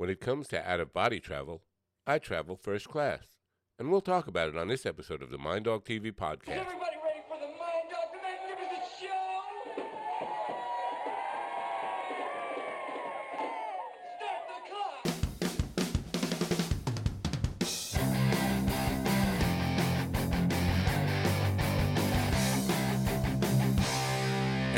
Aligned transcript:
When 0.00 0.08
it 0.08 0.18
comes 0.18 0.48
to 0.48 0.66
out 0.66 0.80
of 0.80 0.94
body 0.94 1.20
travel, 1.20 1.60
I 2.06 2.18
travel 2.18 2.56
first 2.56 2.88
class. 2.88 3.36
And 3.78 3.90
we'll 3.90 4.00
talk 4.00 4.28
about 4.28 4.48
it 4.48 4.56
on 4.56 4.68
this 4.68 4.86
episode 4.86 5.20
of 5.22 5.28
the 5.28 5.36
Mind 5.36 5.66
Dog 5.66 5.84
TV 5.84 6.10
podcast. 6.10 6.99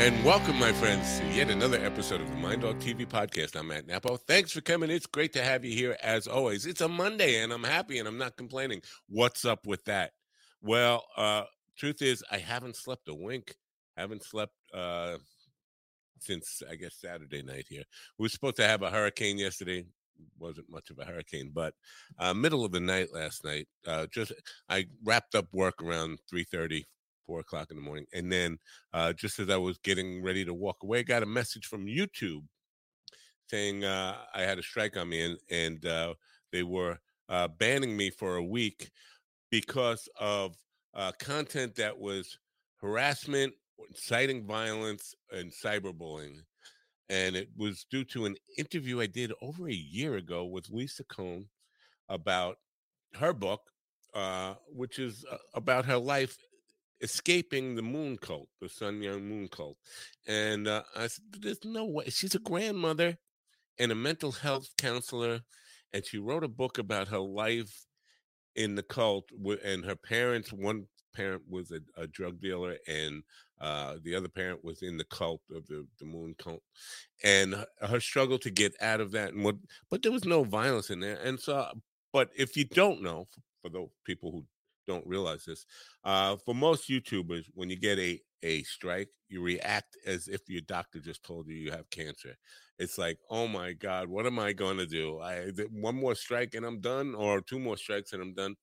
And 0.03 0.21
welcome, 0.25 0.59
my 0.59 0.73
friends, 0.73 1.21
to 1.21 1.27
yet 1.27 1.49
another 1.49 1.77
episode 1.77 2.19
of 2.19 2.29
the 2.29 2.35
Mind 2.35 2.63
Dog 2.63 2.77
TV 2.79 3.07
podcast. 3.07 3.55
I'm 3.57 3.69
Matt 3.69 3.87
Napo. 3.87 4.17
Thanks 4.17 4.51
for 4.51 4.59
coming. 4.59 4.89
It's 4.89 5.05
great 5.05 5.31
to 5.31 5.41
have 5.41 5.63
you 5.63 5.73
here 5.73 5.95
as 6.03 6.27
always. 6.27 6.65
It's 6.65 6.81
a 6.81 6.89
Monday 6.89 7.41
and 7.41 7.53
I'm 7.53 7.63
happy 7.63 7.99
and 7.99 8.07
I'm 8.09 8.17
not 8.17 8.35
complaining. 8.35 8.81
What's 9.07 9.45
up 9.45 9.65
with 9.65 9.81
that? 9.85 10.11
Well, 10.61 11.05
uh, 11.15 11.43
truth 11.77 12.01
is, 12.01 12.21
I 12.29 12.39
haven't 12.39 12.75
slept 12.75 13.07
a 13.07 13.13
wink. 13.13 13.55
Haven't 13.95 14.25
slept 14.25 14.51
uh, 14.73 15.19
since, 16.19 16.61
I 16.69 16.75
guess, 16.75 16.97
Saturday 16.99 17.41
night 17.41 17.67
here. 17.69 17.83
We 18.19 18.25
were 18.25 18.29
supposed 18.29 18.57
to 18.57 18.67
have 18.67 18.81
a 18.81 18.89
hurricane 18.89 19.37
yesterday. 19.37 19.85
Wasn't 20.37 20.69
much 20.69 20.89
of 20.89 20.99
a 20.99 21.05
hurricane, 21.05 21.51
but 21.55 21.75
uh, 22.19 22.33
middle 22.33 22.65
of 22.65 22.73
the 22.73 22.81
night 22.81 23.13
last 23.13 23.45
night, 23.45 23.69
uh, 23.87 24.07
just 24.13 24.33
I 24.67 24.87
wrapped 25.05 25.33
up 25.33 25.47
work 25.53 25.81
around 25.81 26.19
3 26.29 26.43
4 27.25 27.39
o'clock 27.39 27.67
in 27.69 27.77
the 27.77 27.83
morning. 27.83 28.05
And 28.13 28.31
then 28.31 28.57
uh, 28.93 29.13
just 29.13 29.39
as 29.39 29.49
I 29.49 29.57
was 29.57 29.77
getting 29.79 30.23
ready 30.23 30.45
to 30.45 30.53
walk 30.53 30.77
away, 30.83 30.99
I 30.99 31.03
got 31.03 31.23
a 31.23 31.27
message 31.27 31.65
from 31.65 31.85
YouTube 31.85 32.43
saying 33.47 33.83
uh, 33.83 34.17
I 34.33 34.41
had 34.41 34.59
a 34.59 34.63
strike 34.63 34.97
on 34.97 35.09
me 35.09 35.21
and, 35.21 35.37
and 35.51 35.85
uh, 35.85 36.13
they 36.51 36.63
were 36.63 36.97
uh, 37.29 37.47
banning 37.47 37.95
me 37.95 38.09
for 38.09 38.35
a 38.35 38.43
week 38.43 38.89
because 39.51 40.07
of 40.19 40.55
uh, 40.93 41.11
content 41.19 41.75
that 41.75 41.97
was 41.97 42.37
harassment, 42.77 43.53
inciting 43.89 44.45
violence, 44.45 45.15
and 45.31 45.51
cyberbullying. 45.51 46.37
And 47.09 47.35
it 47.35 47.49
was 47.57 47.85
due 47.89 48.03
to 48.05 48.25
an 48.25 48.35
interview 48.57 49.01
I 49.01 49.07
did 49.07 49.33
over 49.41 49.67
a 49.67 49.73
year 49.73 50.15
ago 50.15 50.45
with 50.45 50.69
Lisa 50.69 51.03
Kohn 51.03 51.47
about 52.09 52.57
her 53.15 53.33
book, 53.33 53.61
uh, 54.13 54.55
which 54.67 54.99
is 54.99 55.25
uh, 55.31 55.37
about 55.53 55.85
her 55.85 55.97
life 55.97 56.37
escaping 57.03 57.75
the 57.75 57.81
moon 57.81 58.17
cult, 58.17 58.47
the 58.61 58.69
Sun 58.69 58.99
Myung 58.99 59.23
Moon 59.23 59.47
cult. 59.49 59.77
And 60.25 60.67
uh, 60.67 60.83
I 60.95 61.07
said, 61.07 61.25
there's 61.39 61.63
no 61.63 61.85
way. 61.85 62.05
She's 62.09 62.33
a 62.33 62.39
grandmother 62.39 63.17
and 63.77 63.91
a 63.91 63.95
mental 63.95 64.31
health 64.31 64.69
counselor, 64.77 65.41
and 65.91 66.05
she 66.05 66.17
wrote 66.17 66.43
a 66.43 66.47
book 66.47 66.77
about 66.77 67.09
her 67.09 67.19
life 67.19 67.85
in 68.55 68.75
the 68.75 68.83
cult. 68.83 69.29
And 69.63 69.83
her 69.85 69.97
parents, 69.97 70.51
one 70.53 70.87
parent 71.13 71.43
was 71.47 71.71
a, 71.71 71.81
a 72.01 72.07
drug 72.07 72.39
dealer, 72.39 72.77
and 72.87 73.21
uh, 73.59 73.97
the 74.01 74.15
other 74.15 74.29
parent 74.29 74.63
was 74.63 74.81
in 74.81 74.97
the 74.97 75.05
cult 75.05 75.41
of 75.53 75.67
the, 75.67 75.85
the 75.99 76.05
moon 76.05 76.35
cult. 76.39 76.63
And 77.23 77.53
her, 77.53 77.67
her 77.87 77.99
struggle 77.99 78.39
to 78.39 78.49
get 78.49 78.73
out 78.81 79.01
of 79.01 79.11
that, 79.11 79.33
and 79.33 79.43
what, 79.43 79.57
but 79.91 80.01
there 80.01 80.11
was 80.11 80.25
no 80.25 80.43
violence 80.43 80.89
in 80.89 81.01
there. 81.01 81.19
And 81.23 81.39
so, 81.39 81.67
but 82.13 82.29
if 82.35 82.55
you 82.55 82.63
don't 82.65 83.01
know, 83.01 83.27
for 83.61 83.69
those 83.69 83.89
people 84.05 84.31
who 84.31 84.45
don't 84.87 85.05
realize 85.07 85.45
this, 85.45 85.65
uh, 86.03 86.37
for 86.37 86.53
most 86.53 86.89
YouTubers, 86.89 87.45
when 87.53 87.69
you 87.69 87.77
get 87.77 87.99
a 87.99 88.19
a 88.43 88.61
strike, 88.63 89.09
you 89.29 89.41
react 89.41 89.97
as 90.05 90.27
if 90.27 90.41
your 90.47 90.61
doctor 90.61 90.99
just 90.99 91.23
told 91.23 91.47
you 91.47 91.55
you 91.55 91.71
have 91.71 91.89
cancer. 91.89 92.35
It's 92.77 92.97
like, 92.97 93.17
oh 93.29 93.47
my 93.47 93.73
God, 93.73 94.09
what 94.09 94.25
am 94.25 94.37
I 94.37 94.53
going 94.53 94.77
to 94.77 94.85
do? 94.85 95.19
I 95.19 95.49
one 95.71 95.95
more 95.95 96.15
strike 96.15 96.53
and 96.53 96.65
I'm 96.65 96.81
done, 96.81 97.15
or 97.15 97.41
two 97.41 97.59
more 97.59 97.77
strikes 97.77 98.13
and 98.13 98.21
I'm 98.21 98.33
done. 98.33 98.55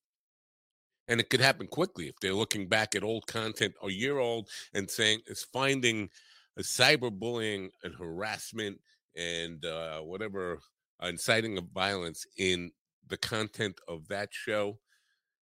And 1.08 1.18
it 1.18 1.30
could 1.30 1.40
happen 1.40 1.66
quickly 1.66 2.08
if 2.08 2.14
they're 2.20 2.34
looking 2.34 2.68
back 2.68 2.94
at 2.94 3.02
old 3.02 3.27
content 3.27 3.74
a 3.82 3.90
year 3.90 4.18
old 4.18 4.48
and 4.74 4.89
saying 4.89 5.20
it's 5.27 5.45
finding 5.45 6.08
a 6.56 6.62
cyberbullying 6.62 7.70
and 7.83 7.95
harassment 7.95 8.78
and 9.16 9.64
uh, 9.64 10.00
whatever 10.00 10.61
inciting 11.02 11.58
of 11.58 11.64
violence 11.72 12.27
in 12.36 12.70
the 13.08 13.16
content 13.16 13.80
of 13.89 14.06
that 14.08 14.28
show 14.30 14.78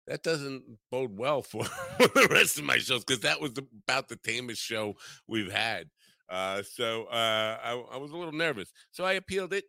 that 0.07 0.23
doesn't 0.23 0.63
bode 0.91 1.17
well 1.17 1.41
for 1.41 1.63
the 1.99 2.27
rest 2.29 2.57
of 2.57 2.63
my 2.63 2.77
shows 2.77 3.03
because 3.03 3.21
that 3.21 3.41
was 3.41 3.53
about 3.87 4.07
the 4.07 4.17
tamest 4.17 4.61
show 4.61 4.95
we've 5.27 5.51
had. 5.51 5.89
Uh, 6.29 6.63
so 6.63 7.05
uh, 7.05 7.57
I, 7.63 7.83
I 7.93 7.97
was 7.97 8.11
a 8.11 8.17
little 8.17 8.33
nervous. 8.33 8.71
So 8.91 9.03
I 9.03 9.13
appealed 9.13 9.53
it 9.53 9.65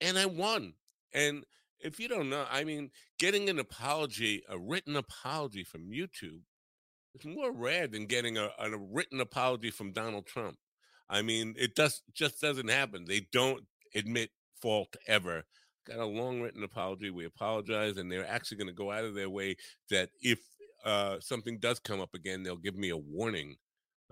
and 0.00 0.18
I 0.18 0.26
won. 0.26 0.74
And 1.12 1.44
if 1.80 1.98
you 1.98 2.08
don't 2.08 2.30
know, 2.30 2.44
I 2.50 2.64
mean, 2.64 2.90
getting 3.18 3.48
an 3.48 3.58
apology, 3.58 4.42
a 4.48 4.58
written 4.58 4.96
apology 4.96 5.64
from 5.64 5.90
YouTube, 5.90 6.42
is 7.14 7.24
more 7.24 7.52
rare 7.52 7.86
than 7.86 8.06
getting 8.06 8.38
a, 8.38 8.50
a 8.58 8.76
written 8.76 9.20
apology 9.20 9.70
from 9.70 9.92
Donald 9.92 10.26
Trump. 10.26 10.56
I 11.10 11.22
mean, 11.22 11.54
it 11.58 11.74
does 11.74 12.02
just 12.14 12.40
doesn't 12.40 12.70
happen. 12.70 13.04
They 13.06 13.26
don't 13.32 13.64
admit 13.94 14.30
fault 14.60 14.96
ever 15.06 15.44
got 15.86 15.98
a 15.98 16.06
long 16.06 16.40
written 16.40 16.62
apology. 16.62 17.10
We 17.10 17.24
apologize, 17.24 17.96
and 17.96 18.10
they're 18.10 18.28
actually 18.28 18.58
going 18.58 18.68
to 18.68 18.74
go 18.74 18.90
out 18.90 19.04
of 19.04 19.14
their 19.14 19.30
way 19.30 19.56
that 19.90 20.10
if 20.20 20.38
uh, 20.84 21.18
something 21.20 21.58
does 21.58 21.78
come 21.78 22.00
up 22.00 22.14
again, 22.14 22.42
they'll 22.42 22.56
give 22.56 22.76
me 22.76 22.90
a 22.90 22.96
warning. 22.96 23.56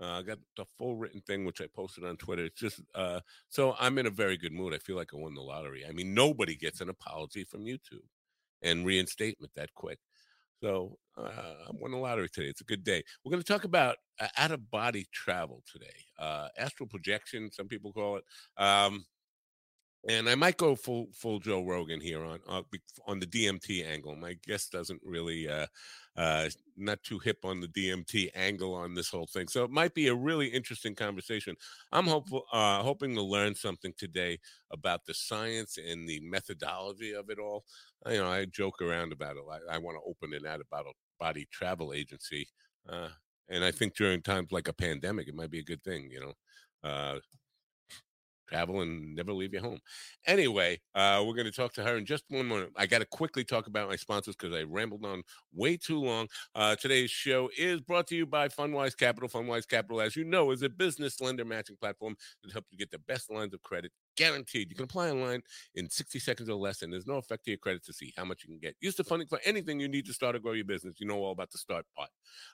Uh, 0.01 0.19
I 0.19 0.21
got 0.23 0.39
the 0.57 0.65
full 0.77 0.95
written 0.95 1.21
thing, 1.21 1.45
which 1.45 1.61
I 1.61 1.67
posted 1.75 2.05
on 2.05 2.17
Twitter. 2.17 2.45
It's 2.45 2.59
just 2.59 2.81
uh, 2.95 3.19
so 3.49 3.75
I'm 3.79 3.97
in 3.97 4.07
a 4.07 4.11
very 4.11 4.37
good 4.37 4.53
mood. 4.53 4.73
I 4.73 4.79
feel 4.79 4.95
like 4.95 5.13
I 5.13 5.17
won 5.17 5.35
the 5.35 5.41
lottery. 5.41 5.85
I 5.87 5.91
mean, 5.91 6.13
nobody 6.13 6.55
gets 6.55 6.81
an 6.81 6.89
apology 6.89 7.43
from 7.43 7.65
YouTube 7.65 8.07
and 8.63 8.85
reinstatement 8.85 9.51
that 9.55 9.73
quick. 9.75 9.99
So 10.61 10.97
uh, 11.17 11.29
I 11.67 11.71
won 11.73 11.91
the 11.91 11.97
lottery 11.97 12.29
today. 12.29 12.47
It's 12.47 12.61
a 12.61 12.65
good 12.65 12.83
day. 12.83 13.03
We're 13.23 13.31
going 13.31 13.43
to 13.43 13.53
talk 13.53 13.63
about 13.63 13.97
uh, 14.19 14.27
out 14.37 14.51
of 14.51 14.69
body 14.69 15.07
travel 15.11 15.63
today, 15.71 16.05
uh, 16.19 16.49
astral 16.57 16.87
projection, 16.87 17.51
some 17.51 17.67
people 17.67 17.91
call 17.91 18.17
it. 18.17 18.23
Um, 18.57 19.05
and 20.07 20.27
I 20.27 20.35
might 20.35 20.57
go 20.57 20.75
full 20.75 21.07
full 21.13 21.39
Joe 21.39 21.63
Rogan 21.63 22.01
here 22.01 22.23
on 22.23 22.39
uh, 22.47 22.63
on 23.05 23.19
the 23.19 23.27
DMT 23.27 23.85
angle. 23.85 24.15
My 24.15 24.35
guest 24.45 24.71
doesn't 24.71 25.01
really 25.03 25.47
uh, 25.47 25.67
uh, 26.17 26.49
not 26.75 27.03
too 27.03 27.19
hip 27.19 27.45
on 27.45 27.59
the 27.59 27.67
DMT 27.67 28.29
angle 28.33 28.73
on 28.73 28.95
this 28.95 29.09
whole 29.09 29.27
thing, 29.27 29.47
so 29.47 29.63
it 29.63 29.69
might 29.69 29.93
be 29.93 30.07
a 30.07 30.15
really 30.15 30.47
interesting 30.47 30.95
conversation. 30.95 31.55
I'm 31.91 32.07
hopeful 32.07 32.43
uh, 32.51 32.81
hoping 32.81 33.13
to 33.15 33.21
learn 33.21 33.53
something 33.53 33.93
today 33.97 34.39
about 34.71 35.05
the 35.05 35.13
science 35.13 35.77
and 35.77 36.09
the 36.09 36.19
methodology 36.21 37.13
of 37.13 37.29
it 37.29 37.37
all. 37.37 37.63
I, 38.05 38.13
you 38.13 38.19
know, 38.19 38.31
I 38.31 38.45
joke 38.45 38.81
around 38.81 39.11
about 39.11 39.37
it. 39.37 39.43
I, 39.51 39.75
I 39.75 39.77
want 39.77 39.97
to 39.97 40.09
open 40.09 40.33
an 40.33 40.47
out 40.47 40.61
about 40.61 40.87
a 40.87 40.93
body 41.19 41.47
travel 41.51 41.93
agency, 41.93 42.47
uh, 42.89 43.09
and 43.49 43.63
I 43.63 43.69
think 43.69 43.95
during 43.95 44.21
times 44.21 44.51
like 44.51 44.67
a 44.67 44.73
pandemic, 44.73 45.27
it 45.27 45.35
might 45.35 45.51
be 45.51 45.59
a 45.59 45.63
good 45.63 45.83
thing. 45.83 46.09
You 46.11 46.21
know. 46.21 46.33
Uh, 46.83 47.19
travel 48.51 48.81
and 48.81 49.15
never 49.15 49.33
leave 49.33 49.53
your 49.53 49.61
home. 49.61 49.79
Anyway, 50.25 50.79
uh, 50.95 51.23
we're 51.25 51.33
going 51.33 51.45
to 51.45 51.51
talk 51.51 51.73
to 51.73 51.83
her 51.83 51.97
in 51.97 52.05
just 52.05 52.23
one 52.29 52.45
moment. 52.47 52.71
I 52.75 52.85
got 52.85 52.99
to 52.99 53.05
quickly 53.05 53.43
talk 53.43 53.67
about 53.67 53.89
my 53.89 53.95
sponsors 53.95 54.35
because 54.35 54.55
I 54.55 54.63
rambled 54.63 55.05
on 55.05 55.23
way 55.53 55.77
too 55.77 55.99
long. 55.99 56.27
Uh, 56.55 56.75
today's 56.75 57.11
show 57.11 57.49
is 57.57 57.81
brought 57.81 58.07
to 58.07 58.15
you 58.15 58.25
by 58.25 58.47
Fundwise 58.49 58.97
Capital. 58.97 59.29
Fundwise 59.29 59.67
Capital, 59.67 60.01
as 60.01 60.15
you 60.15 60.23
know, 60.23 60.51
is 60.51 60.61
a 60.61 60.69
business 60.69 61.21
lender 61.21 61.45
matching 61.45 61.77
platform 61.77 62.15
that 62.43 62.51
helps 62.51 62.67
you 62.71 62.77
get 62.77 62.91
the 62.91 62.99
best 62.99 63.31
lines 63.31 63.53
of 63.53 63.61
credit 63.63 63.91
guaranteed. 64.15 64.69
You 64.69 64.75
can 64.75 64.85
apply 64.85 65.09
online 65.09 65.41
in 65.75 65.89
60 65.89 66.19
seconds 66.19 66.49
or 66.49 66.55
less, 66.55 66.81
and 66.81 66.91
there's 66.91 67.07
no 67.07 67.15
effect 67.15 67.45
to 67.45 67.51
your 67.51 67.57
credit 67.57 67.83
to 67.85 67.93
see 67.93 68.13
how 68.15 68.25
much 68.25 68.43
you 68.43 68.49
can 68.49 68.59
get. 68.59 68.75
Use 68.79 68.95
the 68.95 69.03
funding 69.03 69.27
for 69.27 69.39
anything 69.45 69.79
you 69.79 69.87
need 69.87 70.05
to 70.05 70.13
start 70.13 70.35
or 70.35 70.39
grow 70.39 70.53
your 70.53 70.65
business. 70.65 70.99
You 70.99 71.07
know 71.07 71.17
all 71.17 71.31
about 71.31 71.51
the 71.51 71.57
start 71.57 71.85
part. 71.95 72.09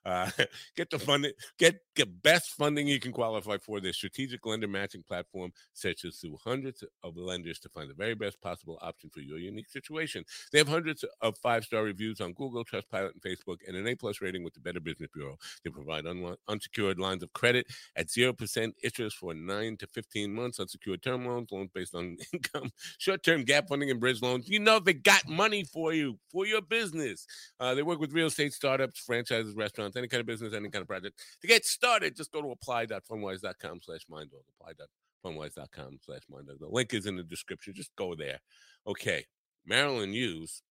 Uh, 0.05 0.29
get 0.75 0.89
the 0.89 0.99
funding, 0.99 1.31
get 1.57 1.79
the 1.95 2.05
best 2.05 2.51
funding 2.51 2.87
you 2.87 2.99
can 2.99 3.11
qualify 3.11 3.57
for. 3.57 3.79
Their 3.79 3.93
strategic 3.93 4.45
lender 4.45 4.67
matching 4.67 5.03
platform 5.03 5.51
searches 5.73 6.17
through 6.17 6.37
hundreds 6.43 6.83
of 7.03 7.17
lenders 7.17 7.59
to 7.59 7.69
find 7.69 7.89
the 7.89 7.93
very 7.93 8.15
best 8.15 8.41
possible 8.41 8.77
option 8.81 9.09
for 9.09 9.21
your 9.21 9.37
unique 9.37 9.69
situation. 9.69 10.23
They 10.51 10.59
have 10.59 10.67
hundreds 10.67 11.03
of 11.21 11.37
five 11.37 11.63
star 11.63 11.83
reviews 11.83 12.21
on 12.21 12.33
Google, 12.33 12.63
Trustpilot, 12.65 13.11
and 13.13 13.21
Facebook, 13.21 13.57
and 13.67 13.75
an 13.75 13.87
A 13.87 13.95
plus 13.95 14.21
rating 14.21 14.43
with 14.43 14.53
the 14.53 14.59
Better 14.59 14.79
Business 14.79 15.09
Bureau. 15.13 15.37
They 15.63 15.69
provide 15.69 16.05
un- 16.05 16.35
unsecured 16.47 16.99
lines 16.99 17.23
of 17.23 17.33
credit 17.33 17.67
at 17.95 18.07
0% 18.07 18.73
interest 18.83 19.17
for 19.17 19.33
9 19.33 19.77
to 19.77 19.87
15 19.87 20.33
months, 20.33 20.59
unsecured 20.59 21.01
term 21.01 21.25
loans, 21.25 21.46
loans 21.51 21.69
based 21.73 21.95
on 21.95 22.17
income, 22.33 22.71
short 22.97 23.23
term 23.23 23.43
gap 23.43 23.67
funding, 23.67 23.91
and 23.91 23.99
bridge 23.99 24.21
loans. 24.21 24.49
You 24.49 24.59
know, 24.59 24.79
they 24.79 24.93
got 24.93 25.27
money 25.27 25.63
for 25.63 25.93
you, 25.93 26.17
for 26.31 26.45
your 26.45 26.61
business. 26.61 27.25
Uh, 27.59 27.75
they 27.75 27.83
work 27.83 27.99
with 27.99 28.13
real 28.13 28.27
estate 28.27 28.53
startups, 28.53 28.99
franchises, 28.99 29.55
restaurants, 29.55 29.97
any 29.97 30.07
kind 30.07 30.21
of 30.21 30.27
business, 30.27 30.53
any 30.53 30.69
kind 30.69 30.81
of 30.81 30.87
project. 30.87 31.21
To 31.41 31.47
get 31.47 31.65
started, 31.65 32.15
just 32.15 32.31
go 32.31 32.41
to 32.41 32.51
apply.fundwise.com 32.51 33.79
slash 33.83 34.01
minddog. 34.11 34.43
Apply.fundwise.com 34.61 35.99
slash 36.05 36.21
minddog. 36.31 36.59
The 36.59 36.67
link 36.67 36.93
is 36.93 37.05
in 37.05 37.15
the 37.15 37.23
description. 37.23 37.73
Just 37.73 37.95
go 37.95 38.15
there. 38.15 38.39
Okay. 38.85 39.25
Marilyn 39.65 40.13
Hughes 40.13 40.61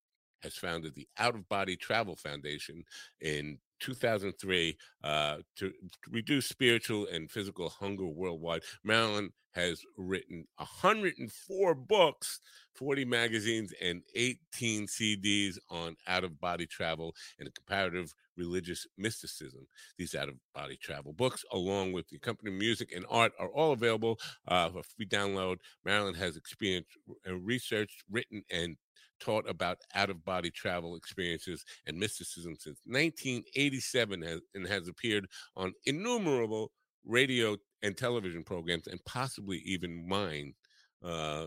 has 0.41 0.55
founded 0.55 0.95
the 0.95 1.07
Out 1.17 1.35
of 1.35 1.47
Body 1.49 1.75
Travel 1.75 2.15
Foundation 2.15 2.83
in 3.21 3.59
2003 3.79 4.77
uh, 5.03 5.37
to 5.55 5.71
reduce 6.09 6.47
spiritual 6.47 7.07
and 7.11 7.29
physical 7.29 7.69
hunger 7.69 8.05
worldwide. 8.05 8.63
Marilyn 8.83 9.31
has 9.53 9.81
written 9.97 10.45
104 10.57 11.73
books, 11.75 12.39
40 12.75 13.05
magazines, 13.05 13.73
and 13.81 14.03
18 14.13 14.85
CDs 14.85 15.57
on 15.69 15.95
out 16.07 16.23
of 16.23 16.39
body 16.39 16.67
travel 16.67 17.15
and 17.39 17.53
comparative 17.55 18.13
religious 18.37 18.85
mysticism. 18.99 19.65
These 19.97 20.13
out 20.13 20.29
of 20.29 20.35
body 20.53 20.77
travel 20.77 21.11
books, 21.11 21.43
along 21.51 21.93
with 21.93 22.07
the 22.07 22.17
accompanying 22.17 22.59
music 22.59 22.91
and 22.95 23.05
art, 23.09 23.31
are 23.39 23.49
all 23.49 23.71
available 23.71 24.19
uh, 24.47 24.69
for 24.69 24.83
free 24.83 25.07
download. 25.07 25.57
Marilyn 25.83 26.13
has 26.13 26.37
experienced, 26.37 26.91
uh, 27.27 27.33
researched, 27.35 28.03
written, 28.11 28.43
and 28.51 28.77
taught 29.19 29.49
about 29.49 29.77
out 29.95 30.09
of 30.09 30.23
body 30.23 30.49
travel 30.49 30.95
experiences 30.95 31.63
and 31.85 31.99
mysticism 31.99 32.55
since 32.59 32.79
1987 32.85 34.21
has, 34.21 34.41
and 34.55 34.67
has 34.67 34.87
appeared 34.87 35.27
on 35.55 35.73
innumerable 35.85 36.71
radio 37.05 37.55
and 37.83 37.95
television 37.95 38.43
programs 38.43 38.87
and 38.87 39.03
possibly 39.05 39.57
even 39.59 40.07
mine 40.07 40.53
uh 41.03 41.45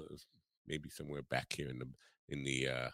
maybe 0.67 0.88
somewhere 0.88 1.22
back 1.22 1.52
here 1.52 1.69
in 1.69 1.78
the 1.78 1.88
in 2.28 2.44
the 2.44 2.69
uh 2.69 2.88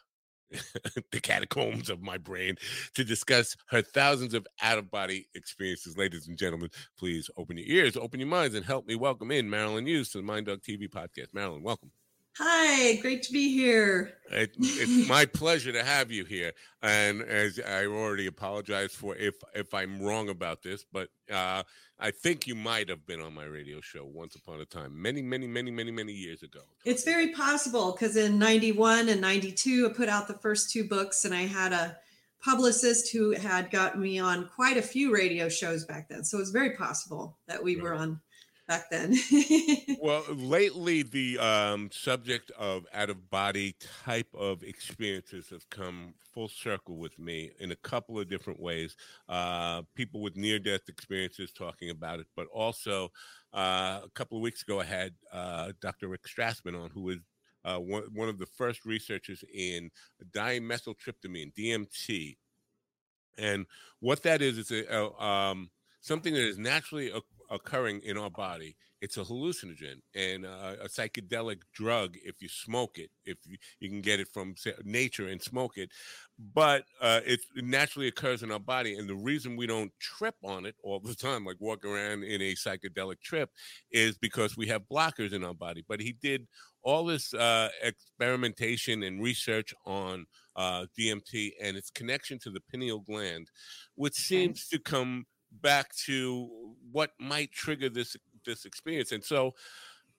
the 1.13 1.21
catacombs 1.21 1.91
of 1.91 2.01
my 2.01 2.17
brain 2.17 2.57
to 2.95 3.05
discuss 3.05 3.57
her 3.69 3.83
thousands 3.83 4.35
of 4.35 4.47
out 4.63 4.79
of 4.79 4.91
body 4.91 5.29
experiences. 5.35 5.97
Ladies 5.97 6.29
and 6.29 6.39
gentlemen, 6.39 6.71
please 6.99 7.29
open 7.37 7.57
your 7.57 7.67
ears, 7.67 7.97
open 7.97 8.21
your 8.21 8.29
minds, 8.29 8.55
and 8.55 8.65
help 8.65 8.87
me 8.87 8.95
welcome 8.95 9.31
in 9.31 9.51
Marilyn 9.51 9.87
Hughes 9.87 10.11
to 10.11 10.19
the 10.19 10.25
Mind 10.25 10.47
Dog 10.47 10.61
TV 10.63 10.89
podcast. 10.89 11.35
Marilyn, 11.35 11.63
welcome. 11.63 11.91
Hi, 12.39 12.97
great 12.97 13.23
to 13.23 13.33
be 13.33 13.55
here. 13.55 14.13
It, 14.31 14.53
it's 14.59 15.09
my 15.09 15.25
pleasure 15.25 15.73
to 15.73 15.83
have 15.83 16.11
you 16.11 16.27
here. 16.27 16.53
And 16.83 17.23
as 17.23 17.59
I 17.59 17.87
already 17.87 18.27
apologize 18.27 18.93
for 18.93 19.17
if 19.17 19.37
if 19.55 19.73
I'm 19.73 20.03
wrong 20.03 20.29
about 20.29 20.63
this, 20.63 20.85
but 20.93 21.09
uh, 21.33 21.63
I 21.99 22.11
think 22.11 22.47
you 22.47 22.55
might 22.55 22.91
have 22.91 23.07
been 23.07 23.21
on 23.21 23.33
my 23.33 23.45
radio 23.45 23.81
show 23.81 24.05
once 24.05 24.35
upon 24.35 24.61
a 24.61 24.67
time, 24.67 25.01
many, 25.01 25.23
many, 25.23 25.47
many, 25.47 25.71
many, 25.71 25.91
many 25.91 26.13
years 26.13 26.43
ago. 26.43 26.61
It's 26.85 27.05
very 27.05 27.33
possible 27.33 27.93
because 27.93 28.17
in 28.17 28.39
91 28.39 29.09
and 29.09 29.21
92, 29.23 29.89
I 29.89 29.97
put 29.97 30.11
out 30.11 30.29
the 30.29 30.35
first 30.35 30.71
two 30.71 30.85
books, 30.85 31.25
and 31.25 31.33
I 31.33 31.47
had 31.47 31.73
a 31.73 31.97
publicist 32.43 33.13
who 33.13 33.31
had 33.33 33.71
gotten 33.71 34.03
me 34.03 34.19
on 34.19 34.51
quite 34.55 34.77
a 34.77 34.83
few 34.83 35.13
radio 35.13 35.49
shows 35.49 35.87
back 35.87 36.11
then. 36.11 36.23
So 36.23 36.39
it's 36.39 36.51
very 36.51 36.77
possible 36.77 37.39
that 37.49 37.65
we 37.65 37.77
were 37.77 37.95
on 37.95 38.21
back 38.67 38.91
then. 38.91 39.17
well, 40.03 40.25
lately 40.31 41.03
the 41.03 41.39
um, 41.39 41.91
subject 41.93 42.51
of 42.53 42.87
out 42.93 43.11
of 43.11 43.31
body 43.31 43.77
type 44.05 44.29
of 44.35 44.63
experiences 44.63 45.49
have 45.51 45.69
come 45.71 46.15
full 46.33 46.49
circle 46.49 46.97
with 46.97 47.19
me 47.19 47.51
in 47.61 47.73
a 47.73 47.77
couple 47.77 48.19
of 48.19 48.29
different 48.29 48.61
ways. 48.61 48.97
Uh, 49.29 49.83
people 49.95 50.21
with 50.21 50.37
near 50.37 50.59
death 50.59 50.89
experiences 50.89 51.53
talking 51.53 51.91
about 51.91 52.21
it, 52.21 52.27
but 52.37 52.47
also 52.53 53.11
uh, 53.55 54.01
a 54.05 54.11
couple 54.15 54.37
of 54.39 54.43
weeks 54.43 54.63
ago, 54.63 54.81
I 54.81 54.85
had 54.85 55.15
uh, 55.33 55.73
Dr. 55.81 56.09
Rick 56.09 56.25
Strassman 56.25 56.81
on, 56.81 56.91
who 56.91 57.11
is 57.11 57.19
uh, 57.65 57.79
one, 57.79 58.05
one 58.15 58.29
of 58.29 58.39
the 58.39 58.47
first 58.47 58.85
researchers 58.85 59.43
in 59.53 59.91
dimethyltryptamine, 60.33 61.53
DMT. 61.55 62.37
And 63.39 63.67
what 64.01 64.23
that 64.23 64.41
is, 64.41 64.59
is 64.59 64.71
a, 64.71 65.23
um, 65.23 65.71
something 66.01 66.33
that 66.33 66.47
is 66.47 66.59
naturally 66.59 67.11
occurring 67.51 68.01
in 68.05 68.17
our 68.17 68.31
body. 68.31 68.77
It's 69.01 69.19
a 69.19 69.25
hallucinogen 69.25 70.01
and 70.15 70.47
uh, 70.47 70.77
a 70.83 70.89
psychedelic 70.89 71.59
drug 71.75 72.17
if 72.25 72.41
you 72.41 72.49
smoke 72.49 72.99
it, 72.99 73.11
if 73.25 73.37
you, 73.47 73.59
you 73.79 73.91
can 73.91 74.01
get 74.01 74.21
it 74.21 74.29
from 74.33 74.55
nature 74.85 75.29
and 75.29 75.41
smoke 75.41 75.77
it. 75.77 75.91
But 76.55 76.85
uh, 77.01 77.21
it 77.25 77.41
naturally 77.57 78.09
occurs 78.09 78.43
in 78.43 78.51
our 78.51 78.59
body. 78.59 78.97
And 78.97 79.09
the 79.09 79.15
reason 79.15 79.57
we 79.57 79.67
don't 79.67 79.93
trip 80.01 80.37
on 80.43 80.65
it 80.67 80.77
all 80.83 80.99
the 80.99 81.15
time, 81.27 81.45
like 81.45 81.57
walk 81.61 81.85
around 81.85 82.25
in 82.25 82.41
a 82.41 82.55
psychedelic 82.55 83.21
trip, 83.23 83.51
is 83.91 84.17
because 84.17 84.57
we 84.57 84.67
have 84.69 84.89
blockers 84.91 85.33
in 85.33 85.45
our 85.45 85.55
body. 85.55 85.85
But 85.87 86.01
he 86.01 86.13
did 86.13 86.47
all 86.83 87.05
this 87.05 87.35
uh, 87.35 87.69
experimentation 87.83 89.03
and 89.03 89.21
research 89.23 89.75
on 89.85 90.25
uh, 90.55 90.87
DMT 90.99 91.53
and 91.61 91.77
its 91.77 91.91
connection 91.91 92.39
to 92.39 92.51
the 92.51 92.61
pineal 92.71 93.01
gland, 93.01 93.51
which 93.95 94.15
seems 94.15 94.69
to 94.69 94.79
come 94.79 95.27
back 95.63 95.95
to 96.07 96.49
what 96.93 97.11
might 97.19 97.53
trigger 97.53 97.89
this 97.89 98.17
this 98.45 98.65
experience. 98.65 99.13
And 99.13 99.25
so 99.25 99.55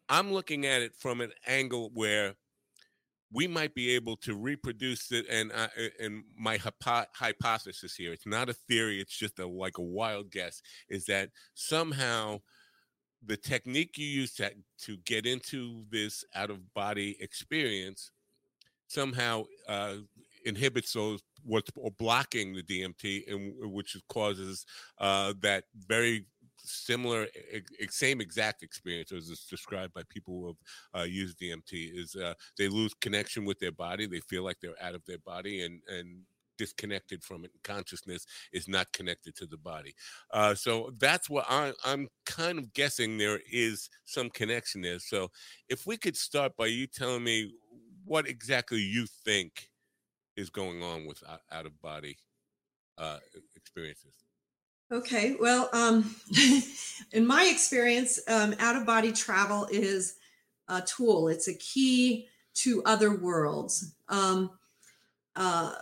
I'm 0.10 0.32
looking 0.32 0.66
at 0.66 0.82
it 0.82 0.96
from 0.96 1.22
an 1.22 1.32
angle 1.46 1.92
where 1.94 2.36
we 3.32 3.48
might 3.48 3.76
be 3.76 3.92
able 3.92 4.16
to 4.16 4.36
reproduce 4.36 5.12
it 5.12 5.26
and 5.30 5.52
uh, 5.52 5.68
and 6.00 6.24
my 6.38 6.58
hypo- 6.58 7.10
hypothesis 7.14 7.94
here 7.96 8.14
it's 8.14 8.26
not 8.26 8.50
a 8.50 8.54
theory 8.54 9.02
it's 9.02 9.18
just 9.18 9.40
a 9.40 9.46
like 9.46 9.78
a 9.78 9.82
wild 9.82 10.32
guess 10.32 10.62
is 10.90 11.06
that 11.06 11.30
somehow 11.54 12.40
the 13.26 13.36
technique 13.36 13.98
you 13.98 14.06
use 14.06 14.34
to, 14.34 14.52
to 14.80 14.98
get 15.06 15.26
into 15.26 15.84
this 15.90 16.24
out 16.36 16.50
of 16.50 16.74
body 16.74 17.18
experience 17.20 18.12
somehow 18.88 19.44
uh, 19.68 19.96
inhibits 20.46 20.94
those 20.94 21.22
what's 21.44 21.72
blocking 21.98 22.54
the 22.54 22.64
DMT, 22.64 23.32
and 23.32 23.54
which 23.72 23.96
causes 24.10 24.66
uh, 25.00 25.34
that 25.42 25.66
very 25.88 26.26
similar, 26.58 27.28
same 27.90 28.22
exact 28.22 28.64
experience 28.64 29.12
as 29.12 29.30
is 29.30 29.46
described 29.50 29.94
by 29.94 30.02
people 30.10 30.34
who 30.34 30.48
have 30.48 31.02
uh, 31.02 31.06
used 31.06 31.40
DMT. 31.40 31.98
Is 31.98 32.16
uh, 32.16 32.34
they 32.58 32.68
lose 32.68 32.94
connection 32.96 33.46
with 33.46 33.60
their 33.60 33.72
body, 33.72 34.06
they 34.06 34.20
feel 34.22 34.44
like 34.44 34.58
they're 34.62 34.82
out 34.82 34.96
of 34.96 35.06
their 35.06 35.20
body, 35.20 35.64
and 35.64 35.82
and 35.88 36.20
disconnected 36.58 37.24
from 37.24 37.46
it. 37.46 37.52
Consciousness 37.64 38.26
is 38.52 38.68
not 38.68 38.92
connected 38.92 39.36
to 39.36 39.46
the 39.46 39.58
body. 39.58 39.94
Uh, 40.32 40.56
so 40.56 40.92
that's 40.98 41.30
what 41.30 41.46
I, 41.50 41.72
I'm 41.86 42.10
kind 42.26 42.58
of 42.58 42.74
guessing 42.74 43.18
there 43.18 43.40
is 43.52 43.90
some 44.06 44.30
connection 44.30 44.82
there. 44.82 45.00
So 45.00 45.30
if 45.70 45.86
we 45.86 45.98
could 45.98 46.18
start 46.18 46.58
by 46.58 46.68
you 46.68 46.88
telling 46.88 47.24
me 47.24 47.54
what 48.06 48.28
exactly 48.28 48.80
you 48.80 49.06
think 49.24 49.70
is 50.38 50.50
going 50.50 50.84
on 50.84 51.06
with 51.06 51.22
out 51.52 51.66
of 51.66 51.82
body 51.82 52.18
uh, 52.98 53.18
experiences? 53.56 54.14
Okay, 54.90 55.36
well, 55.40 55.70
um, 55.74 56.16
in 57.12 57.28
my 57.28 57.50
experience, 57.52 58.20
um, 58.30 58.56
out 58.60 58.78
of 58.78 58.86
body 58.86 59.12
travel 59.12 59.68
is 59.70 60.16
a 60.70 60.82
tool. 60.82 61.28
It's 61.28 61.50
a 61.50 61.58
key 61.58 62.28
to 62.56 62.82
other 62.86 63.18
worlds. 63.18 63.94
Um, 64.08 64.52
uh, 65.36 65.74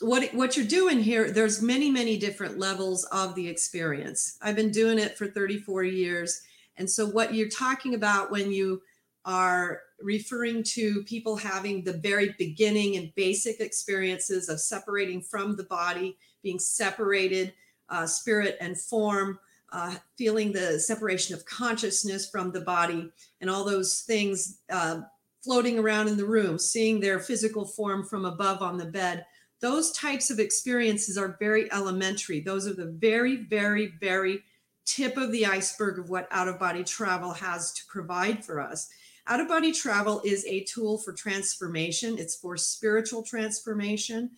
what 0.00 0.34
what 0.34 0.56
you're 0.56 0.66
doing 0.66 1.00
here? 1.00 1.30
There's 1.30 1.62
many 1.62 1.90
many 1.90 2.18
different 2.18 2.58
levels 2.58 3.04
of 3.04 3.36
the 3.36 3.48
experience. 3.48 4.36
I've 4.42 4.56
been 4.56 4.72
doing 4.72 4.98
it 4.98 5.16
for 5.16 5.28
34 5.28 5.84
years, 5.84 6.42
and 6.76 6.90
so 6.90 7.06
what 7.06 7.34
you're 7.34 7.48
talking 7.48 7.94
about 7.94 8.32
when 8.32 8.50
you 8.50 8.82
are 9.24 9.80
referring 10.04 10.62
to 10.62 11.02
people 11.04 11.34
having 11.34 11.82
the 11.82 11.94
very 11.94 12.34
beginning 12.38 12.96
and 12.96 13.14
basic 13.14 13.58
experiences 13.60 14.48
of 14.48 14.60
separating 14.60 15.20
from 15.22 15.56
the 15.56 15.64
body, 15.64 16.16
being 16.42 16.58
separated, 16.58 17.54
uh, 17.88 18.06
spirit 18.06 18.58
and 18.60 18.78
form, 18.78 19.38
uh, 19.72 19.94
feeling 20.16 20.52
the 20.52 20.78
separation 20.78 21.34
of 21.34 21.44
consciousness 21.46 22.28
from 22.30 22.52
the 22.52 22.60
body, 22.60 23.10
and 23.40 23.48
all 23.48 23.64
those 23.64 24.02
things 24.02 24.58
uh, 24.70 25.00
floating 25.42 25.78
around 25.78 26.06
in 26.06 26.16
the 26.16 26.24
room, 26.24 26.58
seeing 26.58 27.00
their 27.00 27.18
physical 27.18 27.64
form 27.64 28.04
from 28.04 28.26
above 28.26 28.62
on 28.62 28.76
the 28.76 28.84
bed. 28.84 29.24
Those 29.60 29.90
types 29.92 30.30
of 30.30 30.38
experiences 30.38 31.16
are 31.16 31.36
very 31.40 31.72
elementary. 31.72 32.40
Those 32.40 32.66
are 32.66 32.74
the 32.74 32.92
very, 32.98 33.36
very, 33.36 33.94
very 34.00 34.44
tip 34.84 35.16
of 35.16 35.32
the 35.32 35.46
iceberg 35.46 35.98
of 35.98 36.10
what 36.10 36.28
out 36.30 36.48
of 36.48 36.58
body 36.58 36.84
travel 36.84 37.32
has 37.32 37.72
to 37.72 37.82
provide 37.86 38.44
for 38.44 38.60
us. 38.60 38.90
Out 39.26 39.40
of 39.40 39.48
body 39.48 39.72
travel 39.72 40.20
is 40.24 40.44
a 40.44 40.64
tool 40.64 40.98
for 40.98 41.12
transformation, 41.12 42.18
it's 42.18 42.36
for 42.36 42.56
spiritual 42.56 43.22
transformation. 43.22 44.30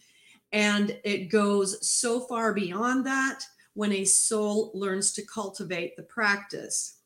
And 0.53 0.97
it 1.05 1.29
goes 1.29 1.87
so 1.87 2.21
far 2.21 2.55
beyond 2.55 3.05
that 3.07 3.41
when 3.75 3.93
a 3.93 4.05
soul 4.05 4.71
learns 4.75 5.13
to 5.13 5.27
cultivate 5.27 5.97
the 5.97 6.03
practice. 6.05 6.99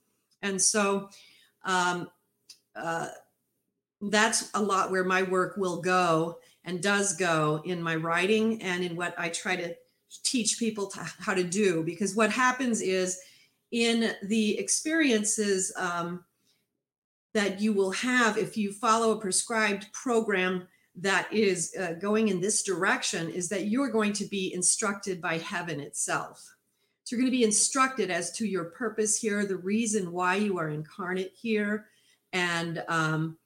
And 0.42 0.60
so 0.60 1.08
um, 1.64 2.08
uh, 2.76 3.08
that's 4.02 4.50
a 4.54 4.62
lot 4.62 4.90
where 4.90 5.04
my 5.04 5.22
work 5.22 5.56
will 5.56 5.80
go 5.80 6.38
and 6.64 6.82
does 6.82 7.16
go 7.16 7.62
in 7.64 7.82
my 7.82 7.96
writing 7.96 8.62
and 8.62 8.84
in 8.84 8.94
what 8.94 9.14
I 9.18 9.30
try 9.30 9.56
to 9.56 9.74
teach 10.22 10.58
people 10.58 10.86
to, 10.88 11.00
how 11.18 11.34
to 11.34 11.44
do. 11.44 11.82
Because 11.82 12.14
what 12.14 12.30
happens 12.30 12.82
is 12.82 13.20
in 13.70 14.12
the 14.22 14.58
experiences, 14.58 15.72
um, 15.76 16.24
that 17.32 17.60
you 17.60 17.72
will 17.72 17.92
have 17.92 18.36
if 18.36 18.56
you 18.56 18.72
follow 18.72 19.12
a 19.12 19.20
prescribed 19.20 19.92
program 19.92 20.66
that 20.96 21.32
is 21.32 21.74
uh, 21.80 21.92
going 22.00 22.28
in 22.28 22.40
this 22.40 22.62
direction 22.62 23.30
is 23.30 23.48
that 23.48 23.66
you're 23.66 23.90
going 23.90 24.12
to 24.12 24.24
be 24.26 24.52
instructed 24.52 25.20
by 25.20 25.38
heaven 25.38 25.80
itself. 25.80 26.54
So 27.04 27.16
you're 27.16 27.22
going 27.22 27.32
to 27.32 27.38
be 27.38 27.44
instructed 27.44 28.10
as 28.10 28.32
to 28.32 28.46
your 28.46 28.64
purpose 28.64 29.16
here, 29.16 29.46
the 29.46 29.56
reason 29.56 30.12
why 30.12 30.34
you 30.36 30.58
are 30.58 30.68
incarnate 30.68 31.32
here, 31.34 31.86
and 32.32 32.82
um, 32.88 33.38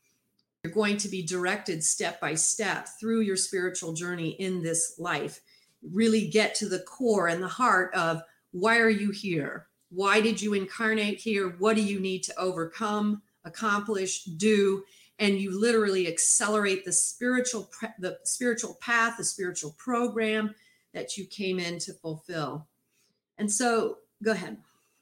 You're 0.64 0.73
going 0.73 0.97
to 0.97 1.09
be 1.11 1.23
directed 1.23 1.85
step 1.85 2.23
by 2.23 2.35
step 2.35 2.88
through 2.99 3.21
your 3.21 3.37
spiritual 3.37 3.93
journey 3.93 4.31
in 4.31 4.62
this 4.62 4.95
life. 4.99 5.43
Really 5.83 6.29
get 6.29 6.55
to 6.57 6.69
the 6.71 6.79
core 6.79 7.29
and 7.29 7.43
the 7.43 7.49
heart 7.49 7.95
of 7.95 8.23
why 8.53 8.79
are 8.79 8.88
you 8.88 9.11
here? 9.11 9.67
Why 9.91 10.23
did 10.23 10.41
you 10.41 10.55
incarnate 10.55 11.19
here? 11.19 11.50
What 11.59 11.76
do 11.76 11.83
you 11.83 12.00
need 12.00 12.23
to 12.25 12.38
overcome, 12.38 13.21
accomplish, 13.45 14.25
do? 14.25 14.85
And 15.19 15.39
you 15.39 15.59
literally 15.59 16.09
accelerate 16.09 16.85
the 16.85 16.93
spiritual 16.93 17.71
the 17.99 18.19
spiritual 18.25 18.77
path, 18.81 19.17
the 19.17 19.25
spiritual 19.25 19.75
program 19.79 20.55
that 20.93 21.17
you 21.17 21.27
came 21.27 21.59
in 21.59 21.79
to 21.81 21.93
fulfill. 21.93 22.67
And 23.39 23.51
so, 23.51 23.99
go 24.23 24.33
ahead. 24.33 24.59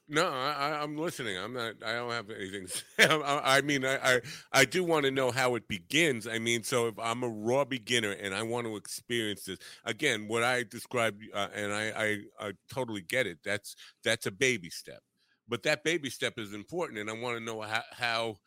No, 0.09 0.27
I, 0.27 0.83
am 0.83 0.97
listening. 0.97 1.37
I'm 1.37 1.53
not. 1.53 1.75
I 1.83 1.93
don't 1.93 2.11
have 2.11 2.29
anything. 2.29 2.67
I, 2.99 3.57
I, 3.57 3.61
mean, 3.61 3.85
I, 3.85 4.15
I, 4.15 4.21
I 4.51 4.65
do 4.65 4.83
want 4.83 5.05
to 5.05 5.11
know 5.11 5.31
how 5.31 5.55
it 5.55 5.67
begins. 5.67 6.27
I 6.27 6.39
mean, 6.39 6.63
so 6.63 6.87
if 6.87 6.99
I'm 6.99 7.23
a 7.23 7.29
raw 7.29 7.63
beginner 7.63 8.11
and 8.11 8.35
I 8.35 8.43
want 8.43 8.67
to 8.67 8.75
experience 8.75 9.45
this 9.45 9.59
again, 9.85 10.27
what 10.27 10.43
I 10.43 10.63
described, 10.63 11.23
uh, 11.33 11.47
and 11.55 11.73
I, 11.73 11.91
I, 11.95 12.47
I 12.47 12.51
totally 12.71 13.01
get 13.01 13.27
it. 13.27 13.39
That's 13.45 13.75
that's 14.03 14.25
a 14.25 14.31
baby 14.31 14.69
step, 14.69 15.01
but 15.47 15.63
that 15.63 15.83
baby 15.83 16.09
step 16.09 16.37
is 16.37 16.53
important, 16.53 16.99
and 16.99 17.09
I 17.09 17.13
want 17.13 17.37
to 17.37 17.43
know 17.43 17.61
how 17.61 17.83
how 17.91 18.37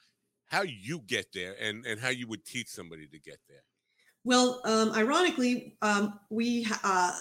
how 0.46 0.62
you 0.62 1.00
get 1.06 1.32
there 1.32 1.54
and 1.60 1.84
and 1.86 2.00
how 2.00 2.08
you 2.08 2.26
would 2.28 2.44
teach 2.44 2.68
somebody 2.68 3.06
to 3.06 3.18
get 3.18 3.38
there. 3.48 3.64
Well, 4.24 4.60
um, 4.64 4.92
ironically, 4.92 5.76
um, 5.82 6.18
we 6.30 6.66
uh, 6.82 7.12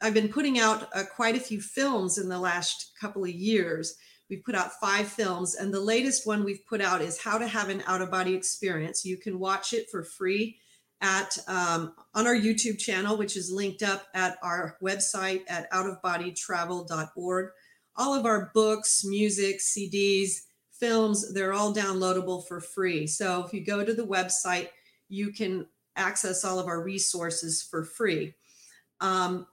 I've 0.00 0.14
been 0.14 0.28
putting 0.28 0.58
out 0.58 0.88
uh, 0.94 1.04
quite 1.04 1.36
a 1.36 1.40
few 1.40 1.60
films 1.60 2.18
in 2.18 2.28
the 2.28 2.38
last 2.38 2.92
couple 3.00 3.24
of 3.24 3.30
years. 3.30 3.96
We've 4.28 4.42
put 4.42 4.54
out 4.54 4.72
five 4.80 5.06
films, 5.06 5.54
and 5.54 5.72
the 5.72 5.80
latest 5.80 6.26
one 6.26 6.44
we've 6.44 6.66
put 6.66 6.80
out 6.80 7.02
is 7.02 7.20
How 7.20 7.38
to 7.38 7.46
Have 7.46 7.68
an 7.68 7.82
Out 7.86 8.02
of 8.02 8.10
Body 8.10 8.34
Experience. 8.34 9.04
You 9.04 9.16
can 9.16 9.38
watch 9.38 9.72
it 9.72 9.90
for 9.90 10.02
free 10.02 10.58
at 11.00 11.36
um, 11.46 11.94
on 12.14 12.26
our 12.26 12.34
YouTube 12.34 12.78
channel, 12.78 13.16
which 13.16 13.36
is 13.36 13.52
linked 13.52 13.82
up 13.82 14.06
at 14.14 14.38
our 14.42 14.76
website 14.82 15.42
at 15.48 15.70
outofbodytravel.org. 15.70 17.50
All 17.96 18.14
of 18.14 18.26
our 18.26 18.50
books, 18.54 19.04
music, 19.04 19.60
CDs, 19.60 20.42
films, 20.72 21.32
they're 21.32 21.52
all 21.52 21.74
downloadable 21.74 22.46
for 22.46 22.60
free. 22.60 23.06
So 23.06 23.44
if 23.44 23.52
you 23.52 23.64
go 23.64 23.84
to 23.84 23.94
the 23.94 24.06
website, 24.06 24.68
you 25.08 25.32
can 25.32 25.66
access 25.96 26.44
all 26.44 26.58
of 26.58 26.66
our 26.66 26.82
resources 26.82 27.62
for 27.62 27.84
free. 27.84 28.34
Um, 29.00 29.46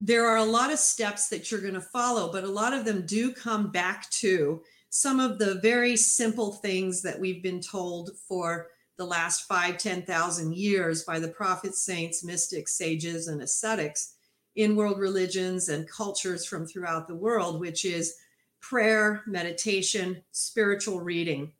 there 0.00 0.26
are 0.26 0.36
a 0.36 0.44
lot 0.44 0.72
of 0.72 0.78
steps 0.78 1.28
that 1.28 1.50
you're 1.50 1.60
going 1.60 1.74
to 1.74 1.80
follow, 1.80 2.30
but 2.30 2.44
a 2.44 2.48
lot 2.48 2.72
of 2.72 2.84
them 2.84 3.04
do 3.04 3.32
come 3.32 3.72
back 3.72 4.08
to 4.10 4.62
some 4.90 5.18
of 5.18 5.38
the 5.38 5.56
very 5.56 5.96
simple 5.96 6.52
things 6.52 7.02
that 7.02 7.18
we've 7.18 7.42
been 7.42 7.60
told 7.60 8.10
for 8.28 8.68
the 8.96 9.04
last 9.04 9.42
five, 9.42 9.78
10,000 9.78 10.54
years 10.54 11.04
by 11.04 11.18
the 11.18 11.28
prophets, 11.28 11.84
saints, 11.84 12.24
mystics, 12.24 12.76
sages, 12.76 13.28
and 13.28 13.42
ascetics 13.42 14.14
in 14.58 14.74
world 14.74 14.98
religions 14.98 15.68
and 15.68 15.88
cultures 15.88 16.44
from 16.44 16.66
throughout 16.66 17.06
the 17.06 17.14
world, 17.14 17.60
which 17.60 17.84
is 17.84 18.16
prayer, 18.60 19.22
meditation, 19.24 20.20
spiritual 20.32 20.98
reading, 20.98 21.52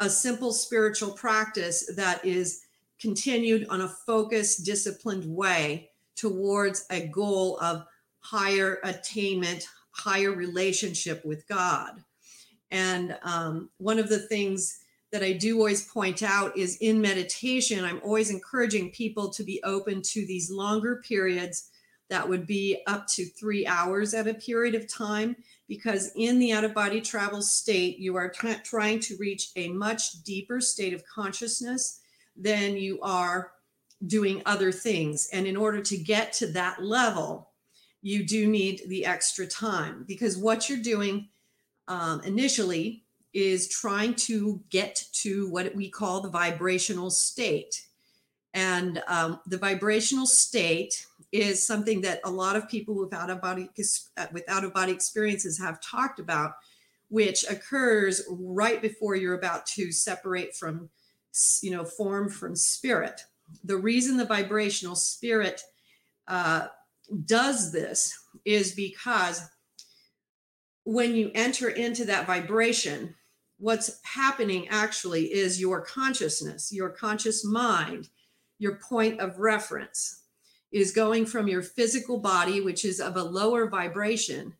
a 0.00 0.10
simple 0.10 0.52
spiritual 0.52 1.12
practice 1.12 1.90
that 1.96 2.22
is 2.26 2.64
continued 3.00 3.66
on 3.70 3.80
a 3.80 3.88
focused, 3.88 4.66
disciplined 4.66 5.24
way 5.24 5.88
towards 6.14 6.84
a 6.90 7.06
goal 7.06 7.58
of 7.62 7.86
higher 8.18 8.80
attainment, 8.84 9.66
higher 9.92 10.32
relationship 10.32 11.24
with 11.24 11.48
God. 11.48 12.04
And 12.70 13.16
um, 13.22 13.70
one 13.78 13.98
of 13.98 14.10
the 14.10 14.18
things 14.18 14.80
that 15.10 15.22
I 15.22 15.32
do 15.32 15.56
always 15.56 15.88
point 15.88 16.22
out 16.22 16.54
is 16.54 16.76
in 16.82 17.00
meditation, 17.00 17.82
I'm 17.82 18.00
always 18.04 18.30
encouraging 18.30 18.90
people 18.90 19.30
to 19.30 19.42
be 19.42 19.58
open 19.64 20.02
to 20.02 20.26
these 20.26 20.50
longer 20.50 21.02
periods 21.06 21.70
that 22.12 22.28
would 22.28 22.46
be 22.46 22.82
up 22.86 23.06
to 23.06 23.24
three 23.24 23.66
hours 23.66 24.12
at 24.12 24.28
a 24.28 24.34
period 24.34 24.74
of 24.74 24.86
time. 24.86 25.34
Because 25.66 26.12
in 26.14 26.38
the 26.38 26.52
out 26.52 26.62
of 26.62 26.74
body 26.74 27.00
travel 27.00 27.40
state, 27.40 27.98
you 27.98 28.16
are 28.16 28.28
t- 28.28 28.54
trying 28.62 29.00
to 29.00 29.16
reach 29.18 29.48
a 29.56 29.68
much 29.68 30.22
deeper 30.22 30.60
state 30.60 30.92
of 30.92 31.06
consciousness 31.06 32.00
than 32.36 32.76
you 32.76 33.00
are 33.00 33.52
doing 34.06 34.42
other 34.44 34.70
things. 34.70 35.30
And 35.32 35.46
in 35.46 35.56
order 35.56 35.80
to 35.80 35.96
get 35.96 36.34
to 36.34 36.48
that 36.48 36.84
level, 36.84 37.48
you 38.02 38.26
do 38.26 38.46
need 38.46 38.82
the 38.88 39.06
extra 39.06 39.46
time 39.46 40.04
because 40.06 40.36
what 40.36 40.68
you're 40.68 40.76
doing 40.82 41.28
um, 41.88 42.20
initially 42.24 43.04
is 43.32 43.70
trying 43.70 44.14
to 44.16 44.62
get 44.68 45.02
to 45.12 45.48
what 45.48 45.74
we 45.74 45.88
call 45.88 46.20
the 46.20 46.28
vibrational 46.28 47.10
state. 47.10 47.86
And 48.52 49.02
um, 49.08 49.40
the 49.46 49.56
vibrational 49.56 50.26
state 50.26 51.06
is 51.32 51.66
something 51.66 52.02
that 52.02 52.20
a 52.24 52.30
lot 52.30 52.56
of 52.56 52.68
people 52.68 52.94
with 52.94 53.14
out 53.14 53.30
of 53.30 53.40
body 53.40 53.70
uh, 54.18 54.26
with 54.32 54.44
out 54.48 54.64
of 54.64 54.74
body 54.74 54.92
experiences 54.92 55.58
have 55.58 55.80
talked 55.80 56.20
about, 56.20 56.52
which 57.08 57.44
occurs 57.48 58.22
right 58.28 58.82
before 58.82 59.16
you're 59.16 59.38
about 59.38 59.64
to 59.64 59.90
separate 59.90 60.54
from, 60.54 60.90
you 61.62 61.70
know, 61.70 61.84
form 61.84 62.28
from 62.28 62.54
spirit. 62.54 63.22
The 63.64 63.78
reason 63.78 64.18
the 64.18 64.26
vibrational 64.26 64.94
spirit 64.94 65.62
uh, 66.28 66.66
does 67.24 67.72
this 67.72 68.16
is 68.44 68.72
because 68.72 69.48
when 70.84 71.14
you 71.14 71.30
enter 71.34 71.70
into 71.70 72.04
that 72.06 72.26
vibration, 72.26 73.14
what's 73.58 74.00
happening 74.04 74.68
actually 74.68 75.32
is 75.32 75.60
your 75.60 75.80
consciousness, 75.80 76.72
your 76.72 76.90
conscious 76.90 77.44
mind, 77.44 78.08
your 78.58 78.76
point 78.76 79.20
of 79.20 79.38
reference 79.38 80.21
is 80.72 80.90
going 80.90 81.26
from 81.26 81.48
your 81.48 81.62
physical 81.62 82.18
body, 82.18 82.60
which 82.60 82.84
is 82.84 83.00
of 83.00 83.16
a 83.16 83.22
lower 83.22 83.68
vibration, 83.68 84.54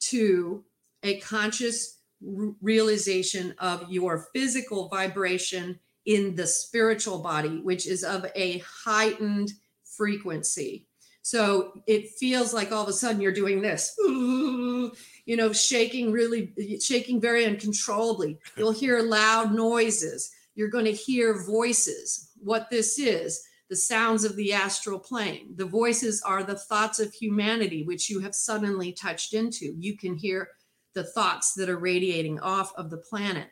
to 0.00 0.62
a 1.02 1.18
conscious 1.20 1.98
realization 2.20 3.54
of 3.58 3.90
your 3.90 4.26
physical 4.34 4.88
vibration 4.88 5.78
in 6.04 6.34
the 6.36 6.46
spiritual 6.46 7.18
body, 7.18 7.60
which 7.60 7.86
is 7.86 8.04
of 8.04 8.26
a 8.34 8.62
heightened 8.84 9.52
frequency. 9.84 10.86
So 11.22 11.82
it 11.86 12.10
feels 12.10 12.52
like 12.52 12.70
all 12.70 12.82
of 12.82 12.88
a 12.88 12.92
sudden 12.92 13.20
you're 13.20 13.32
doing 13.32 13.62
this, 13.62 13.94
you 14.06 14.92
know, 15.26 15.54
shaking 15.54 16.12
really, 16.12 16.52
shaking 16.82 17.18
very 17.18 17.46
uncontrollably. 17.46 18.38
You'll 18.58 18.72
hear 18.72 19.00
loud 19.00 19.54
noises. 19.54 20.30
You're 20.54 20.68
going 20.68 20.84
to 20.84 20.92
hear 20.92 21.42
voices. 21.42 22.30
What 22.42 22.68
this 22.68 22.98
is, 22.98 23.42
the 23.70 23.76
sounds 23.76 24.24
of 24.24 24.36
the 24.36 24.52
astral 24.52 24.98
plane. 24.98 25.54
The 25.56 25.64
voices 25.64 26.22
are 26.22 26.42
the 26.42 26.58
thoughts 26.58 27.00
of 27.00 27.12
humanity, 27.12 27.82
which 27.82 28.10
you 28.10 28.20
have 28.20 28.34
suddenly 28.34 28.92
touched 28.92 29.32
into. 29.32 29.74
You 29.78 29.96
can 29.96 30.16
hear 30.16 30.48
the 30.94 31.04
thoughts 31.04 31.54
that 31.54 31.68
are 31.68 31.78
radiating 31.78 32.38
off 32.40 32.72
of 32.76 32.90
the 32.90 32.98
planet. 32.98 33.48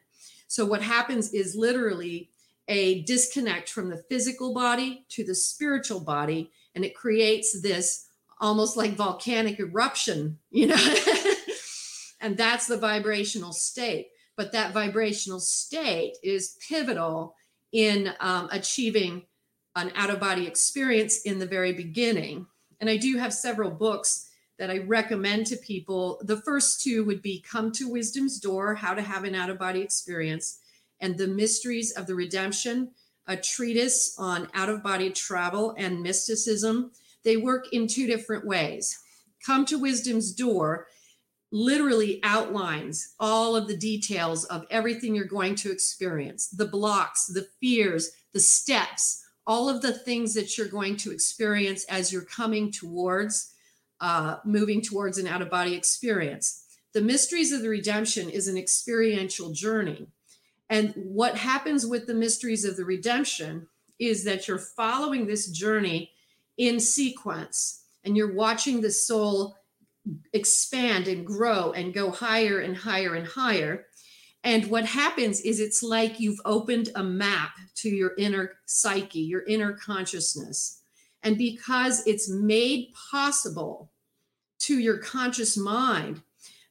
So 0.46 0.66
what 0.66 0.82
happens 0.82 1.32
is 1.32 1.56
literally 1.56 2.30
a 2.68 3.02
disconnect 3.02 3.70
from 3.70 3.90
the 3.90 4.02
physical 4.08 4.54
body 4.54 5.04
to 5.10 5.24
the 5.24 5.34
spiritual 5.34 6.00
body 6.00 6.50
and 6.74 6.84
it 6.84 6.94
creates 6.94 7.60
this 7.60 8.06
almost 8.40 8.76
like 8.76 8.92
volcanic 8.92 9.58
eruption 9.58 10.38
you 10.50 10.66
know 10.66 10.94
and 12.20 12.36
that's 12.36 12.66
the 12.66 12.76
vibrational 12.76 13.52
state 13.52 14.08
but 14.36 14.52
that 14.52 14.72
vibrational 14.72 15.40
state 15.40 16.14
is 16.22 16.56
pivotal 16.68 17.34
in 17.72 18.12
um, 18.20 18.48
achieving 18.52 19.22
an 19.76 19.92
out 19.94 20.10
of 20.10 20.20
body 20.20 20.46
experience 20.46 21.22
in 21.22 21.38
the 21.38 21.46
very 21.46 21.72
beginning 21.72 22.46
and 22.80 22.88
i 22.90 22.96
do 22.96 23.18
have 23.18 23.32
several 23.32 23.70
books 23.70 24.28
that 24.58 24.70
i 24.70 24.78
recommend 24.78 25.46
to 25.46 25.56
people 25.56 26.20
the 26.22 26.36
first 26.36 26.80
two 26.80 27.04
would 27.04 27.22
be 27.22 27.44
come 27.48 27.72
to 27.72 27.90
wisdom's 27.90 28.38
door 28.38 28.74
how 28.74 28.94
to 28.94 29.02
have 29.02 29.24
an 29.24 29.34
out 29.34 29.50
of 29.50 29.58
body 29.58 29.80
experience 29.80 30.58
and 31.02 31.18
the 31.18 31.26
Mysteries 31.26 31.90
of 31.90 32.06
the 32.06 32.14
Redemption, 32.14 32.92
a 33.26 33.36
treatise 33.36 34.14
on 34.18 34.48
out 34.54 34.70
of 34.70 34.82
body 34.82 35.10
travel 35.10 35.74
and 35.76 36.00
mysticism. 36.00 36.92
They 37.24 37.36
work 37.36 37.66
in 37.72 37.88
two 37.88 38.06
different 38.06 38.46
ways. 38.46 38.98
Come 39.44 39.66
to 39.66 39.78
Wisdom's 39.78 40.32
Door 40.32 40.86
literally 41.50 42.20
outlines 42.22 43.14
all 43.20 43.54
of 43.54 43.66
the 43.66 43.76
details 43.76 44.44
of 44.44 44.64
everything 44.70 45.14
you're 45.14 45.26
going 45.26 45.54
to 45.56 45.70
experience 45.70 46.48
the 46.48 46.66
blocks, 46.66 47.26
the 47.26 47.46
fears, 47.60 48.12
the 48.32 48.40
steps, 48.40 49.21
all 49.46 49.68
of 49.68 49.82
the 49.82 49.92
things 49.92 50.34
that 50.34 50.56
you're 50.56 50.68
going 50.68 50.96
to 50.96 51.12
experience 51.12 51.84
as 51.84 52.12
you're 52.12 52.22
coming 52.22 52.70
towards 52.70 53.52
uh, 54.00 54.38
moving 54.44 54.82
towards 54.82 55.16
an 55.16 55.28
out 55.28 55.42
of 55.42 55.48
body 55.48 55.74
experience. 55.74 56.64
The 56.92 57.00
Mysteries 57.00 57.52
of 57.52 57.62
the 57.62 57.68
Redemption 57.68 58.28
is 58.28 58.48
an 58.48 58.58
experiential 58.58 59.52
journey. 59.52 60.08
And 60.68 60.92
what 60.96 61.36
happens 61.36 61.86
with 61.86 62.06
the 62.06 62.14
mysteries 62.14 62.64
of 62.64 62.76
the 62.76 62.84
redemption 62.84 63.68
is 63.98 64.24
that 64.24 64.48
you're 64.48 64.58
following 64.58 65.26
this 65.26 65.46
journey 65.48 66.10
in 66.56 66.80
sequence 66.80 67.84
and 68.04 68.16
you're 68.16 68.34
watching 68.34 68.80
the 68.80 68.90
soul 68.90 69.56
expand 70.32 71.06
and 71.06 71.26
grow 71.26 71.72
and 71.72 71.94
go 71.94 72.10
higher 72.10 72.58
and 72.58 72.76
higher 72.76 73.14
and 73.14 73.26
higher. 73.26 73.86
And 74.44 74.66
what 74.66 74.84
happens 74.84 75.40
is 75.40 75.60
it's 75.60 75.82
like 75.82 76.18
you've 76.18 76.40
opened 76.44 76.90
a 76.94 77.02
map 77.02 77.52
to 77.76 77.88
your 77.88 78.12
inner 78.18 78.54
psyche, 78.66 79.20
your 79.20 79.44
inner 79.44 79.72
consciousness. 79.72 80.80
And 81.22 81.38
because 81.38 82.04
it's 82.06 82.28
made 82.28 82.92
possible 83.10 83.92
to 84.60 84.78
your 84.78 84.98
conscious 84.98 85.56
mind, 85.56 86.22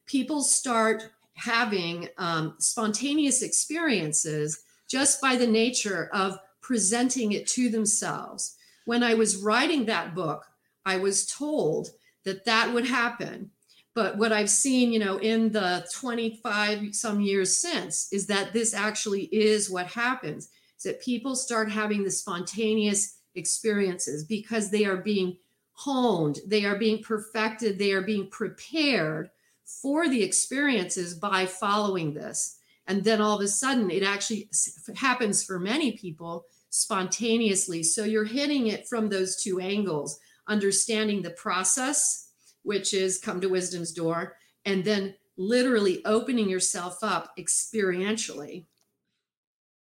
people 0.06 0.42
start 0.42 1.12
having 1.36 2.10
um, 2.18 2.56
spontaneous 2.60 3.42
experiences 3.42 4.63
just 4.88 5.22
by 5.22 5.38
the 5.38 5.48
nature 5.48 6.10
of 6.13 6.38
presenting 6.60 7.32
it 7.32 7.48
to 7.48 7.70
themselves. 7.70 8.58
When 8.86 9.04
I 9.04 9.13
was 9.13 9.38
writing 9.38 9.86
that 9.86 10.13
book, 10.13 10.46
I 10.86 10.98
was 10.98 11.25
told 11.25 11.90
that 12.25 12.46
that 12.46 12.74
would 12.74 12.86
happen. 12.86 13.51
But 13.93 14.17
what 14.17 14.31
I've 14.31 14.50
seen, 14.50 14.93
you 14.93 15.00
know, 15.00 15.17
in 15.17 15.51
the 15.51 15.86
25 15.93 16.95
some 16.95 17.19
years 17.19 17.57
since 17.57 18.12
is 18.13 18.27
that 18.27 18.53
this 18.53 18.74
actually 18.74 19.24
is 19.25 19.69
what 19.69 19.88
happens. 19.88 20.50
Is 20.77 20.83
that 20.83 21.01
people 21.01 21.36
start 21.36 21.71
having 21.71 22.03
the 22.03 22.12
spontaneous 22.12 23.19
experiences 23.36 24.24
because 24.24 24.69
they 24.71 24.86
are 24.86 24.98
being 24.98 25.38
honed, 25.74 26.39
they 26.45 26.65
are 26.65 26.77
being 26.77 27.03
perfected, 27.03 27.77
they 27.77 27.91
are 27.91 28.01
being 28.01 28.29
prepared 28.29 29.29
for 29.63 30.07
the 30.07 30.24
experiences 30.24 31.13
by 31.13 31.45
following 31.45 32.13
this. 32.13 32.57
And 32.88 33.03
then 33.03 33.21
all 33.21 33.38
of 33.38 33.43
a 33.43 33.48
sudden, 33.48 33.89
it 33.89 34.03
actually 34.03 34.50
happens 34.95 35.43
for 35.43 35.60
many 35.60 35.93
people 35.93 36.45
spontaneously. 36.69 37.83
So 37.83 38.03
you're 38.03 38.25
hitting 38.25 38.67
it 38.67 38.88
from 38.88 39.10
those 39.10 39.41
two 39.41 39.60
angles 39.60 40.19
understanding 40.48 41.21
the 41.21 41.29
process, 41.29 42.31
which 42.63 42.94
is 42.94 43.20
come 43.20 43.41
to 43.41 43.48
wisdom's 43.48 43.91
door, 43.91 44.36
and 44.65 44.84
then 44.84 45.15
literally 45.38 46.03
opening 46.06 46.50
yourself 46.50 47.00
up 47.03 47.32
experientially. 47.38 48.65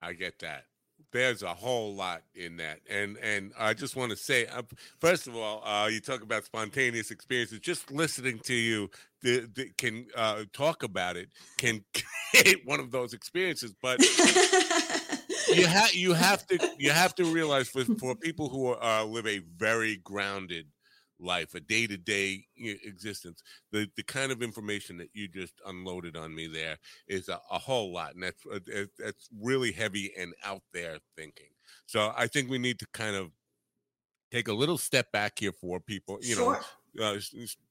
I 0.02 0.12
get 0.12 0.38
that. 0.40 0.64
There's 1.10 1.42
a 1.42 1.54
whole 1.54 1.94
lot 1.94 2.22
in 2.34 2.58
that, 2.58 2.80
and 2.88 3.16
and 3.18 3.52
I 3.58 3.72
just 3.72 3.96
want 3.96 4.10
to 4.10 4.16
say, 4.16 4.46
uh, 4.46 4.62
first 5.00 5.26
of 5.26 5.34
all, 5.36 5.64
uh, 5.64 5.86
you 5.86 6.00
talk 6.00 6.22
about 6.22 6.44
spontaneous 6.44 7.10
experiences. 7.10 7.60
Just 7.60 7.90
listening 7.90 8.40
to 8.40 8.52
you 8.52 8.90
the, 9.22 9.48
the, 9.54 9.70
can 9.78 10.06
uh, 10.14 10.44
talk 10.52 10.82
about 10.82 11.16
it 11.16 11.30
can 11.56 11.82
create 12.34 12.60
one 12.66 12.78
of 12.78 12.90
those 12.90 13.14
experiences, 13.14 13.74
but 13.80 14.00
you 15.48 15.66
have 15.66 15.94
you 15.94 16.12
have 16.12 16.46
to 16.46 16.70
you 16.78 16.90
have 16.90 17.14
to 17.14 17.24
realize 17.24 17.68
for, 17.68 17.84
for 17.96 18.14
people 18.14 18.48
who 18.48 18.66
are, 18.66 18.82
uh, 18.82 19.04
live 19.04 19.26
a 19.26 19.40
very 19.56 19.96
grounded 19.96 20.66
life, 21.20 21.54
a 21.54 21.60
day 21.60 21.86
to 21.86 21.96
day 21.96 22.44
existence, 22.56 23.42
the 23.72 23.88
the 23.96 24.02
kind 24.02 24.32
of 24.32 24.42
information 24.42 24.96
that 24.98 25.10
you 25.12 25.28
just 25.28 25.54
unloaded 25.66 26.16
on 26.16 26.34
me 26.34 26.46
there 26.46 26.78
is 27.06 27.28
a, 27.28 27.40
a 27.50 27.58
whole 27.58 27.92
lot, 27.92 28.14
and 28.14 28.22
that's 28.22 28.44
uh, 28.46 28.84
that's 28.98 29.28
really 29.40 29.72
heavy 29.72 30.12
and 30.18 30.34
out 30.44 30.62
there 30.72 30.98
thinking. 31.16 31.50
So 31.86 32.12
I 32.16 32.26
think 32.26 32.50
we 32.50 32.58
need 32.58 32.78
to 32.80 32.86
kind 32.92 33.16
of 33.16 33.30
take 34.30 34.48
a 34.48 34.52
little 34.52 34.78
step 34.78 35.10
back 35.12 35.38
here 35.38 35.52
for 35.52 35.80
people, 35.80 36.18
you 36.20 36.34
sure. 36.34 36.54
know, 36.54 36.60
uh, 37.00 37.16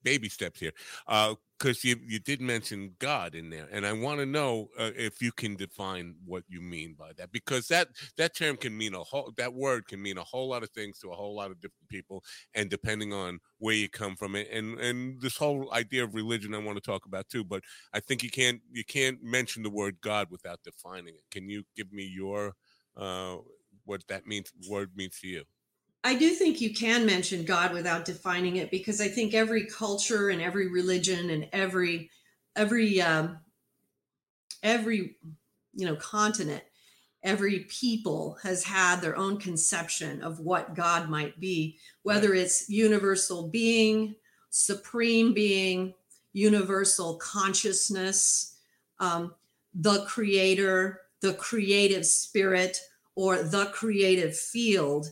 baby 0.04 0.30
steps 0.30 0.60
here, 0.60 0.72
because 1.06 1.78
uh, 1.78 1.90
you 1.90 1.96
you 2.06 2.20
did 2.20 2.42
mention 2.42 2.96
God 3.00 3.36
in 3.36 3.50
there, 3.50 3.68
and 3.72 3.86
I 3.86 3.94
want 3.94 4.20
to 4.20 4.26
know 4.26 4.70
uh, 4.78 4.92
if 4.96 5.22
you 5.22 5.32
can 5.32 5.56
define 5.56 6.16
what 6.26 6.44
you 6.48 6.62
mean 6.62 6.96
by 6.98 7.12
that, 7.18 7.32
because 7.32 7.68
that 7.68 7.90
that 8.18 8.36
term 8.36 8.58
can 8.58 8.78
mean 8.78 8.94
a 8.94 9.04
whole 9.04 9.34
that 9.38 9.54
word 9.54 9.88
can 9.88 10.02
mean 10.02 10.18
a 10.18 10.24
whole 10.24 10.50
lot 10.50 10.64
of 10.64 10.70
things 10.72 11.00
to 11.00 11.12
a 11.12 11.16
whole 11.16 11.36
lot 11.36 11.52
of 11.52 11.60
different 11.60 11.90
people, 11.90 12.24
and 12.54 12.70
depending 12.70 13.14
on 13.14 13.40
where 13.60 13.76
you 13.76 13.90
come 13.90 14.16
from, 14.16 14.36
and 14.36 14.80
and 14.80 15.22
this 15.22 15.38
whole 15.38 15.74
idea 15.74 16.04
of 16.04 16.16
religion 16.16 16.54
I 16.54 16.60
want 16.60 16.78
to 16.78 16.92
talk 16.92 17.06
about 17.06 17.28
too, 17.30 17.44
but 17.44 17.64
I 17.94 18.00
think 18.00 18.24
you 18.24 18.30
can't 18.30 18.62
you 18.72 18.84
can't 18.84 19.24
mention 19.24 19.64
the 19.64 19.70
word 19.70 19.98
God 20.02 20.28
without 20.30 20.60
defining 20.64 21.16
it. 21.16 21.24
Can 21.32 21.50
you 21.50 21.64
give 21.76 21.92
me 21.92 22.04
your 22.04 22.54
uh, 22.96 23.38
what 23.86 24.02
that 24.08 24.28
means 24.28 24.52
word 24.70 24.92
means 24.96 25.20
to 25.22 25.28
you? 25.28 25.44
I 26.08 26.16
do 26.16 26.30
think 26.30 26.62
you 26.62 26.74
can 26.74 27.06
mention 27.06 27.44
God 27.44 27.74
without 27.74 28.06
defining 28.06 28.56
it 28.56 28.72
because 28.72 29.02
I 29.02 29.10
think 29.10 29.34
every 29.34 29.66
culture 29.66 30.30
and 30.30 30.42
every 30.42 30.70
religion 30.70 31.30
and 31.30 31.50
every 31.52 32.10
every 32.56 33.02
um, 33.02 33.40
every 34.64 35.18
you 35.76 35.86
know 35.86 35.98
continent, 35.98 36.64
every 37.24 37.66
people 37.66 38.38
has 38.42 38.64
had 38.64 39.02
their 39.02 39.18
own 39.18 39.36
conception 39.36 40.22
of 40.22 40.40
what 40.40 40.76
God 40.76 41.10
might 41.10 41.42
be, 41.42 41.78
whether 42.04 42.34
it's 42.34 42.70
universal 42.70 43.50
being, 43.50 44.16
supreme 44.50 45.34
being, 45.34 45.94
universal 46.32 47.18
consciousness, 47.18 48.56
um, 49.02 49.36
the 49.74 50.06
creator, 50.06 51.02
the 51.20 51.34
creative 51.34 52.06
spirit, 52.06 52.80
or 53.14 53.44
the 53.44 53.66
creative 53.74 54.38
field 54.38 55.08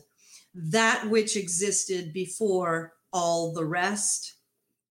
that 0.56 1.08
which 1.08 1.36
existed 1.36 2.12
before 2.12 2.94
all 3.12 3.52
the 3.52 3.64
rest, 3.64 4.34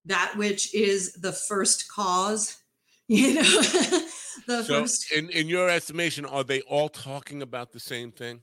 that 0.05 0.33
which 0.37 0.73
is 0.75 1.13
the 1.13 1.31
first 1.31 1.91
cause, 1.91 2.57
you 3.07 3.33
know. 3.35 3.41
the 4.47 4.63
so 4.63 4.81
first 4.81 5.11
in, 5.11 5.29
in 5.31 5.47
your 5.47 5.69
estimation, 5.69 6.25
are 6.25 6.43
they 6.43 6.61
all 6.61 6.89
talking 6.89 7.41
about 7.41 7.71
the 7.71 7.79
same 7.79 8.11
thing? 8.11 8.41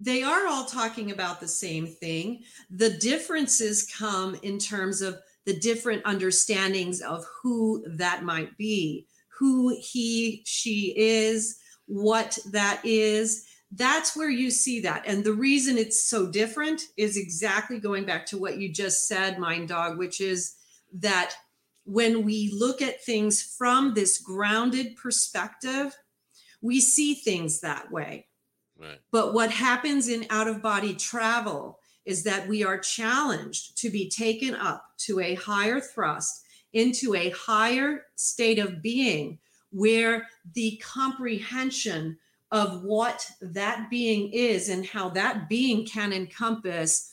They 0.00 0.22
are 0.22 0.46
all 0.46 0.64
talking 0.64 1.10
about 1.10 1.40
the 1.40 1.48
same 1.48 1.86
thing. 1.86 2.44
The 2.70 2.90
differences 2.90 3.90
come 3.98 4.38
in 4.42 4.58
terms 4.58 5.02
of 5.02 5.18
the 5.44 5.58
different 5.58 6.02
understandings 6.04 7.00
of 7.00 7.24
who 7.42 7.84
that 7.96 8.22
might 8.22 8.56
be, 8.56 9.06
who 9.38 9.76
he, 9.80 10.42
she 10.46 10.94
is, 10.96 11.58
what 11.86 12.38
that 12.52 12.80
is 12.84 13.46
that's 13.72 14.16
where 14.16 14.30
you 14.30 14.50
see 14.50 14.80
that. 14.80 15.04
And 15.06 15.24
the 15.24 15.32
reason 15.32 15.76
it's 15.76 16.04
so 16.04 16.26
different 16.26 16.82
is 16.96 17.16
exactly 17.16 17.78
going 17.78 18.04
back 18.04 18.24
to 18.26 18.38
what 18.38 18.58
you 18.58 18.72
just 18.72 19.06
said, 19.06 19.38
Mind 19.38 19.68
Dog, 19.68 19.98
which 19.98 20.20
is 20.20 20.54
that 20.94 21.34
when 21.84 22.24
we 22.24 22.50
look 22.52 22.80
at 22.80 23.04
things 23.04 23.42
from 23.42 23.94
this 23.94 24.18
grounded 24.18 24.96
perspective, 24.96 25.96
we 26.62 26.80
see 26.80 27.14
things 27.14 27.60
that 27.60 27.90
way. 27.90 28.26
Right. 28.78 29.00
But 29.10 29.34
what 29.34 29.50
happens 29.50 30.08
in 30.08 30.26
out 30.30 30.48
of 30.48 30.62
body 30.62 30.94
travel 30.94 31.78
is 32.04 32.24
that 32.24 32.48
we 32.48 32.64
are 32.64 32.78
challenged 32.78 33.76
to 33.78 33.90
be 33.90 34.08
taken 34.08 34.54
up 34.54 34.84
to 34.98 35.20
a 35.20 35.34
higher 35.34 35.80
thrust 35.80 36.44
into 36.72 37.14
a 37.14 37.30
higher 37.30 38.04
state 38.16 38.58
of 38.58 38.80
being 38.82 39.38
where 39.70 40.26
the 40.54 40.80
comprehension 40.82 42.18
of 42.50 42.82
what 42.82 43.30
that 43.40 43.90
being 43.90 44.32
is 44.32 44.68
and 44.68 44.86
how 44.86 45.08
that 45.10 45.48
being 45.48 45.86
can 45.86 46.12
encompass 46.12 47.10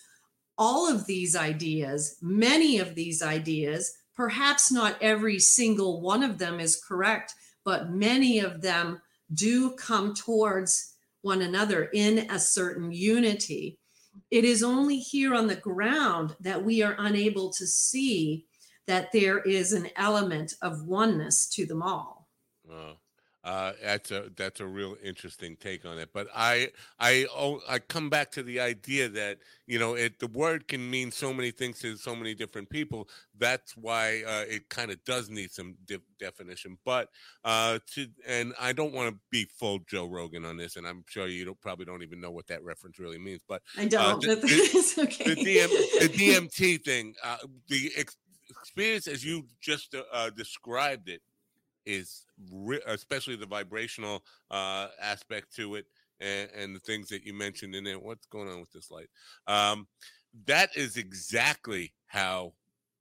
all 0.58 0.90
of 0.90 1.06
these 1.06 1.36
ideas, 1.36 2.18
many 2.22 2.80
of 2.80 2.96
these 2.96 3.22
ideas. 3.22 3.94
Perhaps 4.16 4.72
not 4.72 4.96
every 5.02 5.40
single 5.40 6.02
one 6.02 6.24
of 6.24 6.38
them 6.38 6.60
is 6.60 6.82
correct, 6.82 7.34
but 7.66 7.92
many 7.92 8.40
of 8.40 8.62
them 8.62 9.02
do 9.34 9.72
come 9.72 10.14
towards 10.14 10.94
one 11.22 11.42
another 11.42 11.90
in 11.94 12.30
a 12.30 12.40
certain 12.40 12.92
unity. 12.92 13.78
It 14.32 14.46
is 14.46 14.64
only 14.64 15.00
here 15.00 15.34
on 15.34 15.48
the 15.48 15.56
ground 15.56 16.36
that 16.40 16.64
we 16.64 16.82
are 16.82 16.96
unable 16.98 17.50
to 17.50 17.68
see 17.68 18.46
that 18.88 19.12
there 19.12 19.40
is 19.40 19.74
an 19.74 19.90
element 19.98 20.54
of 20.62 20.86
oneness 20.86 21.50
to 21.50 21.66
them 21.66 21.82
all. 21.82 22.30
Uh, 23.46 23.74
that's 23.84 24.10
a 24.10 24.32
that's 24.36 24.60
a 24.60 24.66
real 24.66 24.96
interesting 25.04 25.56
take 25.58 25.86
on 25.86 26.00
it. 26.00 26.10
But 26.12 26.28
I 26.36 26.72
I 27.00 27.28
oh, 27.32 27.62
I 27.70 27.78
come 27.78 28.10
back 28.10 28.32
to 28.32 28.44
the 28.44 28.60
idea 28.60 29.08
that 29.10 29.38
you 29.68 29.78
know 29.78 29.94
it 29.94 30.18
the 30.18 30.26
word 30.28 30.68
can 30.68 30.90
mean 30.90 31.12
so 31.12 31.32
many 31.32 31.52
things 31.52 31.78
to 31.82 31.96
so 31.96 32.16
many 32.16 32.34
different 32.34 32.72
people. 32.72 33.08
That's 33.38 33.78
why 33.78 34.24
uh, 34.26 34.46
it 34.48 34.68
kind 34.70 34.90
of 34.90 35.04
does 35.04 35.30
need 35.30 35.52
some 35.52 35.76
de- 35.86 36.02
definition. 36.20 36.80
But 36.84 37.10
uh, 37.44 37.78
to 37.94 38.08
and 38.28 38.56
I 38.60 38.74
don't 38.74 38.94
want 38.94 39.14
to 39.14 39.20
be 39.30 39.46
full 39.46 39.78
Joe 39.88 40.08
Rogan 40.08 40.44
on 40.44 40.58
this, 40.58 40.76
and 40.76 40.88
I'm 40.88 41.04
sure 41.08 41.28
you 41.28 41.46
don't, 41.46 41.62
probably 41.62 41.86
don't 41.86 42.02
even 42.02 42.20
know 42.20 42.32
what 42.32 42.48
that 42.48 42.64
reference 42.64 42.98
really 42.98 43.20
means. 43.20 43.42
But 43.48 43.62
I 43.78 43.86
uh, 43.86 43.90
don't. 43.90 44.22
the, 44.22 44.36
the, 44.96 45.04
okay. 45.04 45.24
the, 45.24 45.36
DM, 45.36 45.70
the 46.00 46.10
DMT 46.10 46.84
thing, 46.84 47.14
uh, 47.24 47.38
the 47.68 47.92
ex- 47.96 48.18
experience 48.50 49.08
as 49.08 49.24
you 49.24 49.46
just 49.62 49.96
uh, 50.12 50.32
described 50.32 51.10
it 51.10 51.22
is 51.86 52.26
re- 52.52 52.82
especially 52.88 53.36
the 53.36 53.46
vibrational 53.46 54.24
uh, 54.52 54.88
aspect 55.02 55.56
to 55.56 55.76
it 55.76 55.86
and, 56.20 56.50
and, 56.56 56.76
the 56.76 56.80
things 56.80 57.10
that 57.10 57.24
you 57.24 57.34
mentioned 57.34 57.76
in 57.76 57.84
there. 57.84 58.00
What's 58.00 58.26
going 58.28 58.50
on 58.50 58.60
with 58.60 58.72
this 58.72 58.90
light? 58.90 59.10
Um, 59.48 59.88
that 60.46 60.76
is 60.76 60.98
exactly 60.98 61.94
how 62.08 62.54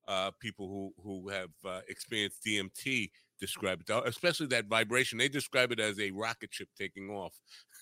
uh, 0.08 0.30
people 0.40 0.68
who 0.68 1.02
who 1.02 1.28
have 1.28 1.50
uh, 1.64 1.80
experienced 1.88 2.44
DMT 2.44 3.10
describe 3.40 3.80
it, 3.80 4.02
especially 4.06 4.46
that 4.48 4.66
vibration. 4.66 5.18
They 5.18 5.28
describe 5.28 5.72
it 5.72 5.80
as 5.80 5.98
a 5.98 6.10
rocket 6.10 6.52
ship 6.52 6.68
taking 6.78 7.10
off. 7.10 7.34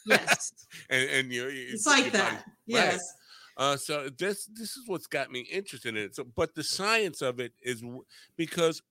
Yes, 0.07 0.53
and, 0.91 1.09
and 1.11 1.33
you 1.33 1.49
it's 1.51 1.87
like 1.87 2.13
that. 2.13 2.31
Body, 2.31 2.45
yes. 2.67 3.15
Uh, 3.57 3.77
so 3.77 4.09
this 4.19 4.49
this 4.55 4.77
is 4.77 4.85
what's 4.87 5.07
got 5.07 5.31
me 5.31 5.41
interested 5.41 5.91
in 5.91 6.05
it. 6.05 6.15
So, 6.17 6.25
but 6.25 6.55
the 6.55 6.63
science 6.63 7.21
of 7.21 7.39
it 7.39 7.53
is 7.63 7.83
because 8.37 8.83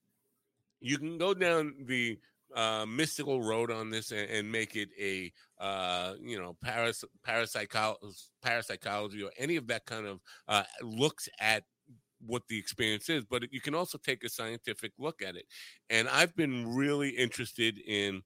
you 0.82 0.98
can 0.98 1.18
go 1.18 1.34
down 1.34 1.74
the 1.86 2.20
uh, 2.56 2.86
mystical 2.86 3.42
road 3.42 3.72
on 3.72 3.90
this 3.90 4.12
and, 4.12 4.30
and 4.30 4.52
make 4.52 4.76
it 4.76 4.90
a 5.00 5.32
uh, 5.60 6.16
you 6.22 6.40
know 6.40 6.58
paras- 6.62 7.06
parapsychology, 7.24 7.98
parapsychology 8.42 9.24
or 9.24 9.32
any 9.38 9.56
of 9.56 9.68
that 9.68 9.86
kind 9.86 10.06
of 10.06 10.20
uh, 10.48 10.64
looks 10.82 11.30
at 11.40 11.64
what 12.26 12.44
the 12.48 12.58
experience 12.58 13.10
is, 13.10 13.26
but 13.26 13.52
you 13.52 13.62
can 13.62 13.74
also 13.74 13.98
take 13.98 14.24
a 14.24 14.30
scientific 14.30 14.92
look 15.00 15.22
at 15.22 15.36
it. 15.36 15.46
And 15.90 16.08
I've 16.08 16.36
been 16.36 16.76
really 16.76 17.10
interested 17.10 17.80
in 17.80 18.22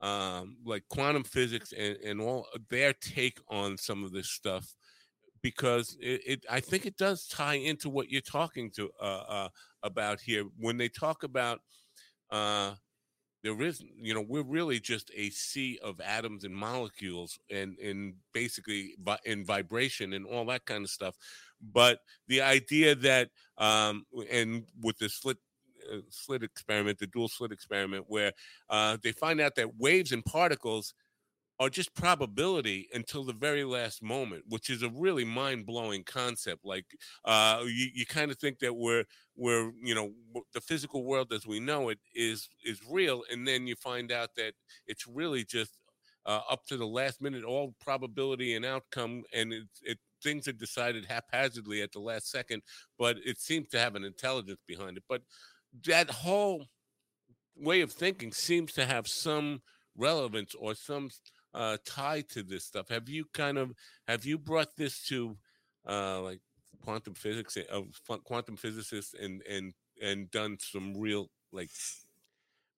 um, 0.00 0.58
like 0.64 0.84
quantum 0.90 1.24
physics 1.24 1.72
and, 1.72 1.96
and 2.04 2.20
all 2.20 2.46
their 2.68 2.92
take 2.92 3.38
on 3.48 3.78
some 3.78 4.04
of 4.04 4.12
this 4.12 4.30
stuff 4.30 4.74
because 5.42 5.96
it, 6.00 6.20
it, 6.26 6.46
I 6.50 6.60
think 6.60 6.86
it 6.86 6.96
does 6.96 7.26
tie 7.26 7.54
into 7.54 7.88
what 7.88 8.10
you're 8.10 8.20
talking 8.20 8.70
to 8.72 8.90
uh, 9.00 9.22
uh, 9.28 9.48
about 9.86 10.20
here 10.20 10.44
when 10.58 10.76
they 10.76 10.88
talk 10.88 11.22
about 11.22 11.60
uh, 12.30 12.74
there 13.42 13.62
is 13.62 13.82
you 13.96 14.12
know 14.12 14.24
we're 14.26 14.42
really 14.42 14.80
just 14.80 15.10
a 15.14 15.30
sea 15.30 15.78
of 15.82 16.00
atoms 16.00 16.44
and 16.44 16.54
molecules 16.54 17.38
and 17.50 17.78
and 17.78 18.14
basically 18.34 18.96
in 19.24 19.44
vibration 19.44 20.12
and 20.14 20.26
all 20.26 20.44
that 20.46 20.64
kind 20.66 20.84
of 20.84 20.90
stuff. 20.90 21.16
But 21.72 22.00
the 22.28 22.42
idea 22.42 22.94
that 22.96 23.30
um 23.58 24.04
and 24.30 24.64
with 24.82 24.98
the 24.98 25.08
slit 25.08 25.38
uh, 25.92 25.98
slit 26.10 26.42
experiment 26.42 26.98
the 26.98 27.06
dual 27.06 27.28
slit 27.28 27.52
experiment 27.52 28.04
where 28.08 28.32
uh, 28.68 28.96
they 29.02 29.12
find 29.12 29.40
out 29.40 29.54
that 29.54 29.76
waves 29.78 30.10
and 30.10 30.24
particles 30.24 30.94
are 31.58 31.70
just 31.70 31.94
probability 31.94 32.88
until 32.92 33.24
the 33.24 33.32
very 33.32 33.64
last 33.64 34.02
moment, 34.02 34.44
which 34.48 34.68
is 34.68 34.82
a 34.82 34.90
really 34.90 35.24
mind-blowing 35.24 36.04
concept. 36.04 36.64
Like 36.64 36.84
uh, 37.24 37.62
you, 37.64 37.88
you 37.94 38.06
kind 38.06 38.30
of 38.30 38.38
think 38.38 38.58
that 38.58 38.74
we're 38.74 39.04
we're 39.36 39.72
you 39.82 39.94
know 39.94 40.12
the 40.52 40.60
physical 40.60 41.04
world 41.04 41.32
as 41.32 41.46
we 41.46 41.60
know 41.60 41.88
it 41.88 41.98
is 42.14 42.48
is 42.64 42.80
real, 42.90 43.22
and 43.30 43.46
then 43.46 43.66
you 43.66 43.74
find 43.76 44.12
out 44.12 44.30
that 44.36 44.52
it's 44.86 45.06
really 45.06 45.44
just 45.44 45.76
uh, 46.26 46.40
up 46.50 46.66
to 46.66 46.76
the 46.76 46.86
last 46.86 47.22
minute, 47.22 47.44
all 47.44 47.74
probability 47.80 48.54
and 48.54 48.64
outcome, 48.64 49.22
and 49.32 49.52
it, 49.52 49.64
it 49.82 49.98
things 50.22 50.48
are 50.48 50.52
decided 50.52 51.06
haphazardly 51.06 51.82
at 51.82 51.92
the 51.92 52.00
last 52.00 52.30
second. 52.30 52.62
But 52.98 53.16
it 53.24 53.40
seems 53.40 53.68
to 53.68 53.78
have 53.78 53.94
an 53.94 54.04
intelligence 54.04 54.60
behind 54.66 54.96
it. 54.96 55.04
But 55.08 55.22
that 55.86 56.10
whole 56.10 56.66
way 57.56 57.80
of 57.80 57.92
thinking 57.92 58.32
seems 58.32 58.72
to 58.72 58.84
have 58.84 59.08
some 59.08 59.62
relevance 59.96 60.54
or 60.54 60.74
some 60.74 61.08
uh, 61.56 61.78
tied 61.86 62.28
to 62.28 62.42
this 62.42 62.64
stuff. 62.64 62.88
Have 62.90 63.08
you 63.08 63.24
kind 63.32 63.56
of 63.56 63.72
have 64.06 64.24
you 64.24 64.38
brought 64.38 64.76
this 64.76 65.02
to 65.06 65.36
uh, 65.88 66.20
like 66.20 66.40
quantum 66.84 67.14
physics 67.14 67.56
of 67.70 67.86
uh, 68.10 68.18
quantum 68.18 68.56
physicists 68.56 69.14
and 69.14 69.42
and 69.50 69.72
and 70.00 70.30
done 70.30 70.58
some 70.60 70.94
real 70.96 71.30
like 71.52 71.70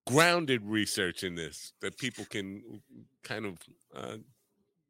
grounded 0.07 0.65
research 0.65 1.25
in 1.25 1.35
this 1.35 1.73
that 1.81 1.99
people 1.99 2.25
can 2.31 2.63
kind 3.25 3.45
of 3.45 3.59
uh, 3.95 4.17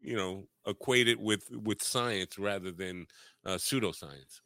you 0.01 0.17
know 0.17 0.45
equate 0.67 1.09
it 1.09 1.19
with 1.19 1.51
with 1.51 1.83
science 1.83 2.39
rather 2.39 2.71
than 2.71 3.07
uh, 3.47 3.55
pseudoscience? 3.55 4.41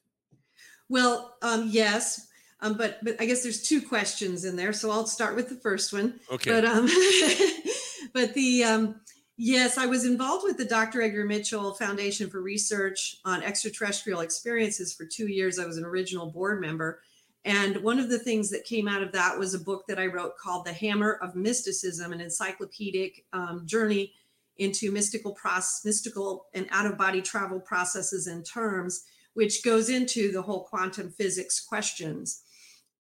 Well 0.89 1.35
um, 1.43 1.69
yes 1.69 2.29
um, 2.61 2.77
but 2.77 3.01
but 3.03 3.21
i 3.21 3.27
guess 3.27 3.43
there's 3.43 3.61
two 3.61 3.83
questions 3.83 4.45
in 4.45 4.55
there 4.55 4.73
so 4.73 4.89
i'll 4.91 5.07
start 5.07 5.35
with 5.35 5.49
the 5.49 5.57
first 5.57 5.93
one. 5.93 6.21
Okay. 6.31 6.51
But 6.51 6.65
um 6.65 6.87
but 8.13 8.35
the 8.35 8.65
um 8.65 9.01
Yes, 9.45 9.77
I 9.77 9.87
was 9.87 10.05
involved 10.05 10.45
with 10.45 10.57
the 10.57 10.65
Dr. 10.65 11.03
Edgar 11.03 11.25
Mitchell 11.25 11.75
Foundation 11.75 12.31
for 12.31 12.41
Research 12.41 13.17
on 13.25 13.43
Extraterrestrial 13.43 14.21
Experiences 14.21 14.95
for 14.95 15.05
two 15.05 15.27
years. 15.27 15.59
I 15.59 15.67
was 15.67 15.79
an 15.79 15.85
original 15.85 16.31
board 16.31 16.61
member. 16.61 17.01
And 17.45 17.79
one 17.79 17.99
of 17.99 18.09
the 18.09 18.21
things 18.21 18.51
that 18.51 18.63
came 18.63 18.87
out 18.87 19.03
of 19.03 19.11
that 19.11 19.37
was 19.37 19.53
a 19.53 19.59
book 19.59 19.85
that 19.89 19.99
I 19.99 20.07
wrote 20.07 20.39
called 20.39 20.65
The 20.65 20.73
Hammer 20.73 21.19
of 21.21 21.35
Mysticism, 21.35 22.13
an 22.13 22.21
encyclopedic 22.21 23.25
um, 23.33 23.67
journey 23.67 24.13
into 24.59 24.93
mystical 24.93 25.33
process, 25.33 25.85
mystical 25.85 26.47
and 26.55 26.69
out 26.71 26.87
of 26.87 26.97
body 26.97 27.21
travel 27.21 27.59
processes 27.59 28.29
and 28.29 28.47
terms, 28.47 29.07
which 29.35 29.65
goes 29.65 29.89
into 29.91 30.31
the 30.31 30.43
whole 30.43 30.63
quantum 30.63 31.11
physics 31.11 31.59
questions. 31.59 32.45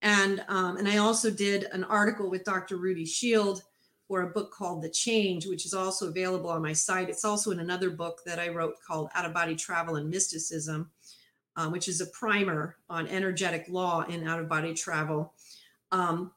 And 0.02 0.44
um, 0.48 0.76
and 0.76 0.88
I 0.88 0.96
also 0.96 1.30
did 1.30 1.68
an 1.70 1.84
article 1.84 2.28
with 2.28 2.42
Dr. 2.42 2.78
Rudy 2.78 3.06
Schild 3.06 3.62
for 4.12 4.20
a 4.20 4.26
book 4.26 4.52
called 4.52 4.82
The 4.82 4.90
Change, 4.90 5.46
which 5.46 5.64
is 5.64 5.72
also 5.72 6.08
available 6.08 6.50
on 6.50 6.60
my 6.60 6.74
site. 6.74 7.08
It's 7.08 7.24
also 7.24 7.50
in 7.50 7.60
another 7.60 7.88
book 7.88 8.20
that 8.26 8.38
I 8.38 8.48
wrote 8.48 8.74
called 8.86 9.08
Out 9.14 9.24
of 9.24 9.32
Body 9.32 9.56
Travel 9.56 9.96
and 9.96 10.10
Mysticism, 10.10 10.90
um, 11.56 11.72
which 11.72 11.88
is 11.88 12.02
a 12.02 12.06
primer 12.08 12.76
on 12.90 13.08
energetic 13.08 13.64
law 13.70 14.02
in 14.02 14.28
out 14.28 14.38
of 14.38 14.50
body 14.50 14.74
travel. 14.74 15.32
Um, 15.92 16.32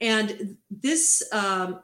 and 0.00 0.56
this 0.70 1.20
um, 1.32 1.80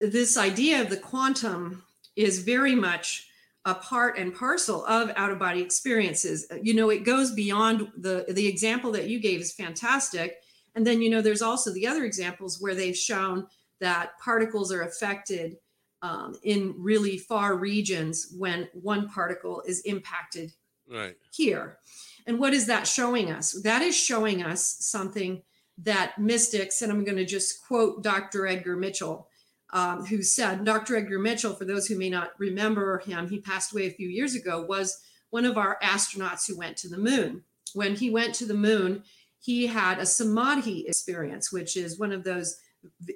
this 0.00 0.36
idea 0.36 0.82
of 0.82 0.88
the 0.88 0.98
quantum 0.98 1.82
is 2.14 2.38
very 2.38 2.76
much 2.76 3.26
a 3.64 3.74
part 3.74 4.18
and 4.18 4.32
parcel 4.32 4.84
of 4.86 5.10
out 5.16 5.32
of 5.32 5.40
body 5.40 5.60
experiences. 5.60 6.46
You 6.62 6.74
know, 6.74 6.90
it 6.90 7.02
goes 7.02 7.32
beyond 7.32 7.90
the 7.96 8.24
the 8.28 8.46
example 8.46 8.92
that 8.92 9.08
you 9.08 9.18
gave 9.18 9.40
is 9.40 9.52
fantastic. 9.52 10.36
And 10.76 10.86
then 10.86 11.02
you 11.02 11.10
know, 11.10 11.22
there's 11.22 11.42
also 11.42 11.72
the 11.72 11.88
other 11.88 12.04
examples 12.04 12.60
where 12.60 12.76
they've 12.76 12.96
shown 12.96 13.48
that 13.80 14.18
particles 14.18 14.72
are 14.72 14.82
affected 14.82 15.56
um, 16.02 16.36
in 16.42 16.74
really 16.78 17.18
far 17.18 17.56
regions 17.56 18.32
when 18.36 18.68
one 18.72 19.08
particle 19.08 19.62
is 19.66 19.80
impacted 19.80 20.52
right 20.90 21.16
here. 21.32 21.78
And 22.26 22.38
what 22.38 22.54
is 22.54 22.66
that 22.66 22.86
showing 22.86 23.30
us? 23.30 23.52
That 23.62 23.82
is 23.82 23.96
showing 23.96 24.42
us 24.42 24.76
something 24.80 25.42
that 25.78 26.18
mystics, 26.18 26.82
and 26.82 26.92
I'm 26.92 27.04
going 27.04 27.18
to 27.18 27.24
just 27.24 27.66
quote 27.66 28.02
Dr. 28.02 28.46
Edgar 28.46 28.76
Mitchell, 28.76 29.28
um, 29.72 30.04
who 30.06 30.22
said, 30.22 30.64
Dr. 30.64 30.96
Edgar 30.96 31.18
Mitchell, 31.18 31.54
for 31.54 31.64
those 31.64 31.86
who 31.86 31.98
may 31.98 32.10
not 32.10 32.32
remember 32.38 32.98
him, 32.98 33.28
he 33.28 33.40
passed 33.40 33.72
away 33.72 33.86
a 33.86 33.92
few 33.92 34.08
years 34.08 34.34
ago, 34.34 34.64
was 34.66 34.98
one 35.30 35.44
of 35.44 35.58
our 35.58 35.78
astronauts 35.82 36.46
who 36.46 36.56
went 36.56 36.76
to 36.78 36.88
the 36.88 36.98
moon. 36.98 37.42
When 37.74 37.94
he 37.94 38.10
went 38.10 38.34
to 38.36 38.46
the 38.46 38.54
moon, 38.54 39.02
he 39.40 39.66
had 39.66 39.98
a 39.98 40.06
samadhi 40.06 40.86
experience, 40.86 41.52
which 41.52 41.76
is 41.76 41.98
one 41.98 42.12
of 42.12 42.24
those 42.24 42.58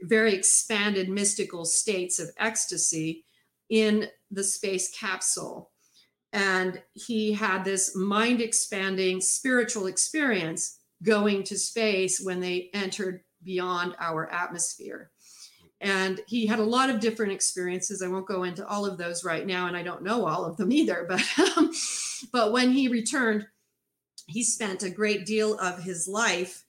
very 0.03 0.35
expanded 0.35 1.09
mystical 1.09 1.65
states 1.65 2.19
of 2.19 2.31
ecstasy 2.39 3.25
in 3.69 4.09
the 4.31 4.45
space 4.45 4.91
capsule. 4.97 5.71
And 6.33 6.83
he 6.93 7.33
had 7.33 7.65
this 7.65 7.95
mind 7.95 8.41
expanding 8.41 9.21
spiritual 9.21 9.87
experience 9.87 10.79
going 11.03 11.43
to 11.45 11.59
space 11.59 12.21
when 12.21 12.41
they 12.41 12.71
entered 12.73 13.23
beyond 13.43 13.95
our 13.99 14.31
atmosphere. 14.33 15.11
And 15.81 16.21
he 16.29 16.47
had 16.47 16.61
a 16.61 16.65
lot 16.65 16.91
of 16.91 17.01
different 17.01 17.33
experiences. 17.33 18.03
I 18.03 18.09
won't 18.09 18.29
go 18.29 18.45
into 18.45 18.67
all 18.67 18.87
of 18.87 18.99
those 18.99 19.25
right 19.25 19.45
now, 19.45 19.67
and 19.67 19.77
I 19.77 19.83
don't 19.83 20.05
know 20.05 20.27
all 20.27 20.45
of 20.45 20.57
them 20.57 20.73
either. 20.73 21.07
But, 21.09 21.57
um, 21.57 21.73
but 22.33 22.53
when 22.53 22.71
he 22.71 22.87
returned, 22.87 23.47
he 24.29 24.45
spent 24.45 24.85
a 24.85 24.91
great 24.91 25.27
deal 25.27 25.59
of 25.59 25.83
his 25.83 26.07
life 26.07 26.65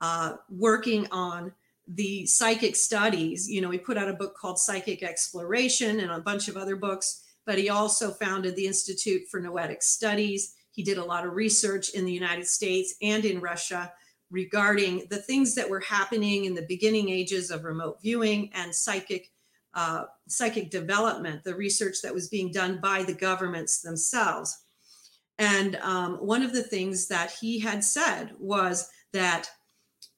uh, 0.00 0.34
working 0.50 1.06
on 1.12 1.52
the 1.88 2.26
psychic 2.26 2.76
studies. 2.76 3.48
You 3.48 3.60
know, 3.60 3.70
he 3.70 3.78
put 3.78 3.96
out 3.96 4.08
a 4.08 4.14
book 4.14 4.36
called 4.36 4.58
Psychic 4.58 5.02
Exploration 5.02 6.00
and 6.00 6.10
a 6.10 6.20
bunch 6.20 6.48
of 6.48 6.56
other 6.56 6.76
books, 6.76 7.22
but 7.44 7.58
he 7.58 7.68
also 7.68 8.10
founded 8.10 8.56
the 8.56 8.66
Institute 8.66 9.22
for 9.30 9.40
Noetic 9.40 9.82
Studies. 9.82 10.54
He 10.72 10.82
did 10.82 10.98
a 10.98 11.04
lot 11.04 11.26
of 11.26 11.34
research 11.34 11.90
in 11.90 12.04
the 12.04 12.12
United 12.12 12.46
States 12.46 12.94
and 13.00 13.24
in 13.24 13.40
Russia 13.40 13.92
regarding 14.30 15.06
the 15.08 15.18
things 15.18 15.54
that 15.54 15.70
were 15.70 15.80
happening 15.80 16.44
in 16.44 16.54
the 16.54 16.66
beginning 16.66 17.08
ages 17.08 17.50
of 17.50 17.64
remote 17.64 18.02
viewing 18.02 18.50
and 18.54 18.74
psychic 18.74 19.30
uh, 19.74 20.04
psychic 20.26 20.70
development, 20.70 21.44
the 21.44 21.54
research 21.54 21.96
that 22.02 22.14
was 22.14 22.28
being 22.28 22.50
done 22.50 22.80
by 22.80 23.02
the 23.02 23.12
governments 23.12 23.82
themselves. 23.82 24.62
And 25.38 25.76
um, 25.76 26.14
one 26.14 26.42
of 26.42 26.54
the 26.54 26.62
things 26.62 27.08
that 27.08 27.30
he 27.30 27.60
had 27.60 27.84
said 27.84 28.32
was 28.38 28.88
that 29.12 29.50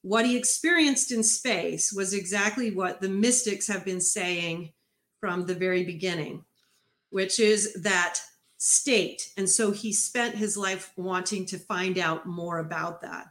what 0.01 0.25
he 0.25 0.37
experienced 0.37 1.11
in 1.11 1.23
space 1.23 1.91
was 1.91 2.13
exactly 2.13 2.71
what 2.71 3.01
the 3.01 3.09
mystics 3.09 3.67
have 3.67 3.83
been 3.83 4.01
saying 4.01 4.71
from 5.19 5.45
the 5.45 5.55
very 5.55 5.83
beginning, 5.83 6.45
which 7.09 7.39
is 7.39 7.73
that 7.81 8.19
state. 8.57 9.31
And 9.37 9.49
so 9.49 9.71
he 9.71 9.91
spent 9.91 10.35
his 10.35 10.55
life 10.55 10.91
wanting 10.95 11.45
to 11.47 11.57
find 11.57 11.97
out 11.97 12.25
more 12.25 12.59
about 12.59 13.01
that. 13.01 13.27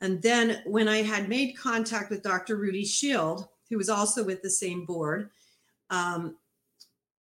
And 0.00 0.22
then 0.22 0.62
when 0.64 0.88
I 0.88 1.02
had 1.02 1.28
made 1.28 1.56
contact 1.58 2.10
with 2.10 2.22
Dr. 2.22 2.56
Rudy 2.56 2.84
Schild, 2.84 3.48
who 3.68 3.76
was 3.76 3.90
also 3.90 4.24
with 4.24 4.42
the 4.42 4.50
same 4.50 4.86
board, 4.86 5.30
um, 5.90 6.36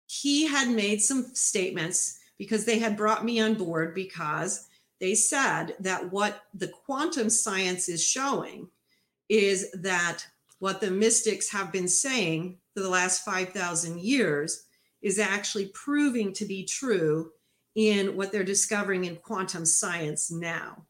he 0.08 0.48
had 0.48 0.70
made 0.70 1.02
some 1.02 1.26
statements 1.34 2.20
because 2.38 2.66
they 2.66 2.80
had 2.80 2.98
brought 2.98 3.26
me 3.26 3.40
on 3.40 3.54
board 3.54 3.94
because 3.94 4.68
they 5.00 5.16
said 5.16 5.76
that 5.80 6.12
what 6.12 6.44
the 6.54 6.68
quantum 6.68 7.30
science 7.30 7.90
is 7.90 8.04
showing 8.04 8.70
is 9.30 9.72
that 9.72 10.26
what 10.60 10.82
the 10.82 10.92
mystics 10.92 11.50
have 11.52 11.72
been 11.72 11.88
saying 11.88 12.58
for 12.74 12.82
the 12.82 12.90
last 12.90 13.26
5,000 13.26 14.00
years 14.00 14.66
is 15.02 15.20
actually 15.20 15.68
proving 15.68 16.34
to 16.34 16.46
be 16.46 16.64
true 16.64 17.32
in 17.76 18.16
what 18.16 18.32
they're 18.32 18.44
discovering 18.44 19.06
in 19.06 19.18
quantum 19.18 19.66
science 19.66 20.32
now. 20.32 20.86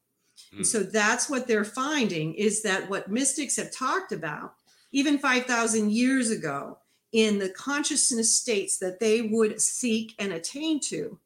Mm. 0.54 0.58
And 0.58 0.68
so 0.68 0.84
that's 0.84 1.30
what 1.30 1.48
they're 1.48 1.66
finding 1.66 2.36
is 2.36 2.62
that 2.62 2.90
what 2.90 3.12
mystics 3.12 3.56
have 3.58 3.72
talked 3.72 4.12
about 4.12 4.54
even 4.92 5.18
5,000 5.18 5.92
years 5.92 6.30
ago 6.30 6.78
in 7.12 7.40
the 7.40 7.50
consciousness 7.50 8.36
states 8.36 8.78
that 8.78 9.00
they 9.00 9.22
would 9.22 9.60
seek 9.60 10.14
and 10.20 10.32
attain 10.32 10.80
to 10.80 11.20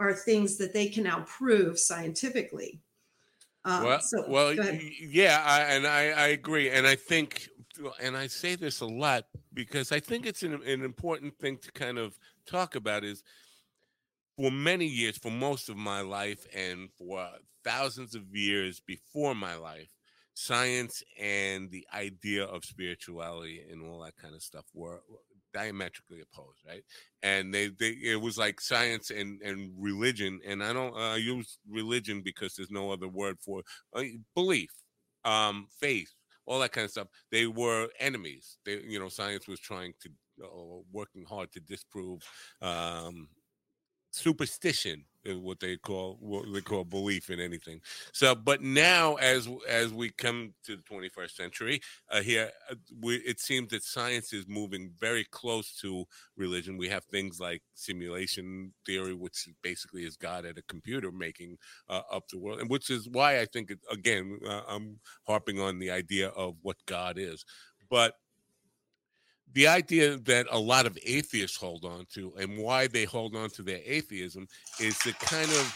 are 0.00 0.14
things 0.14 0.56
that 0.56 0.72
they 0.72 0.88
can 0.88 1.04
now 1.04 1.24
prove 1.28 1.78
scientifically. 1.78 2.80
Um, 3.64 3.84
well, 3.84 4.00
so, 4.00 4.24
well, 4.26 4.54
yeah, 4.98 5.42
I, 5.44 5.60
and 5.74 5.86
I, 5.86 6.10
I 6.10 6.26
agree, 6.28 6.70
and 6.70 6.86
I 6.86 6.94
think, 6.94 7.50
and 8.02 8.16
I 8.16 8.26
say 8.26 8.54
this 8.56 8.80
a 8.80 8.86
lot 8.86 9.26
because 9.52 9.92
I 9.92 10.00
think 10.00 10.24
it's 10.24 10.42
an, 10.42 10.54
an 10.66 10.82
important 10.82 11.38
thing 11.38 11.58
to 11.58 11.70
kind 11.72 11.98
of 11.98 12.18
talk 12.46 12.74
about 12.74 13.04
is 13.04 13.22
for 14.36 14.50
many 14.50 14.86
years, 14.86 15.18
for 15.18 15.30
most 15.30 15.68
of 15.68 15.76
my 15.76 16.00
life, 16.00 16.46
and 16.54 16.88
for 16.96 17.28
thousands 17.62 18.14
of 18.14 18.34
years 18.34 18.80
before 18.80 19.34
my 19.34 19.54
life, 19.56 19.94
science 20.32 21.02
and 21.20 21.70
the 21.70 21.86
idea 21.92 22.44
of 22.44 22.64
spirituality 22.64 23.62
and 23.70 23.86
all 23.86 24.00
that 24.00 24.16
kind 24.16 24.34
of 24.34 24.42
stuff 24.42 24.64
were 24.72 25.02
diametrically 25.52 26.20
opposed, 26.20 26.60
right? 26.66 26.82
And 27.22 27.52
they, 27.52 27.68
they 27.68 27.96
it 28.02 28.20
was 28.20 28.38
like 28.38 28.60
science 28.60 29.10
and 29.10 29.40
and 29.42 29.72
religion, 29.78 30.40
and 30.46 30.62
I 30.62 30.72
don't 30.72 30.96
uh, 30.96 31.16
use 31.16 31.58
religion 31.68 32.22
because 32.22 32.54
there's 32.54 32.70
no 32.70 32.90
other 32.90 33.08
word 33.08 33.38
for 33.40 33.62
uh, 33.94 34.02
belief, 34.34 34.70
um, 35.24 35.66
faith, 35.80 36.12
all 36.46 36.60
that 36.60 36.72
kind 36.72 36.84
of 36.84 36.90
stuff. 36.90 37.08
They 37.30 37.46
were 37.46 37.88
enemies. 37.98 38.58
They, 38.64 38.80
you 38.86 38.98
know, 38.98 39.08
science 39.08 39.46
was 39.46 39.60
trying 39.60 39.94
to 40.02 40.10
uh, 40.44 40.82
working 40.92 41.24
hard 41.24 41.52
to 41.52 41.60
disprove 41.60 42.22
um, 42.62 43.28
superstition 44.10 45.04
is 45.24 45.36
what 45.36 45.60
they 45.60 45.76
call 45.76 46.16
what 46.20 46.46
they 46.52 46.60
call 46.60 46.84
belief 46.84 47.30
in 47.30 47.40
anything. 47.40 47.80
So, 48.12 48.34
but 48.34 48.62
now 48.62 49.16
as 49.16 49.48
as 49.68 49.92
we 49.92 50.10
come 50.10 50.54
to 50.64 50.76
the 50.76 50.82
21st 50.82 51.30
century, 51.32 51.80
uh, 52.10 52.22
here 52.22 52.50
uh, 52.70 52.74
we, 53.00 53.16
it 53.16 53.40
seems 53.40 53.70
that 53.70 53.82
science 53.82 54.32
is 54.32 54.46
moving 54.48 54.90
very 54.98 55.24
close 55.24 55.72
to 55.80 56.04
religion. 56.36 56.78
We 56.78 56.88
have 56.88 57.04
things 57.04 57.38
like 57.38 57.62
simulation 57.74 58.72
theory, 58.86 59.14
which 59.14 59.48
basically 59.62 60.04
is 60.04 60.16
God 60.16 60.44
at 60.44 60.58
a 60.58 60.62
computer 60.62 61.12
making 61.12 61.58
uh, 61.88 62.02
up 62.10 62.28
the 62.28 62.38
world, 62.38 62.60
and 62.60 62.70
which 62.70 62.90
is 62.90 63.08
why 63.08 63.40
I 63.40 63.46
think 63.46 63.72
again 63.90 64.38
uh, 64.48 64.62
I'm 64.68 65.00
harping 65.26 65.60
on 65.60 65.78
the 65.78 65.90
idea 65.90 66.28
of 66.28 66.56
what 66.62 66.76
God 66.86 67.18
is, 67.18 67.44
but 67.90 68.14
the 69.52 69.66
idea 69.66 70.16
that 70.18 70.46
a 70.50 70.58
lot 70.58 70.86
of 70.86 70.98
atheists 71.04 71.56
hold 71.56 71.84
on 71.84 72.06
to 72.14 72.32
and 72.38 72.58
why 72.58 72.86
they 72.86 73.04
hold 73.04 73.34
on 73.34 73.50
to 73.50 73.62
their 73.62 73.80
atheism 73.84 74.46
is 74.78 74.98
the 74.98 75.12
kind 75.14 75.50
of 75.50 75.74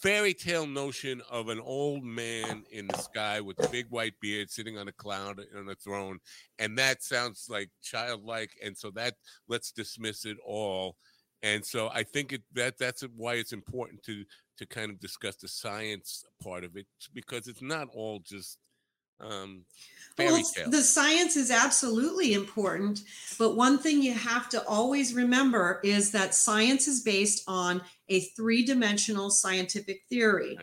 fairy 0.00 0.34
tale 0.34 0.66
notion 0.66 1.20
of 1.30 1.48
an 1.48 1.60
old 1.60 2.04
man 2.04 2.62
in 2.70 2.86
the 2.86 2.98
sky 2.98 3.40
with 3.40 3.62
a 3.64 3.68
big 3.70 3.86
white 3.90 4.14
beard 4.20 4.50
sitting 4.50 4.78
on 4.78 4.88
a 4.88 4.92
cloud 4.92 5.40
on 5.56 5.68
a 5.68 5.74
throne 5.74 6.18
and 6.58 6.78
that 6.78 7.02
sounds 7.02 7.46
like 7.48 7.70
childlike 7.82 8.50
and 8.62 8.76
so 8.76 8.90
that 8.90 9.14
let's 9.48 9.72
dismiss 9.72 10.24
it 10.24 10.36
all. 10.46 10.96
And 11.42 11.64
so 11.64 11.90
i 11.92 12.02
think 12.02 12.32
it, 12.32 12.42
that 12.54 12.78
that's 12.78 13.02
why 13.16 13.34
it's 13.34 13.52
important 13.52 14.02
to 14.04 14.24
to 14.58 14.66
kind 14.66 14.90
of 14.90 14.98
discuss 15.00 15.36
the 15.36 15.48
science 15.48 16.24
part 16.42 16.64
of 16.64 16.76
it 16.76 16.86
because 17.12 17.46
it's 17.46 17.62
not 17.62 17.88
all 17.92 18.20
just 18.24 18.58
um, 19.20 19.64
well, 20.18 20.42
the 20.68 20.82
science 20.82 21.36
is 21.36 21.50
absolutely 21.50 22.32
important, 22.32 23.02
but 23.38 23.54
one 23.54 23.76
thing 23.76 24.02
you 24.02 24.14
have 24.14 24.48
to 24.48 24.66
always 24.66 25.12
remember 25.12 25.78
is 25.84 26.10
that 26.12 26.34
science 26.34 26.88
is 26.88 27.02
based 27.02 27.44
on 27.46 27.82
a 28.08 28.20
three-dimensional 28.20 29.28
scientific 29.28 30.04
theory. 30.08 30.58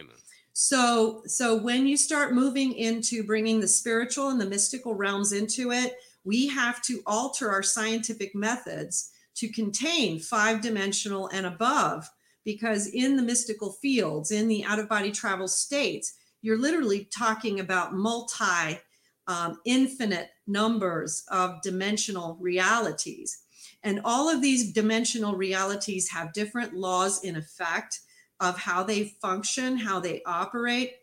So, 0.54 1.22
so 1.28 1.56
when 1.56 1.86
you 1.86 1.98
start 1.98 2.34
moving 2.34 2.74
into 2.74 3.24
bringing 3.24 3.60
the 3.60 3.68
spiritual 3.68 4.30
and 4.30 4.42
the 4.42 4.46
mystical 4.46 4.96
realms 4.96 5.34
into 5.34 5.72
it, 5.72 5.98
we 6.24 6.48
have 6.48 6.82
to 6.84 7.02
alter 7.06 7.52
our 7.52 7.64
scientific 7.64 8.34
methods 8.34 9.12
to 9.36 9.48
contain 9.50 10.20
five-dimensional 10.20 11.28
and 11.28 11.46
above, 11.46 12.10
because 12.44 12.88
in 12.88 13.18
the 13.18 13.24
mystical 13.24 13.72
fields, 13.72 14.32
in 14.32 14.48
the 14.48 14.64
out-of-body 14.66 15.12
travel 15.12 15.48
states, 15.48 16.14
you're 16.44 16.60
literally 16.60 17.06
talking 17.06 17.60
about 17.60 17.96
multi 17.96 18.78
um, 19.26 19.60
infinite 19.66 20.30
numbers 20.46 21.24
of 21.30 21.62
dimensional 21.62 22.38
realities. 22.40 23.44
And 23.82 24.02
all 24.04 24.30
of 24.30 24.42
these 24.42 24.72
dimensional 24.72 25.36
realities 25.36 26.10
have 26.10 26.34
different 26.34 26.76
laws 26.76 27.24
in 27.24 27.36
effect 27.36 28.02
of 28.40 28.60
how 28.60 28.84
they 28.84 29.06
function, 29.22 29.78
how 29.78 30.00
they 30.00 30.22
operate. 30.26 30.96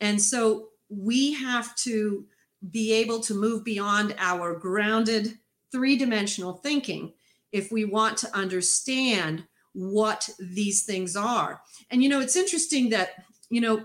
And 0.00 0.20
so 0.20 0.68
we 0.88 1.32
have 1.34 1.74
to 1.76 2.26
be 2.70 2.92
able 2.92 3.20
to 3.20 3.34
move 3.34 3.64
beyond 3.64 4.14
our 4.18 4.54
grounded 4.54 5.38
three 5.70 5.96
dimensional 5.96 6.54
thinking 6.54 7.12
if 7.52 7.70
we 7.70 7.84
want 7.84 8.18
to 8.18 8.36
understand 8.36 9.44
what 9.72 10.28
these 10.40 10.84
things 10.84 11.14
are. 11.14 11.60
And, 11.90 12.02
you 12.02 12.08
know, 12.08 12.20
it's 12.20 12.36
interesting 12.36 12.90
that, 12.90 13.10
you 13.48 13.60
know, 13.60 13.84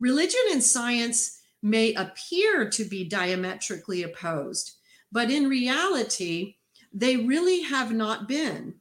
Religion 0.00 0.40
and 0.50 0.62
science 0.62 1.40
may 1.62 1.94
appear 1.94 2.68
to 2.70 2.84
be 2.84 3.04
diametrically 3.04 4.02
opposed, 4.02 4.72
but 5.12 5.30
in 5.30 5.48
reality, 5.48 6.56
they 6.92 7.16
really 7.16 7.62
have 7.62 7.92
not 7.92 8.26
been 8.26 8.74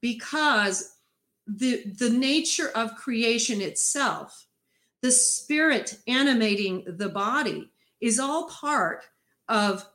because 0.00 0.96
the, 1.46 1.84
the 1.98 2.10
nature 2.10 2.70
of 2.74 2.96
creation 2.96 3.60
itself, 3.60 4.46
the 5.00 5.12
spirit 5.12 5.98
animating 6.06 6.84
the 6.86 7.08
body, 7.08 7.70
is 8.00 8.18
all 8.18 8.48
part 8.48 9.04
of 9.48 9.86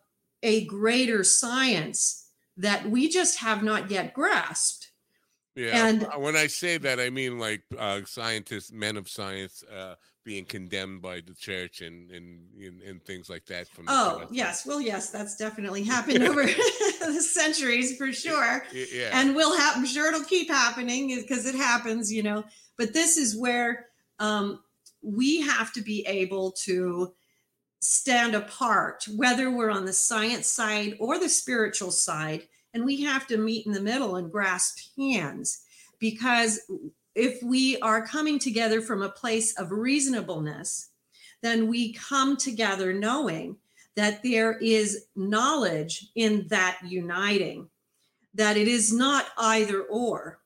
a 0.42 0.66
greater 0.66 1.24
science 1.24 2.28
that 2.58 2.90
we 2.90 3.10
just 3.10 3.40
have 3.40 3.64
not 3.64 3.92
yet 3.92 4.14
grasped. 4.14 4.92
Yeah. 5.56 5.88
And 5.88 6.08
when 6.18 6.36
I 6.36 6.48
say 6.48 6.78
that, 6.78 7.00
I 7.00 7.10
mean 7.10 7.38
like 7.38 7.64
uh, 7.78 8.02
scientists, 8.06 8.72
men 8.72 8.96
of 8.98 9.10
science, 9.10 9.64
uh, 9.64 9.96
being 10.30 10.46
condemned 10.46 11.02
by 11.02 11.16
the 11.26 11.34
church 11.34 11.82
and 11.82 12.12
and 12.12 12.40
and, 12.64 12.82
and 12.84 13.04
things 13.04 13.32
like 13.32 13.48
that. 13.48 13.68
From 13.68 13.86
oh 13.88 14.28
yes, 14.30 14.64
well 14.64 14.80
yes, 14.80 15.10
that's 15.10 15.36
definitely 15.36 15.84
happened 15.96 16.24
over 16.24 16.44
the 16.46 17.28
centuries 17.28 17.98
for 17.98 18.14
sure. 18.14 18.64
Yeah, 18.72 19.10
and 19.12 19.36
will 19.36 19.58
happen. 19.58 19.88
Sure, 19.88 20.10
it'll 20.10 20.24
keep 20.24 20.48
happening 20.52 21.08
because 21.16 21.48
it 21.48 21.56
happens, 21.56 22.14
you 22.14 22.22
know. 22.22 22.44
But 22.78 22.94
this 22.94 23.18
is 23.18 23.36
where 23.36 23.88
um, 24.20 24.60
we 25.02 25.42
have 25.42 25.74
to 25.74 25.82
be 25.82 26.06
able 26.06 26.52
to 26.66 27.12
stand 27.80 28.36
apart, 28.36 29.08
whether 29.16 29.50
we're 29.50 29.72
on 29.72 29.86
the 29.86 29.94
science 29.94 30.46
side 30.46 30.96
or 31.00 31.18
the 31.18 31.30
spiritual 31.30 31.90
side, 31.90 32.44
and 32.76 32.86
we 32.86 33.02
have 33.02 33.26
to 33.26 33.38
meet 33.38 33.66
in 33.66 33.72
the 33.72 33.82
middle 33.82 34.16
and 34.16 34.32
grasp 34.32 34.78
hands 34.96 35.64
because 35.98 36.60
if 37.16 37.42
we 37.44 37.80
are 37.80 38.06
coming 38.06 38.40
together 38.40 38.82
from 38.82 39.02
a 39.02 39.10
place 39.10 39.58
of 39.58 39.72
reasonableness, 39.72 40.90
then 41.42 41.68
we 41.68 41.94
come 41.94 42.38
together 42.38 42.94
knowing 42.94 43.58
that 43.96 44.22
there 44.24 44.58
is 44.60 45.06
knowledge 45.16 46.08
in 46.16 46.48
that 46.50 46.80
uniting, 46.86 47.70
that 48.34 48.58
it 48.58 48.68
is 48.68 48.94
not 48.94 49.28
either 49.38 49.84
or, 49.84 50.40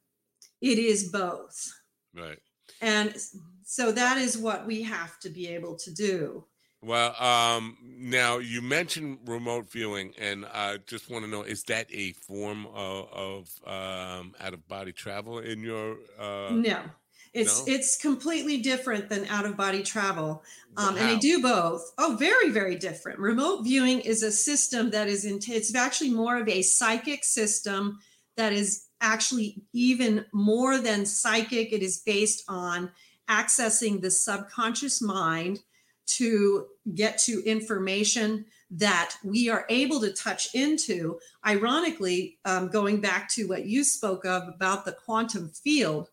it 0.61 0.79
is 0.79 1.09
both. 1.09 1.71
Right. 2.15 2.39
And 2.81 3.15
so 3.63 3.91
that 3.91 4.17
is 4.17 4.37
what 4.37 4.65
we 4.65 4.83
have 4.83 5.19
to 5.19 5.29
be 5.29 5.47
able 5.47 5.75
to 5.77 5.93
do. 5.93 6.45
Well, 6.83 7.15
um, 7.23 7.77
now 7.81 8.39
you 8.39 8.61
mentioned 8.61 9.19
remote 9.25 9.71
viewing, 9.71 10.13
and 10.19 10.45
I 10.45 10.79
just 10.85 11.09
want 11.09 11.23
to 11.23 11.31
know: 11.31 11.43
is 11.43 11.63
that 11.63 11.87
a 11.91 12.11
form 12.11 12.67
of, 12.73 13.09
of 13.13 13.49
um, 13.65 14.35
out 14.41 14.53
of 14.53 14.67
body 14.67 14.91
travel 14.91 15.39
in 15.39 15.61
your? 15.61 15.95
Uh, 16.19 16.49
no, 16.51 16.81
it's 17.33 17.65
no? 17.65 17.73
it's 17.73 17.95
completely 17.95 18.57
different 18.57 19.07
than 19.07 19.25
out 19.27 19.45
of 19.45 19.55
body 19.55 19.81
travel, 19.81 20.43
um, 20.75 20.97
and 20.97 21.09
they 21.09 21.17
do 21.17 21.41
both. 21.41 21.89
Oh, 21.97 22.17
very 22.19 22.49
very 22.49 22.75
different. 22.75 23.17
Remote 23.17 23.63
viewing 23.63 24.01
is 24.01 24.21
a 24.21 24.31
system 24.31 24.89
that 24.89 25.07
is 25.07 25.23
in. 25.23 25.39
It's 25.47 25.73
actually 25.73 26.09
more 26.09 26.37
of 26.37 26.49
a 26.49 26.63
psychic 26.63 27.23
system 27.23 27.99
that 28.35 28.51
is 28.51 28.87
actually 28.99 29.63
even 29.71 30.25
more 30.33 30.79
than 30.79 31.05
psychic. 31.05 31.71
It 31.71 31.81
is 31.81 31.99
based 31.99 32.43
on 32.49 32.91
accessing 33.29 34.01
the 34.01 34.11
subconscious 34.11 35.01
mind 35.01 35.61
to 36.05 36.67
get 36.95 37.17
to 37.17 37.43
information 37.45 38.45
that 38.71 39.15
we 39.23 39.49
are 39.49 39.65
able 39.69 40.01
to 40.01 40.11
touch 40.11 40.53
into. 40.53 41.19
Ironically, 41.45 42.37
um, 42.45 42.69
going 42.69 42.99
back 43.01 43.29
to 43.29 43.47
what 43.47 43.65
you 43.65 43.83
spoke 43.83 44.25
of 44.25 44.47
about 44.47 44.85
the 44.85 44.91
quantum 44.91 45.49
field, 45.49 46.09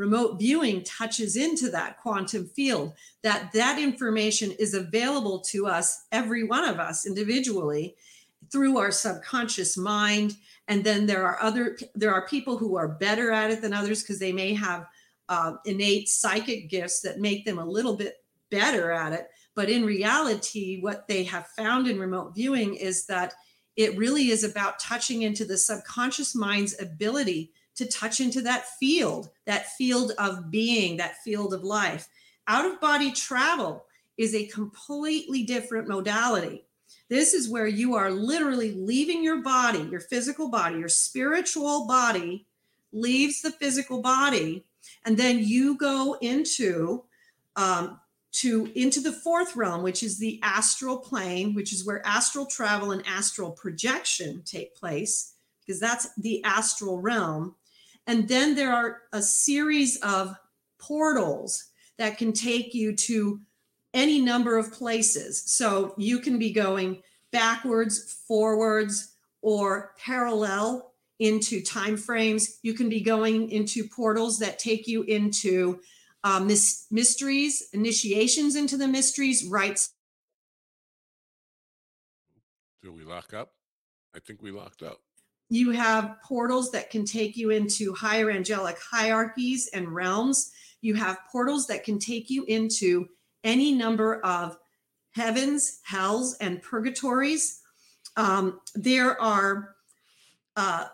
remote 0.00 0.38
viewing 0.38 0.82
touches 0.82 1.36
into 1.36 1.70
that 1.70 1.98
quantum 1.98 2.46
field 2.48 2.94
that 3.22 3.52
that 3.52 3.78
information 3.78 4.50
is 4.52 4.72
available 4.72 5.40
to 5.40 5.66
us 5.66 6.06
every 6.10 6.42
one 6.42 6.66
of 6.66 6.78
us 6.78 7.06
individually 7.06 7.94
through 8.50 8.78
our 8.78 8.90
subconscious 8.90 9.76
mind 9.76 10.36
and 10.68 10.84
then 10.84 11.04
there 11.04 11.26
are 11.26 11.40
other 11.42 11.76
there 11.94 12.14
are 12.14 12.26
people 12.26 12.56
who 12.56 12.76
are 12.76 12.88
better 12.88 13.30
at 13.30 13.50
it 13.50 13.60
than 13.60 13.74
others 13.74 14.02
because 14.02 14.18
they 14.18 14.32
may 14.32 14.54
have 14.54 14.86
uh, 15.28 15.52
innate 15.66 16.08
psychic 16.08 16.70
gifts 16.70 17.00
that 17.00 17.20
make 17.20 17.44
them 17.44 17.58
a 17.58 17.64
little 17.64 17.94
bit 17.94 18.19
better 18.50 18.90
at 18.90 19.12
it. 19.12 19.28
But 19.54 19.70
in 19.70 19.84
reality, 19.84 20.80
what 20.80 21.08
they 21.08 21.24
have 21.24 21.48
found 21.48 21.86
in 21.86 21.98
remote 21.98 22.34
viewing 22.34 22.74
is 22.74 23.06
that 23.06 23.34
it 23.76 23.96
really 23.96 24.30
is 24.30 24.44
about 24.44 24.78
touching 24.78 25.22
into 25.22 25.44
the 25.44 25.56
subconscious 25.56 26.34
mind's 26.34 26.80
ability 26.80 27.52
to 27.76 27.86
touch 27.86 28.20
into 28.20 28.42
that 28.42 28.66
field, 28.78 29.30
that 29.46 29.70
field 29.72 30.12
of 30.18 30.50
being, 30.50 30.96
that 30.98 31.16
field 31.24 31.54
of 31.54 31.64
life. 31.64 32.08
Out 32.46 32.66
of 32.66 32.80
body 32.80 33.12
travel 33.12 33.86
is 34.18 34.34
a 34.34 34.46
completely 34.46 35.44
different 35.44 35.88
modality. 35.88 36.66
This 37.08 37.32
is 37.32 37.48
where 37.48 37.66
you 37.66 37.94
are 37.94 38.10
literally 38.10 38.72
leaving 38.72 39.22
your 39.22 39.42
body, 39.42 39.88
your 39.90 40.00
physical 40.00 40.48
body, 40.48 40.78
your 40.78 40.88
spiritual 40.88 41.86
body 41.86 42.46
leaves 42.92 43.40
the 43.40 43.50
physical 43.50 44.02
body, 44.02 44.64
and 45.04 45.16
then 45.16 45.38
you 45.38 45.76
go 45.76 46.18
into 46.20 47.04
um, 47.56 47.98
to 48.32 48.70
into 48.74 49.00
the 49.00 49.12
fourth 49.12 49.56
realm, 49.56 49.82
which 49.82 50.02
is 50.02 50.18
the 50.18 50.38
astral 50.42 50.98
plane, 50.98 51.54
which 51.54 51.72
is 51.72 51.84
where 51.84 52.06
astral 52.06 52.46
travel 52.46 52.92
and 52.92 53.02
astral 53.06 53.50
projection 53.50 54.42
take 54.44 54.76
place, 54.76 55.34
because 55.60 55.80
that's 55.80 56.14
the 56.14 56.42
astral 56.44 57.00
realm. 57.00 57.54
And 58.06 58.28
then 58.28 58.54
there 58.54 58.72
are 58.72 59.02
a 59.12 59.22
series 59.22 59.96
of 59.98 60.36
portals 60.78 61.66
that 61.98 62.18
can 62.18 62.32
take 62.32 62.72
you 62.72 62.94
to 62.96 63.40
any 63.92 64.20
number 64.20 64.56
of 64.56 64.72
places. 64.72 65.42
So 65.42 65.94
you 65.98 66.20
can 66.20 66.38
be 66.38 66.52
going 66.52 67.02
backwards, 67.32 68.12
forwards, 68.26 69.14
or 69.42 69.92
parallel 69.98 70.92
into 71.18 71.60
time 71.60 71.96
frames. 71.96 72.58
You 72.62 72.74
can 72.74 72.88
be 72.88 73.00
going 73.00 73.50
into 73.50 73.86
portals 73.88 74.38
that 74.38 74.58
take 74.58 74.86
you 74.86 75.02
into 75.02 75.80
uh, 76.24 76.40
mis- 76.40 76.86
mysteries, 76.90 77.68
initiations 77.72 78.56
into 78.56 78.76
the 78.76 78.88
mysteries, 78.88 79.44
rites. 79.46 79.90
Did 82.82 82.90
we 82.90 83.04
lock 83.04 83.34
up? 83.34 83.52
I 84.14 84.18
think 84.18 84.42
we 84.42 84.50
locked 84.50 84.82
up. 84.82 84.98
You 85.48 85.70
have 85.72 86.16
portals 86.24 86.70
that 86.72 86.90
can 86.90 87.04
take 87.04 87.36
you 87.36 87.50
into 87.50 87.92
higher 87.94 88.30
angelic 88.30 88.78
hierarchies 88.78 89.68
and 89.74 89.88
realms. 89.88 90.52
You 90.80 90.94
have 90.94 91.18
portals 91.30 91.66
that 91.66 91.84
can 91.84 91.98
take 91.98 92.30
you 92.30 92.44
into 92.44 93.08
any 93.44 93.74
number 93.74 94.20
of 94.20 94.56
heavens, 95.12 95.80
hells, 95.82 96.36
and 96.40 96.62
purgatories. 96.62 97.60
Um, 98.16 98.60
there 98.74 99.20
are 99.20 99.74
uh, 100.56 100.86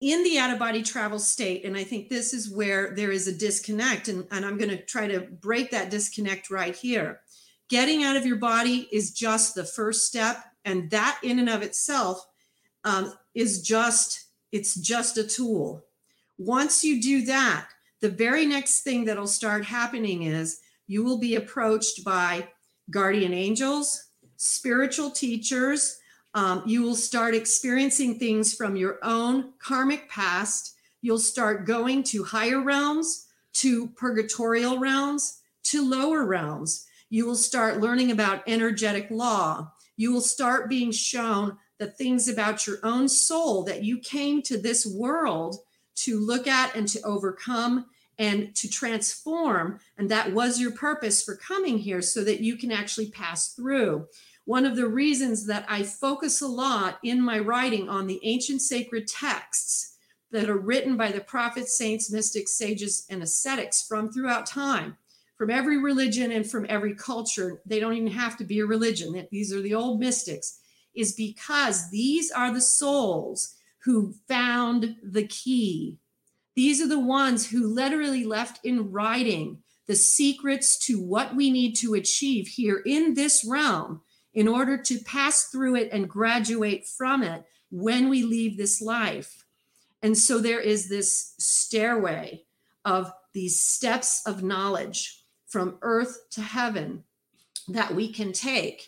in 0.00 0.22
the 0.22 0.38
out 0.38 0.50
of 0.50 0.58
body 0.58 0.82
travel 0.82 1.18
state, 1.18 1.64
and 1.64 1.76
I 1.76 1.84
think 1.84 2.08
this 2.08 2.32
is 2.32 2.50
where 2.50 2.94
there 2.94 3.10
is 3.10 3.26
a 3.26 3.32
disconnect, 3.32 4.08
and, 4.08 4.26
and 4.30 4.44
I'm 4.44 4.56
going 4.56 4.70
to 4.70 4.84
try 4.84 5.08
to 5.08 5.20
break 5.20 5.70
that 5.72 5.90
disconnect 5.90 6.50
right 6.50 6.74
here. 6.74 7.20
Getting 7.68 8.04
out 8.04 8.16
of 8.16 8.24
your 8.24 8.36
body 8.36 8.88
is 8.92 9.12
just 9.12 9.54
the 9.54 9.64
first 9.64 10.06
step, 10.06 10.44
and 10.64 10.90
that 10.90 11.18
in 11.22 11.38
and 11.38 11.48
of 11.48 11.62
itself 11.62 12.24
um, 12.84 13.12
is 13.34 13.62
just 13.62 14.26
it's 14.52 14.74
just 14.74 15.18
a 15.18 15.24
tool. 15.24 15.84
Once 16.38 16.84
you 16.84 17.02
do 17.02 17.22
that, 17.26 17.68
the 18.00 18.08
very 18.08 18.46
next 18.46 18.82
thing 18.82 19.04
that'll 19.04 19.26
start 19.26 19.64
happening 19.64 20.22
is 20.22 20.60
you 20.86 21.04
will 21.04 21.18
be 21.18 21.34
approached 21.34 22.04
by 22.04 22.48
guardian 22.90 23.34
angels, 23.34 24.10
spiritual 24.36 25.10
teachers. 25.10 25.97
Um, 26.34 26.62
you 26.66 26.82
will 26.82 26.94
start 26.94 27.34
experiencing 27.34 28.18
things 28.18 28.54
from 28.54 28.76
your 28.76 28.98
own 29.02 29.52
karmic 29.58 30.08
past. 30.08 30.74
You'll 31.00 31.18
start 31.18 31.66
going 31.66 32.02
to 32.04 32.24
higher 32.24 32.60
realms, 32.60 33.26
to 33.54 33.88
purgatorial 33.88 34.78
realms, 34.78 35.40
to 35.64 35.88
lower 35.88 36.24
realms. 36.24 36.86
You 37.10 37.26
will 37.26 37.36
start 37.36 37.80
learning 37.80 38.10
about 38.10 38.42
energetic 38.46 39.10
law. 39.10 39.72
You 39.96 40.12
will 40.12 40.20
start 40.20 40.68
being 40.68 40.92
shown 40.92 41.56
the 41.78 41.86
things 41.86 42.28
about 42.28 42.66
your 42.66 42.78
own 42.82 43.08
soul 43.08 43.64
that 43.64 43.84
you 43.84 43.98
came 43.98 44.42
to 44.42 44.58
this 44.58 44.84
world 44.84 45.56
to 45.96 46.20
look 46.20 46.46
at 46.46 46.74
and 46.76 46.86
to 46.88 47.02
overcome 47.02 47.86
and 48.18 48.54
to 48.56 48.68
transform. 48.68 49.78
And 49.96 50.10
that 50.10 50.32
was 50.32 50.60
your 50.60 50.72
purpose 50.72 51.22
for 51.22 51.36
coming 51.36 51.78
here 51.78 52.02
so 52.02 52.24
that 52.24 52.40
you 52.40 52.56
can 52.56 52.72
actually 52.72 53.10
pass 53.10 53.54
through. 53.54 54.06
One 54.48 54.64
of 54.64 54.76
the 54.76 54.88
reasons 54.88 55.44
that 55.44 55.66
I 55.68 55.82
focus 55.82 56.40
a 56.40 56.46
lot 56.46 57.00
in 57.02 57.20
my 57.20 57.38
writing 57.38 57.90
on 57.90 58.06
the 58.06 58.18
ancient 58.22 58.62
sacred 58.62 59.06
texts 59.06 59.98
that 60.30 60.48
are 60.48 60.56
written 60.56 60.96
by 60.96 61.12
the 61.12 61.20
prophets, 61.20 61.76
saints, 61.76 62.10
mystics, 62.10 62.56
sages, 62.56 63.04
and 63.10 63.22
ascetics 63.22 63.82
from 63.86 64.10
throughout 64.10 64.46
time, 64.46 64.96
from 65.36 65.50
every 65.50 65.76
religion 65.76 66.32
and 66.32 66.50
from 66.50 66.64
every 66.70 66.94
culture. 66.94 67.60
They 67.66 67.78
don't 67.78 67.92
even 67.92 68.10
have 68.10 68.38
to 68.38 68.44
be 68.44 68.60
a 68.60 68.64
religion. 68.64 69.28
These 69.30 69.52
are 69.52 69.60
the 69.60 69.74
old 69.74 70.00
mystics, 70.00 70.60
is 70.94 71.12
because 71.12 71.90
these 71.90 72.30
are 72.30 72.50
the 72.50 72.62
souls 72.62 73.54
who 73.80 74.14
found 74.28 74.96
the 75.02 75.26
key 75.26 75.98
these 76.54 76.82
are 76.82 76.88
the 76.88 76.98
ones 76.98 77.48
who 77.48 77.68
literally 77.68 78.24
left 78.24 78.64
in 78.64 78.90
writing 78.90 79.62
the 79.86 79.94
secrets 79.94 80.76
to 80.86 81.00
what 81.00 81.36
we 81.36 81.52
need 81.52 81.76
to 81.76 81.94
achieve 81.94 82.48
here 82.48 82.82
in 82.84 83.14
this 83.14 83.44
realm 83.44 84.00
in 84.38 84.46
order 84.46 84.78
to 84.78 85.00
pass 85.00 85.46
through 85.46 85.74
it 85.74 85.88
and 85.90 86.08
graduate 86.08 86.86
from 86.86 87.24
it 87.24 87.42
when 87.72 88.08
we 88.08 88.22
leave 88.22 88.56
this 88.56 88.80
life. 88.80 89.44
And 90.00 90.16
so 90.16 90.38
there 90.38 90.60
is 90.60 90.88
this 90.88 91.34
stairway 91.40 92.44
of 92.84 93.12
these 93.32 93.60
steps 93.60 94.22
of 94.26 94.44
knowledge 94.44 95.24
from 95.48 95.76
earth 95.82 96.30
to 96.30 96.40
heaven 96.40 97.02
that 97.66 97.96
we 97.96 98.12
can 98.12 98.32
take 98.32 98.86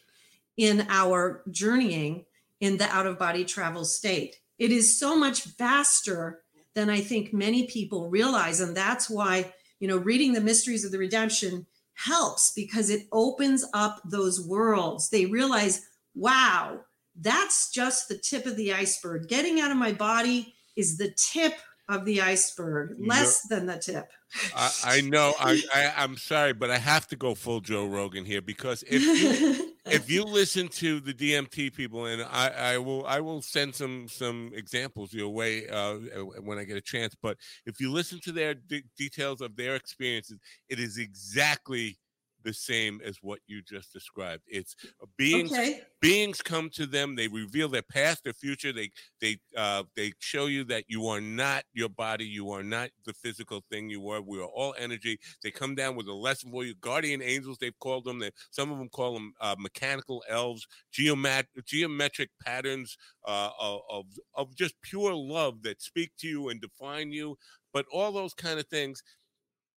in 0.56 0.86
our 0.88 1.42
journeying 1.50 2.26
in 2.60 2.76
the 2.76 2.88
out 2.88 3.08
of 3.08 3.18
body 3.18 3.44
travel 3.44 3.84
state. 3.84 4.38
It 4.56 4.70
is 4.70 4.96
so 4.96 5.16
much 5.18 5.46
vaster 5.58 6.42
than 6.74 6.88
I 6.88 7.00
think 7.00 7.32
many 7.32 7.66
people 7.66 8.08
realize. 8.08 8.60
And 8.60 8.76
that's 8.76 9.10
why, 9.10 9.52
you 9.80 9.88
know, 9.88 9.96
reading 9.96 10.32
the 10.32 10.40
mysteries 10.40 10.84
of 10.84 10.92
the 10.92 10.98
redemption 10.98 11.66
helps 11.94 12.52
because 12.54 12.90
it 12.90 13.06
opens 13.12 13.64
up 13.74 14.00
those 14.04 14.46
worlds. 14.46 15.10
They 15.10 15.26
realize, 15.26 15.86
wow, 16.14 16.80
that's 17.20 17.70
just 17.70 18.08
the 18.08 18.18
tip 18.18 18.46
of 18.46 18.56
the 18.56 18.72
iceberg. 18.72 19.28
Getting 19.28 19.60
out 19.60 19.70
of 19.70 19.76
my 19.76 19.92
body 19.92 20.54
is 20.76 20.96
the 20.96 21.14
tip 21.32 21.54
of 21.88 22.04
the 22.04 22.20
iceberg, 22.20 22.96
less 22.98 23.46
no, 23.50 23.56
than 23.56 23.66
the 23.66 23.76
tip. 23.76 24.10
I, 24.54 24.72
I 24.84 25.00
know. 25.00 25.34
I, 25.38 25.60
I 25.74 26.04
am 26.04 26.16
sorry, 26.16 26.52
but 26.52 26.70
I 26.70 26.78
have 26.78 27.06
to 27.08 27.16
go 27.16 27.34
full 27.34 27.60
Joe 27.60 27.86
Rogan 27.86 28.24
here 28.24 28.40
because 28.40 28.84
if 28.86 29.02
you, 29.02 29.69
if 29.90 30.10
you 30.10 30.24
listen 30.24 30.68
to 30.68 31.00
the 31.00 31.12
DMT 31.12 31.74
people, 31.74 32.06
and 32.06 32.22
I, 32.22 32.48
I 32.48 32.78
will 32.78 33.06
I 33.06 33.20
will 33.20 33.42
send 33.42 33.74
some 33.74 34.08
some 34.08 34.52
examples 34.54 35.12
your 35.12 35.28
way 35.28 35.68
uh, 35.68 35.94
when 36.42 36.58
I 36.58 36.64
get 36.64 36.76
a 36.76 36.80
chance. 36.82 37.14
But 37.20 37.36
if 37.66 37.80
you 37.80 37.90
listen 37.90 38.20
to 38.24 38.32
their 38.32 38.54
de- 38.54 38.84
details 38.96 39.40
of 39.40 39.56
their 39.56 39.74
experiences, 39.74 40.38
it 40.68 40.78
is 40.78 40.98
exactly 40.98 41.98
the 42.42 42.52
same 42.52 43.00
as 43.04 43.18
what 43.22 43.40
you 43.46 43.62
just 43.62 43.92
described. 43.92 44.42
It's 44.46 44.74
uh, 45.02 45.06
beings 45.16 45.52
okay. 45.52 45.82
beings 46.00 46.40
come 46.42 46.70
to 46.70 46.86
them, 46.86 47.16
they 47.16 47.28
reveal 47.28 47.68
their 47.68 47.82
past, 47.82 48.24
their 48.24 48.32
future, 48.32 48.72
they 48.72 48.90
they 49.20 49.38
uh 49.56 49.84
they 49.96 50.12
show 50.18 50.46
you 50.46 50.64
that 50.64 50.84
you 50.88 51.06
are 51.06 51.20
not 51.20 51.64
your 51.72 51.88
body, 51.88 52.24
you 52.24 52.50
are 52.50 52.62
not 52.62 52.90
the 53.04 53.12
physical 53.12 53.62
thing 53.70 53.90
you 53.90 54.00
were. 54.00 54.20
We 54.20 54.38
are 54.38 54.44
all 54.44 54.74
energy. 54.78 55.18
They 55.42 55.50
come 55.50 55.74
down 55.74 55.96
with 55.96 56.06
a 56.08 56.14
lesson 56.14 56.50
for 56.50 56.64
you. 56.64 56.74
Guardian 56.80 57.22
angels, 57.22 57.58
they've 57.58 57.78
called 57.78 58.04
them. 58.04 58.18
They, 58.18 58.30
some 58.50 58.70
of 58.70 58.78
them 58.78 58.88
call 58.88 59.14
them 59.14 59.32
uh, 59.40 59.56
mechanical 59.58 60.22
elves, 60.28 60.66
geomat- 60.92 61.46
geometric 61.64 62.30
patterns 62.42 62.96
uh, 63.26 63.50
of 63.60 64.06
of 64.34 64.54
just 64.54 64.74
pure 64.82 65.14
love 65.14 65.62
that 65.62 65.82
speak 65.82 66.12
to 66.18 66.28
you 66.28 66.48
and 66.48 66.60
define 66.60 67.12
you. 67.12 67.36
But 67.72 67.86
all 67.92 68.10
those 68.10 68.34
kind 68.34 68.58
of 68.58 68.66
things 68.66 69.02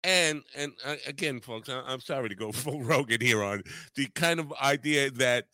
and 0.04 0.44
and 0.56 0.74
uh, 0.86 0.96
again 1.08 1.40
folks 1.40 1.70
I, 1.70 1.92
am 1.92 2.02
sorry 2.02 2.30
to 2.30 2.36
go 2.36 2.52
full 2.52 2.82
rogan 2.82 3.22
here 3.22 3.44
on 3.44 3.64
the 3.96 4.08
kind 4.08 4.40
of 4.40 4.52
idea 4.62 5.10
that 5.12 5.46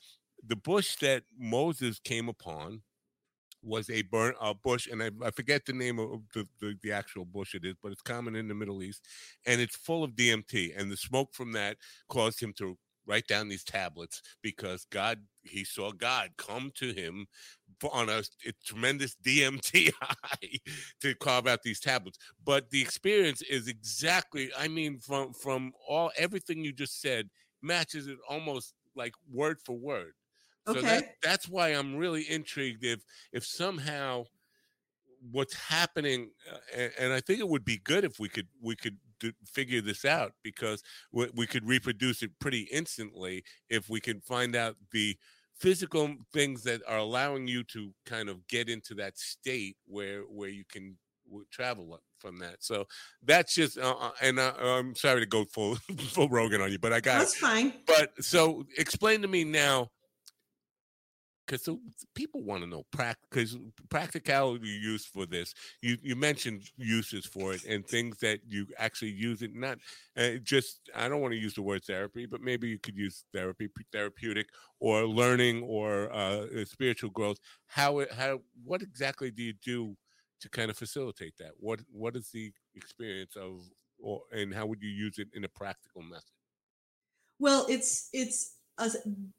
the 0.46 0.56
bush 0.56 0.96
that 0.98 1.24
moses 1.38 2.00
came 2.00 2.30
upon 2.30 2.82
was 3.62 3.90
a 3.90 4.02
burn 4.04 4.34
a 4.42 4.54
bush 4.54 4.88
and 4.88 5.04
I, 5.04 5.12
I 5.24 5.32
forget 5.32 5.66
the 5.66 5.74
name 5.74 6.00
of 6.00 6.22
the, 6.34 6.48
the, 6.62 6.76
the 6.82 6.92
actual 6.92 7.26
bush 7.26 7.56
it 7.56 7.66
is 7.66 7.76
but 7.82 7.92
it's 7.92 8.02
common 8.02 8.36
in 8.36 8.48
the 8.48 8.56
middle 8.56 8.82
east 8.82 9.06
and 9.46 9.60
it's 9.60 9.76
full 9.76 10.04
of 10.04 10.12
dmt 10.12 10.80
and 10.80 10.92
the 10.92 10.98
smoke 10.98 11.34
from 11.34 11.52
that 11.54 11.78
caused 12.08 12.42
him 12.42 12.54
to 12.58 12.78
write 13.06 13.28
down 13.28 13.50
these 13.50 13.64
tablets 13.64 14.22
because 14.42 14.86
god 14.92 15.20
he 15.44 15.64
saw 15.64 15.92
god 15.92 16.30
come 16.38 16.72
to 16.76 16.94
him 16.94 17.26
on 17.88 18.10
a, 18.10 18.24
a 18.46 18.52
tremendous 18.66 19.16
DMT 19.26 19.92
high 20.02 20.60
to 21.02 21.16
carve 21.16 21.48
out 21.48 21.64
these 21.64 21.80
tablets. 21.80 22.18
But 22.44 22.70
the 22.70 22.82
experience 22.82 23.42
is 23.42 23.68
exactly, 23.68 24.50
I 24.58 24.68
mean, 24.68 25.00
from 25.00 25.34
from 25.34 25.72
all 25.88 26.12
everything 26.18 26.64
you 26.64 26.74
just 26.74 27.02
said, 27.02 27.30
matches 27.62 28.08
it 28.08 28.18
almost 28.30 28.74
like 28.96 29.14
word 29.32 29.60
for 29.66 29.78
word. 29.78 30.14
Okay. 30.68 30.80
So 30.80 30.86
that, 30.86 31.06
that's 31.24 31.48
why 31.48 31.70
I'm 31.70 31.96
really 31.96 32.30
intrigued 32.30 32.84
if 32.84 33.04
if 33.32 33.46
somehow 33.46 34.26
what's 35.32 35.54
happening 35.54 36.32
uh, 36.52 36.58
and, 36.76 36.92
and, 36.98 37.14
I 37.14 37.20
think 37.20 37.40
it 37.40 37.48
would 37.48 37.66
be 37.66 37.78
good 37.78 38.06
if 38.06 38.20
we 38.20 38.30
could 38.30 38.48
we 38.62 38.76
could 38.76 38.98
do, 39.20 39.34
figure 39.46 39.82
this 39.82 40.06
out 40.06 40.34
because 40.44 40.82
we, 41.12 41.28
we 41.36 41.46
could 41.46 41.68
reproduce 41.68 42.24
it 42.24 42.32
pretty 42.40 42.70
instantly 42.72 43.44
if 43.70 43.90
we 43.90 44.00
can 44.00 44.22
find 44.22 44.56
out 44.56 44.76
the 44.92 45.18
physical 45.60 46.16
things 46.34 46.64
that 46.64 46.82
are 46.88 46.98
allowing 46.98 47.48
you 47.48 47.64
to 47.64 47.94
kind 48.06 48.30
of 48.30 48.48
get 48.48 48.70
into 48.70 48.94
that 48.96 49.18
state 49.18 49.76
where 49.86 50.22
where 50.22 50.50
you 50.50 50.64
can 50.70 50.98
travel 51.52 52.00
from 52.20 52.40
that. 52.40 52.58
So 52.60 52.86
that's 53.24 53.56
just, 53.56 53.78
uh, 53.78 53.96
uh, 54.00 54.12
and 54.22 54.40
uh, 54.40 54.54
I'm 54.60 54.96
sorry 54.96 55.22
to 55.22 55.26
go 55.26 55.46
full 55.46 55.76
full 55.98 56.30
Rogan 56.30 56.62
on 56.62 56.72
you, 56.72 56.80
but 56.80 56.94
I 56.94 57.00
got 57.00 57.20
That's 57.20 57.38
fine. 57.38 57.74
But 57.86 58.12
so 58.24 58.66
explain 58.78 59.22
to 59.22 59.28
me 59.28 59.44
now, 59.44 59.90
because 61.50 61.68
people 62.14 62.44
want 62.44 62.62
to 62.62 62.70
know 62.70 62.84
because 63.30 63.58
practicality 63.90 64.68
use 64.68 65.06
for 65.06 65.26
this. 65.26 65.54
You 65.82 65.98
you 66.02 66.16
mentioned 66.16 66.70
uses 66.78 67.26
for 67.26 67.54
it 67.54 67.66
and 67.66 67.86
things 67.86 68.18
that 68.20 68.42
you 68.48 68.68
actually 68.78 69.12
use 69.12 69.42
it. 69.42 69.56
Not 69.56 69.80
uh, 70.18 70.34
just 70.44 70.90
I 70.96 71.10
don't 71.10 71.22
want 71.22 71.34
to 71.34 71.40
use 71.40 71.56
the 71.56 71.62
word 71.62 71.84
therapy, 71.84 72.26
but 72.26 72.42
maybe 72.42 72.70
you 72.70 72.78
could 72.78 72.96
use 72.96 73.26
therapy, 73.34 73.68
therapeutic, 73.92 74.48
or 74.80 75.06
learning, 75.06 75.64
or 75.64 76.12
uh, 76.14 76.46
spiritual 76.66 77.10
growth. 77.10 77.40
How 77.66 78.00
it 78.00 78.12
how 78.12 78.42
what 78.64 78.82
exactly 78.82 79.32
do 79.32 79.42
you 79.42 79.54
do 79.54 79.98
to 80.42 80.50
kind 80.50 80.70
of 80.70 80.78
facilitate 80.78 81.34
that? 81.40 81.52
What 81.60 81.80
what 81.92 82.16
is 82.16 82.30
the 82.30 82.52
experience 82.76 83.36
of, 83.36 83.62
or 84.00 84.22
and 84.32 84.54
how 84.54 84.68
would 84.68 84.84
you 84.84 84.90
use 84.90 85.18
it 85.18 85.30
in 85.34 85.44
a 85.44 85.50
practical 85.50 86.04
method? 86.04 86.24
Well, 87.40 87.66
it's 87.70 88.10
it's 88.14 88.59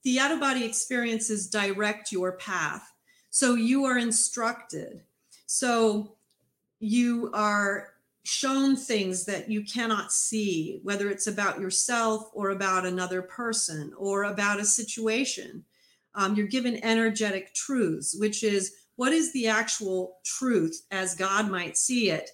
the 0.03 0.19
out 0.19 0.33
of 0.33 0.41
body 0.41 0.65
experiences 0.65 1.49
direct 1.49 2.13
your 2.13 2.33
path, 2.33 2.93
so 3.31 3.55
you 3.55 3.85
are 3.85 3.99
instructed. 3.99 5.03
So 5.47 6.17
you 6.79 7.31
are 7.35 7.89
shown 8.25 8.77
things 8.77 9.25
that 9.25 9.51
you 9.51 9.65
cannot 9.65 10.13
see, 10.13 10.81
whether 10.83 11.11
it's 11.11 11.27
about 11.27 11.61
yourself 11.61 12.31
or 12.33 12.51
about 12.51 12.87
another 12.87 13.23
person 13.23 13.93
or 13.97 14.25
about 14.25 14.61
a 14.61 14.65
situation. 14.65 15.65
Um, 16.15 16.35
you're 16.35 16.47
given 16.47 16.85
energetic 16.85 17.55
truths, 17.55 18.15
which 18.19 18.43
is 18.43 18.75
what 18.97 19.13
is 19.13 19.33
the 19.33 19.49
actual 19.49 20.19
truth 20.25 20.87
as 20.91 21.15
God 21.15 21.51
might 21.51 21.77
see 21.77 22.11
it 22.11 22.31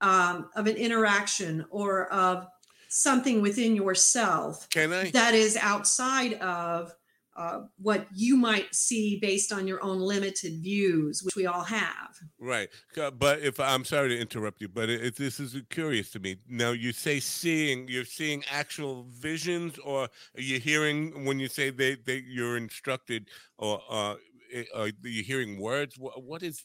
um, 0.00 0.50
of 0.54 0.66
an 0.66 0.76
interaction 0.76 1.64
or 1.70 2.12
of 2.12 2.46
something 2.94 3.42
within 3.42 3.74
yourself 3.74 4.68
Can 4.70 4.92
I? 4.92 5.10
that 5.10 5.34
is 5.34 5.56
outside 5.56 6.34
of 6.34 6.94
uh, 7.36 7.62
what 7.78 8.06
you 8.14 8.36
might 8.36 8.72
see 8.72 9.18
based 9.20 9.52
on 9.52 9.66
your 9.66 9.82
own 9.82 9.98
limited 9.98 10.62
views, 10.62 11.20
which 11.24 11.34
we 11.34 11.46
all 11.46 11.64
have. 11.64 12.16
Right. 12.38 12.68
But 13.18 13.40
if 13.40 13.58
I'm 13.58 13.84
sorry 13.84 14.10
to 14.10 14.20
interrupt 14.20 14.60
you, 14.60 14.68
but 14.68 14.88
it, 14.88 15.16
this 15.16 15.40
is 15.40 15.60
curious 15.68 16.12
to 16.12 16.20
me. 16.20 16.36
Now, 16.48 16.70
you 16.70 16.92
say 16.92 17.18
seeing, 17.18 17.88
you're 17.88 18.04
seeing 18.04 18.44
actual 18.48 19.06
visions, 19.10 19.76
or 19.80 20.02
are 20.04 20.40
you 20.40 20.60
hearing 20.60 21.24
when 21.24 21.40
you 21.40 21.48
say 21.48 21.70
they, 21.70 21.96
they 21.96 22.22
you're 22.24 22.56
instructed, 22.56 23.28
or 23.58 23.82
uh, 23.90 24.14
Eh, 24.54 24.64
are 24.74 24.90
you 25.02 25.22
hearing 25.22 25.58
words? 25.58 25.98
What, 25.98 26.22
what 26.22 26.42
is? 26.42 26.62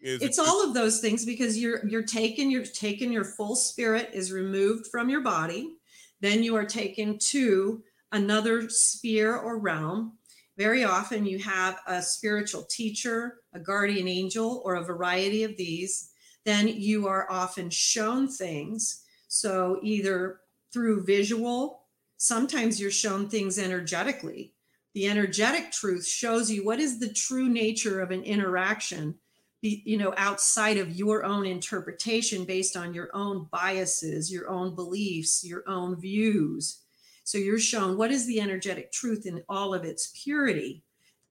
Is 0.00 0.22
it's 0.22 0.38
it, 0.38 0.44
all 0.46 0.64
of 0.64 0.74
those 0.74 1.00
things 1.00 1.24
because 1.24 1.58
you're 1.58 1.86
you're 1.86 2.02
taken 2.02 2.50
you're 2.50 2.64
taken 2.64 3.10
your 3.10 3.24
full 3.24 3.56
spirit 3.56 4.10
is 4.12 4.32
removed 4.32 4.86
from 4.86 5.08
your 5.08 5.20
body. 5.20 5.76
Then 6.20 6.42
you 6.42 6.56
are 6.56 6.64
taken 6.64 7.18
to 7.30 7.82
another 8.12 8.68
sphere 8.68 9.36
or 9.36 9.58
realm. 9.58 10.18
Very 10.56 10.84
often 10.84 11.26
you 11.26 11.38
have 11.38 11.78
a 11.86 12.02
spiritual 12.02 12.64
teacher 12.64 13.38
a 13.52 13.58
guardian 13.58 14.08
angel 14.08 14.62
or 14.64 14.74
a 14.74 14.84
variety 14.84 15.42
of 15.42 15.56
these. 15.56 16.10
Then 16.44 16.68
you 16.68 17.06
are 17.08 17.30
often 17.30 17.70
shown 17.70 18.28
things. 18.28 19.04
So 19.26 19.80
either 19.82 20.40
through 20.72 21.04
visual 21.04 21.82
sometimes 22.18 22.80
you're 22.80 22.90
shown 22.90 23.28
things 23.28 23.58
energetically. 23.58 24.52
The 24.92 25.06
energetic 25.06 25.70
truth 25.70 26.06
shows 26.06 26.50
you 26.50 26.64
what 26.64 26.80
is 26.80 26.98
the 26.98 27.12
true 27.12 27.48
nature 27.48 28.00
of 28.00 28.10
an 28.10 28.24
interaction 28.24 29.14
you 29.60 29.96
know 29.96 30.14
outside 30.16 30.76
of 30.76 30.96
your 30.96 31.24
own 31.24 31.44
interpretation 31.44 32.44
based 32.44 32.76
on 32.76 32.94
your 32.94 33.10
own 33.12 33.48
biases 33.50 34.30
your 34.30 34.48
own 34.48 34.74
beliefs 34.74 35.44
your 35.44 35.64
own 35.68 36.00
views. 36.00 36.82
So 37.24 37.36
you're 37.36 37.58
shown 37.58 37.98
what 37.98 38.10
is 38.10 38.26
the 38.26 38.40
energetic 38.40 38.90
truth 38.90 39.26
in 39.26 39.42
all 39.50 39.74
of 39.74 39.84
its 39.84 40.12
purity. 40.14 40.82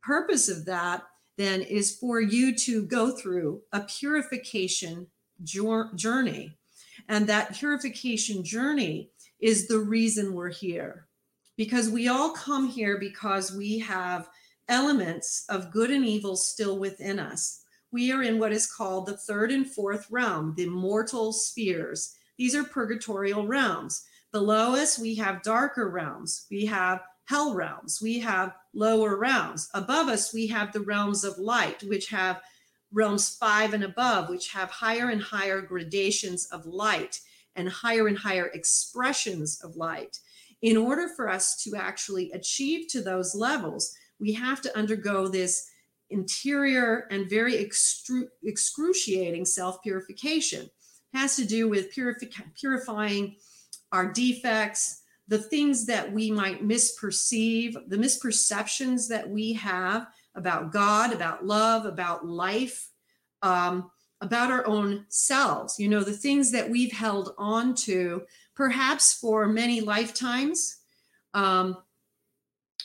The 0.01 0.05
purpose 0.05 0.47
of 0.47 0.65
that 0.65 1.03
then 1.37 1.61
is 1.61 1.95
for 1.95 2.21
you 2.21 2.55
to 2.55 2.83
go 2.83 3.11
through 3.11 3.61
a 3.71 3.81
purification 3.81 5.07
journey. 5.43 6.57
And 7.09 7.27
that 7.27 7.55
purification 7.55 8.43
journey 8.43 9.11
is 9.39 9.67
the 9.67 9.79
reason 9.79 10.33
we're 10.33 10.49
here. 10.49 11.07
Because 11.55 11.89
we 11.89 12.07
all 12.07 12.31
come 12.31 12.67
here 12.67 12.99
because 12.99 13.51
we 13.51 13.79
have 13.79 14.29
elements 14.69 15.45
of 15.49 15.71
good 15.71 15.89
and 15.89 16.05
evil 16.05 16.35
still 16.35 16.77
within 16.77 17.19
us. 17.19 17.63
We 17.91 18.11
are 18.11 18.21
in 18.21 18.39
what 18.39 18.51
is 18.51 18.71
called 18.71 19.05
the 19.05 19.17
third 19.17 19.51
and 19.51 19.69
fourth 19.69 20.07
realm, 20.09 20.53
the 20.55 20.67
mortal 20.67 21.33
spheres. 21.33 22.15
These 22.37 22.55
are 22.55 22.63
purgatorial 22.63 23.47
realms. 23.47 24.03
Below 24.31 24.75
us, 24.75 24.99
we 24.99 25.15
have 25.15 25.43
darker 25.43 25.89
realms. 25.89 26.45
We 26.51 26.65
have 26.65 27.01
hell 27.25 27.53
realms. 27.55 27.99
We 28.01 28.19
have 28.19 28.53
lower 28.73 29.17
realms. 29.17 29.69
Above 29.73 30.07
us, 30.07 30.33
we 30.33 30.47
have 30.47 30.71
the 30.71 30.81
realms 30.81 31.23
of 31.23 31.37
light, 31.37 31.83
which 31.83 32.09
have 32.09 32.41
realms 32.91 33.35
five 33.35 33.73
and 33.73 33.83
above, 33.83 34.29
which 34.29 34.51
have 34.51 34.69
higher 34.69 35.09
and 35.09 35.21
higher 35.21 35.61
gradations 35.61 36.45
of 36.47 36.65
light 36.65 37.19
and 37.55 37.69
higher 37.69 38.07
and 38.07 38.17
higher 38.17 38.47
expressions 38.47 39.59
of 39.63 39.75
light 39.75 40.19
in 40.61 40.77
order 40.77 41.07
for 41.07 41.29
us 41.29 41.61
to 41.63 41.75
actually 41.75 42.31
achieve 42.31 42.87
to 42.89 43.01
those 43.01 43.35
levels, 43.35 43.95
we 44.19 44.33
have 44.33 44.61
to 44.61 44.77
undergo 44.77 45.27
this 45.27 45.69
interior 46.09 47.07
and 47.11 47.29
very 47.29 47.53
excru- 47.53 48.29
excruciating 48.43 49.45
self 49.45 49.81
purification. 49.81 50.69
Has 51.13 51.35
to 51.37 51.45
do 51.45 51.67
with 51.69 51.93
purifi- 51.93 52.55
purifying 52.59 53.35
our 53.91 54.11
defects, 54.11 55.01
the 55.27 55.39
things 55.39 55.85
that 55.85 56.11
we 56.11 56.31
might 56.31 56.65
misperceive, 56.65 57.73
the 57.87 57.97
misperceptions 57.97 59.07
that 59.09 59.29
we 59.29 59.53
have 59.53 60.07
about 60.35 60.71
God, 60.71 61.13
about 61.13 61.45
love, 61.45 61.85
about 61.85 62.25
life, 62.25 62.89
um, 63.41 63.89
about 64.21 64.51
our 64.51 64.65
own 64.65 65.05
selves. 65.09 65.79
You 65.79 65.89
know, 65.89 66.03
the 66.03 66.13
things 66.13 66.51
that 66.51 66.69
we've 66.69 66.91
held 66.91 67.33
on 67.37 67.75
to 67.75 68.23
perhaps 68.55 69.13
for 69.13 69.47
many 69.47 69.81
lifetimes. 69.81 70.77
Um, 71.33 71.77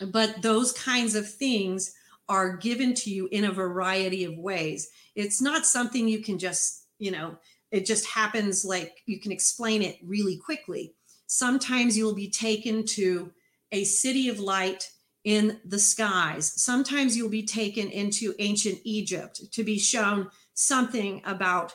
but 0.07 0.43
those 0.43 0.73
kinds 0.73 1.15
of 1.15 1.31
things 1.31 1.95
are 2.29 2.57
given 2.57 2.95
to 2.95 3.11
you 3.11 3.29
in 3.31 3.45
a 3.45 3.53
variety 3.53 4.25
of 4.25 4.39
ways. 4.39 4.89
It's 5.15 5.41
not 5.41 5.67
something 5.67 6.09
you 6.09 6.23
can 6.23 6.39
just, 6.39 6.87
you 6.99 7.11
know, 7.11 7.37
it 7.71 7.87
just 7.87 8.07
happens 8.07 8.65
like 8.65 8.99
you 9.07 9.19
can 9.21 9.33
explain 9.33 9.83
it 9.83 9.99
really 10.05 10.37
quickly. 10.37 10.95
Sometimes 11.27 11.97
you'll 11.97 12.15
be 12.15 12.31
taken 12.31 12.85
to 12.87 13.33
a 13.73 13.85
city 13.85 14.29
of 14.29 14.39
light 14.39 14.91
in 15.25 15.59
the 15.65 15.79
skies. 15.79 16.53
Sometimes 16.63 17.17
you'll 17.17 17.29
be 17.29 17.47
taken 17.47 17.89
into 17.89 18.35
ancient 18.39 18.79
Egypt 18.85 19.41
to 19.53 19.65
be 19.65 19.79
shown 19.79 20.29
something 20.55 21.23
about 21.25 21.75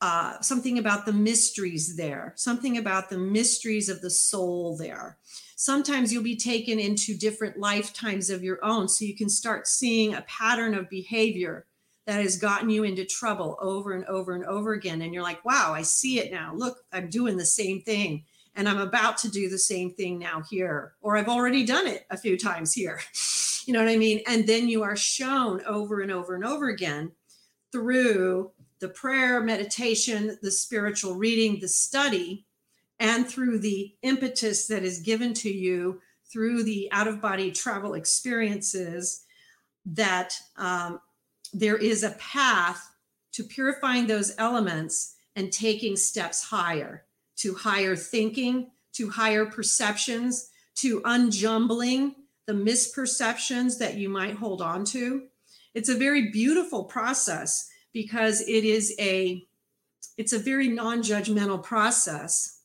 uh, 0.00 0.40
something 0.40 0.78
about 0.78 1.06
the 1.06 1.12
mysteries 1.12 1.96
there, 1.96 2.32
something 2.36 2.76
about 2.76 3.08
the 3.08 3.18
mysteries 3.18 3.88
of 3.88 4.00
the 4.00 4.10
soul 4.10 4.76
there. 4.76 5.16
Sometimes 5.62 6.12
you'll 6.12 6.24
be 6.24 6.34
taken 6.34 6.80
into 6.80 7.16
different 7.16 7.56
lifetimes 7.56 8.30
of 8.30 8.42
your 8.42 8.58
own, 8.64 8.88
so 8.88 9.04
you 9.04 9.14
can 9.14 9.28
start 9.28 9.68
seeing 9.68 10.12
a 10.12 10.22
pattern 10.22 10.74
of 10.74 10.90
behavior 10.90 11.66
that 12.04 12.20
has 12.20 12.36
gotten 12.36 12.68
you 12.68 12.82
into 12.82 13.04
trouble 13.04 13.56
over 13.60 13.92
and 13.92 14.04
over 14.06 14.34
and 14.34 14.44
over 14.46 14.72
again. 14.72 15.02
And 15.02 15.14
you're 15.14 15.22
like, 15.22 15.44
wow, 15.44 15.72
I 15.72 15.82
see 15.82 16.18
it 16.18 16.32
now. 16.32 16.52
Look, 16.52 16.78
I'm 16.92 17.08
doing 17.08 17.36
the 17.36 17.44
same 17.44 17.80
thing. 17.80 18.24
And 18.56 18.68
I'm 18.68 18.80
about 18.80 19.18
to 19.18 19.30
do 19.30 19.48
the 19.48 19.56
same 19.56 19.94
thing 19.94 20.18
now 20.18 20.42
here, 20.50 20.94
or 21.00 21.16
I've 21.16 21.28
already 21.28 21.64
done 21.64 21.86
it 21.86 22.06
a 22.10 22.18
few 22.18 22.36
times 22.36 22.72
here. 22.72 23.00
You 23.64 23.72
know 23.72 23.84
what 23.84 23.92
I 23.92 23.96
mean? 23.96 24.22
And 24.26 24.44
then 24.44 24.66
you 24.66 24.82
are 24.82 24.96
shown 24.96 25.62
over 25.66 26.00
and 26.00 26.10
over 26.10 26.34
and 26.34 26.44
over 26.44 26.68
again 26.68 27.12
through 27.70 28.50
the 28.80 28.88
prayer, 28.88 29.40
meditation, 29.40 30.36
the 30.42 30.50
spiritual 30.50 31.14
reading, 31.14 31.60
the 31.60 31.68
study, 31.68 32.44
and 33.02 33.28
through 33.28 33.58
the 33.58 33.92
impetus 34.02 34.68
that 34.68 34.84
is 34.84 35.00
given 35.00 35.34
to 35.34 35.50
you 35.50 36.00
through 36.32 36.62
the 36.62 36.88
out 36.92 37.08
of 37.08 37.20
body 37.20 37.50
travel 37.50 37.94
experiences, 37.94 39.24
that 39.84 40.32
um, 40.56 41.00
there 41.52 41.76
is 41.76 42.04
a 42.04 42.12
path 42.12 42.94
to 43.32 43.42
purifying 43.42 44.06
those 44.06 44.32
elements 44.38 45.16
and 45.34 45.52
taking 45.52 45.96
steps 45.96 46.44
higher 46.44 47.04
to 47.34 47.54
higher 47.54 47.96
thinking, 47.96 48.70
to 48.92 49.10
higher 49.10 49.46
perceptions, 49.46 50.50
to 50.76 51.02
unjumbling 51.04 52.14
the 52.46 52.52
misperceptions 52.52 53.78
that 53.78 53.96
you 53.96 54.08
might 54.08 54.36
hold 54.36 54.62
on 54.62 54.84
to. 54.84 55.24
It's 55.74 55.88
a 55.88 55.98
very 55.98 56.30
beautiful 56.30 56.84
process 56.84 57.68
because 57.92 58.42
it 58.42 58.64
is 58.64 58.94
a 59.00 59.44
it's 60.16 60.32
a 60.32 60.38
very 60.38 60.68
non-judgmental 60.68 61.64
process 61.64 62.61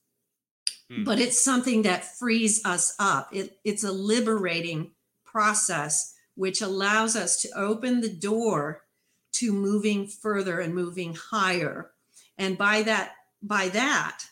hmm. 0.91 1.03
but 1.03 1.19
it's 1.19 1.43
something 1.43 1.83
that 1.83 2.17
frees 2.17 2.63
us 2.65 2.95
up 2.99 3.29
it, 3.33 3.57
it's 3.63 3.83
a 3.83 3.91
liberating 3.91 4.91
process 5.23 6.15
which 6.37 6.61
allows 6.61 7.15
us 7.15 7.41
to 7.41 7.49
open 7.55 7.99
the 7.99 8.13
door 8.13 8.83
to 9.33 9.51
moving 9.51 10.07
further 10.07 10.59
and 10.59 10.73
moving 10.73 11.15
higher. 11.15 11.91
And 12.37 12.57
by 12.57 12.83
that, 12.83 13.13
by 13.41 13.69
that, 13.69 14.23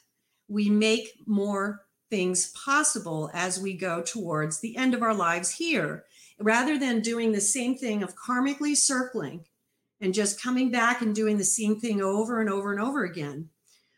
we 0.47 0.69
make 0.69 1.13
more 1.25 1.85
things 2.09 2.51
possible 2.51 3.29
as 3.33 3.59
we 3.59 3.73
go 3.73 4.01
towards 4.01 4.59
the 4.59 4.77
end 4.77 4.93
of 4.93 5.01
our 5.01 5.13
lives 5.13 5.51
here. 5.51 6.05
Rather 6.39 6.77
than 6.77 7.01
doing 7.01 7.31
the 7.31 7.41
same 7.41 7.75
thing 7.75 8.03
of 8.03 8.15
karmically 8.15 8.75
circling 8.75 9.45
and 10.01 10.13
just 10.13 10.41
coming 10.41 10.69
back 10.69 11.01
and 11.01 11.15
doing 11.15 11.37
the 11.37 11.43
same 11.43 11.79
thing 11.79 12.01
over 12.01 12.39
and 12.39 12.49
over 12.49 12.71
and 12.71 12.81
over 12.81 13.03
again, 13.03 13.49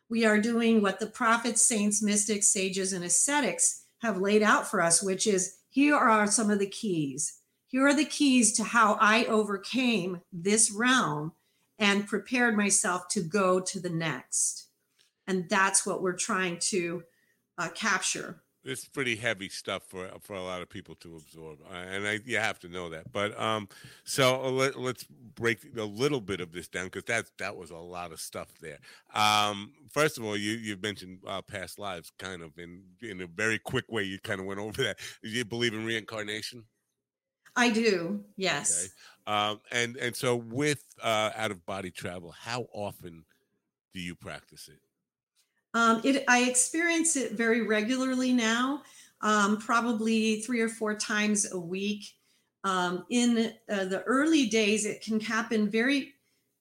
we 0.09 0.25
are 0.25 0.39
doing 0.39 0.81
what 0.81 0.99
the 0.99 1.07
prophets, 1.07 1.61
saints, 1.61 2.01
mystics, 2.01 2.47
sages, 2.47 2.93
and 2.93 3.03
ascetics 3.03 3.83
have 3.99 4.21
laid 4.21 4.43
out 4.43 4.67
for 4.67 4.81
us, 4.81 5.03
which 5.03 5.27
is 5.27 5.57
here 5.69 5.95
are 5.95 6.27
some 6.27 6.49
of 6.49 6.59
the 6.59 6.69
keys. 6.69 7.39
Here 7.67 7.85
are 7.85 7.93
the 7.93 8.05
keys 8.05 8.53
to 8.53 8.63
how 8.63 8.97
I 9.01 9.25
overcame 9.25 10.21
this 10.31 10.71
realm 10.71 11.33
and 11.77 12.07
prepared 12.07 12.55
myself 12.55 13.07
to 13.09 13.21
go 13.21 13.59
to 13.59 13.79
the 13.79 13.89
next. 13.89 14.67
And 15.27 15.49
that's 15.49 15.85
what 15.85 16.01
we're 16.01 16.13
trying 16.13 16.59
to 16.59 17.03
uh, 17.57 17.69
capture. 17.69 18.41
It's 18.67 18.85
pretty 18.85 19.15
heavy 19.15 19.49
stuff 19.49 19.83
for 19.83 20.09
for 20.19 20.35
a 20.35 20.43
lot 20.43 20.61
of 20.61 20.69
people 20.69 20.95
to 20.95 21.15
absorb, 21.15 21.59
uh, 21.71 21.73
and 21.73 22.07
I, 22.07 22.19
you 22.25 22.37
have 22.37 22.59
to 22.59 22.67
know 22.67 22.89
that. 22.89 23.11
But 23.11 23.39
um, 23.39 23.69
so 24.03 24.43
uh, 24.43 24.49
let, 24.49 24.75
us 24.75 25.05
break 25.35 25.59
a 25.77 25.83
little 25.83 26.21
bit 26.21 26.41
of 26.41 26.51
this 26.51 26.67
down 26.67 26.85
because 26.85 27.05
that 27.05 27.25
that 27.37 27.55
was 27.55 27.71
a 27.71 27.77
lot 27.77 28.11
of 28.11 28.19
stuff 28.19 28.49
there. 28.61 28.79
Um, 29.13 29.73
first 29.89 30.17
of 30.17 30.25
all, 30.25 30.35
you 30.35 30.53
you 30.53 30.77
mentioned 30.81 31.19
uh, 31.25 31.41
past 31.41 31.79
lives, 31.79 32.11
kind 32.19 32.41
of 32.41 32.57
in 32.59 32.83
in 33.01 33.21
a 33.21 33.27
very 33.27 33.57
quick 33.57 33.85
way. 33.89 34.03
You 34.03 34.19
kind 34.19 34.39
of 34.39 34.45
went 34.45 34.59
over 34.59 34.83
that. 34.83 34.99
Do 35.23 35.29
you 35.29 35.45
believe 35.45 35.73
in 35.73 35.85
reincarnation? 35.85 36.65
I 37.55 37.71
do. 37.71 38.23
Yes. 38.35 38.89
Okay. 39.27 39.35
Um, 39.35 39.61
and 39.71 39.97
and 39.97 40.15
so 40.15 40.35
with 40.35 40.83
uh, 41.01 41.31
out 41.35 41.51
of 41.51 41.65
body 41.65 41.91
travel, 41.91 42.31
how 42.31 42.67
often 42.73 43.25
do 43.93 43.99
you 43.99 44.13
practice 44.13 44.67
it? 44.67 44.79
Um, 45.77 46.01
it, 46.03 46.23
I 46.27 46.45
experience 46.45 47.15
it 47.15 47.33
very 47.33 47.61
regularly 47.61 48.33
now, 48.33 48.81
um, 49.21 49.59
probably 49.59 50.41
three 50.41 50.59
or 50.59 50.69
four 50.69 50.95
times 50.95 51.51
a 51.51 51.59
week. 51.59 52.15
Um, 52.63 53.05
in 53.11 53.53
uh, 53.69 53.85
the 53.85 54.01
early 54.07 54.47
days, 54.47 54.87
it 54.87 55.01
can 55.01 55.19
happen 55.19 55.69
very, 55.69 56.15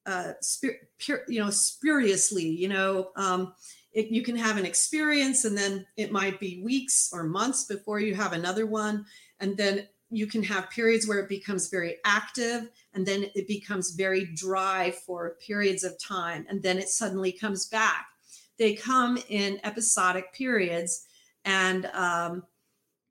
uh, 0.05 0.33
spir- 0.43 0.89
pure, 0.99 1.23
you 1.29 1.41
know, 1.43 1.49
spuriously. 1.49 2.45
You 2.45 2.69
know, 2.69 3.09
um, 3.17 3.55
it, 3.95 4.09
you 4.09 4.23
can 4.23 4.37
have 4.37 4.59
an 4.59 4.67
experience, 4.67 5.47
and 5.47 5.57
then 5.57 5.87
it 5.97 6.13
might 6.13 6.39
be 6.39 6.63
weeks 6.63 7.09
or 7.11 7.23
months 7.23 7.65
before 7.65 8.01
you 8.01 8.15
have 8.15 8.35
another 8.35 8.67
one, 8.67 9.07
and 9.41 9.57
then 9.57 9.89
you 10.11 10.27
can 10.27 10.43
have 10.43 10.69
periods 10.69 11.09
where 11.09 11.21
it 11.21 11.29
becomes 11.29 11.71
very 11.71 11.97
active 12.05 12.69
and 12.95 13.05
then 13.05 13.25
it 13.35 13.49
becomes 13.49 13.91
very 13.91 14.27
dry 14.37 14.93
for 15.05 15.37
periods 15.45 15.83
of 15.83 15.99
time 15.99 16.47
and 16.49 16.63
then 16.63 16.79
it 16.79 16.89
suddenly 16.89 17.33
comes 17.33 17.67
back 17.67 18.07
they 18.59 18.75
come 18.75 19.19
in 19.29 19.61
episodic 19.65 20.33
periods. 20.33 21.07
And 21.45 21.87
um, 21.87 22.43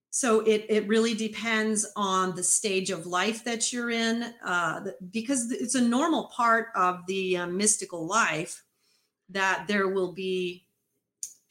so 0.09 0.39
it, 0.41 0.65
it 0.69 0.87
really 0.87 1.13
depends 1.13 1.85
on 1.95 2.35
the 2.35 2.43
stage 2.43 2.89
of 2.89 3.05
life 3.05 3.43
that 3.43 3.73
you're 3.73 3.91
in 3.91 4.33
uh, 4.45 4.81
because 5.11 5.51
it's 5.51 5.75
a 5.75 5.81
normal 5.81 6.31
part 6.35 6.67
of 6.75 7.05
the 7.07 7.37
uh, 7.37 7.47
mystical 7.47 8.07
life 8.07 8.63
that 9.29 9.65
there 9.67 9.87
will 9.87 10.13
be 10.13 10.65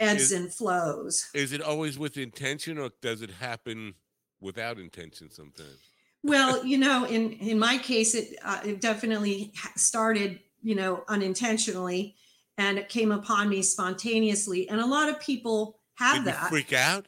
ebbs 0.01 0.23
is, 0.23 0.33
and 0.33 0.53
flows. 0.53 1.29
is 1.35 1.53
it 1.53 1.61
always 1.61 1.99
with 1.99 2.17
intention 2.17 2.79
or 2.79 2.91
does 3.03 3.23
it 3.23 3.31
happen 3.31 3.95
without 4.41 4.79
intention 4.79 5.31
sometimes? 5.31 5.91
Well 6.23 6.65
you 6.65 6.79
know 6.79 7.05
in 7.05 7.33
in 7.33 7.59
my 7.59 7.79
case 7.79 8.15
it, 8.15 8.37
uh, 8.43 8.61
it 8.65 8.81
definitely 8.81 9.53
started 9.77 10.41
you 10.63 10.75
know 10.75 11.05
unintentionally 11.09 12.17
and 12.59 12.79
it 12.79 12.89
came 12.89 13.13
upon 13.13 13.49
me 13.49 13.63
spontaneously. 13.63 14.69
And 14.69 14.81
a 14.81 14.87
lot 14.87 15.09
of 15.09 15.21
people 15.21 15.79
have 15.95 16.25
Did 16.25 16.35
that. 16.35 16.49
freak 16.49 16.73
out? 16.73 17.07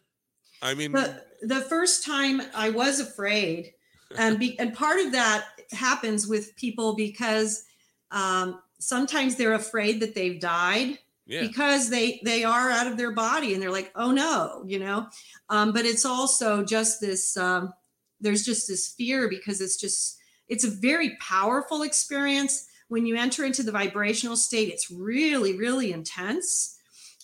I 0.62 0.74
mean, 0.74 0.92
the, 0.92 1.22
the 1.42 1.61
first 1.61 2.05
time 2.05 2.42
I 2.55 2.70
was 2.70 3.01
afraid, 3.01 3.72
and 4.16 4.38
be, 4.38 4.59
and 4.59 4.74
part 4.74 5.01
of 5.01 5.12
that 5.12 5.47
happens 5.72 6.26
with 6.26 6.57
people 6.57 6.94
because 6.94 7.64
um, 8.11 8.61
sometimes 8.78 9.36
they're 9.36 9.55
afraid 9.55 10.01
that 10.01 10.14
they've 10.14 10.40
died. 10.40 10.99
Yeah. 11.28 11.40
because 11.40 11.90
they 11.90 12.20
they 12.24 12.44
are 12.44 12.70
out 12.70 12.86
of 12.86 12.97
their 12.97 13.11
body 13.11 13.53
and 13.53 13.61
they're 13.61 13.72
like 13.72 13.90
oh 13.97 14.12
no 14.12 14.62
you 14.64 14.78
know 14.78 15.09
um, 15.49 15.72
but 15.72 15.84
it's 15.84 16.05
also 16.05 16.62
just 16.64 17.01
this 17.01 17.36
um, 17.36 17.74
there's 18.20 18.44
just 18.44 18.68
this 18.68 18.94
fear 18.97 19.28
because 19.28 19.61
it's 19.61 19.76
just 19.76 20.18
it's 20.47 20.62
a 20.62 20.70
very 20.70 21.16
powerful 21.20 21.82
experience 21.82 22.68
when 22.89 23.07
you 23.07 23.16
enter 23.16 23.45
into 23.45 23.62
the 23.62 23.72
vibrational 23.72 24.37
state, 24.37 24.68
it's 24.68 24.91
really, 24.91 25.57
really 25.57 25.93
intense, 25.93 26.78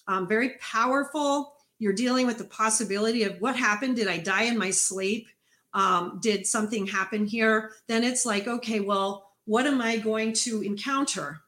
um, 0.08 0.26
very 0.26 0.56
powerful. 0.60 1.54
You're 1.78 1.92
dealing 1.92 2.26
with 2.26 2.38
the 2.38 2.44
possibility 2.44 3.22
of 3.24 3.40
what 3.40 3.56
happened? 3.56 3.96
Did 3.96 4.08
I 4.08 4.18
die 4.18 4.44
in 4.44 4.58
my 4.58 4.70
sleep? 4.70 5.28
Um, 5.74 6.18
did 6.20 6.46
something 6.46 6.86
happen 6.86 7.26
here? 7.26 7.72
Then 7.88 8.04
it's 8.04 8.26
like, 8.26 8.46
okay, 8.46 8.80
well, 8.80 9.30
what 9.44 9.66
am 9.66 9.80
I 9.80 9.96
going 9.96 10.32
to 10.34 10.62
encounter? 10.62 11.40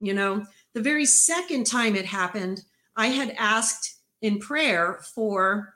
You 0.00 0.14
know, 0.14 0.44
the 0.74 0.82
very 0.82 1.04
second 1.04 1.64
time 1.64 1.96
it 1.96 2.06
happened, 2.06 2.62
I 2.96 3.08
had 3.08 3.34
asked 3.38 3.96
in 4.20 4.38
prayer 4.38 5.00
for 5.14 5.74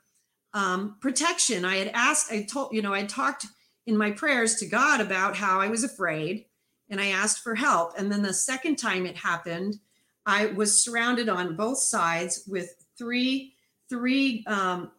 um, 0.53 0.97
protection. 1.01 1.65
I 1.65 1.77
had 1.77 1.91
asked, 1.95 2.33
I 2.33 2.43
told, 2.43 2.73
you 2.73 2.83
know, 2.83 2.93
I 2.93 3.05
talked 3.05 3.47
in 3.87 3.97
my 3.97 4.11
prayers 4.11 4.57
to 4.57 4.67
God 4.67 5.01
about 5.01 5.37
how 5.37 5.61
I 5.61 5.69
was 5.69 5.85
afraid 5.85 6.46
and 6.91 7.01
I 7.01 7.09
asked 7.09 7.43
for 7.43 7.55
help. 7.55 7.93
And 7.99 8.11
then 8.11 8.23
the 8.23 8.33
second 8.33 8.77
time 8.77 9.07
it 9.07 9.17
happened, 9.17 9.79
I 10.25 10.47
was 10.47 10.83
surrounded 10.83 11.29
on 11.29 11.57
both 11.57 11.79
sides 11.79 12.45
with 12.47 12.75
three 12.99 13.55
three 13.89 14.45
um, 14.47 14.91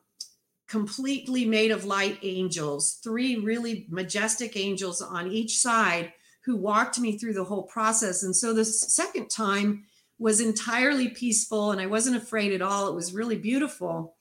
completely 0.68 1.46
made 1.46 1.72
of 1.72 1.86
light 1.86 2.18
angels, 2.22 3.00
three 3.04 3.38
really 3.38 3.86
majestic 3.90 4.56
angels 4.56 5.02
on 5.02 5.30
each 5.30 5.58
side 5.58 6.14
who 6.46 6.56
walked 6.56 7.00
me 7.00 7.18
through 7.18 7.34
the 7.34 7.44
whole 7.44 7.64
process. 7.64 8.24
And 8.24 8.34
so 8.36 8.54
the 8.54 8.64
second 8.64 9.30
time 9.30 9.84
was 10.20 10.40
entirely 10.40 11.10
peaceful 11.10 11.72
and 11.72 11.82
I 11.82 11.86
wasn't 11.86 12.16
afraid 12.16 12.54
at 12.54 12.62
all. 12.62 12.88
It 12.88 12.96
was 12.96 13.14
really 13.14 13.38
beautiful. 13.38 14.16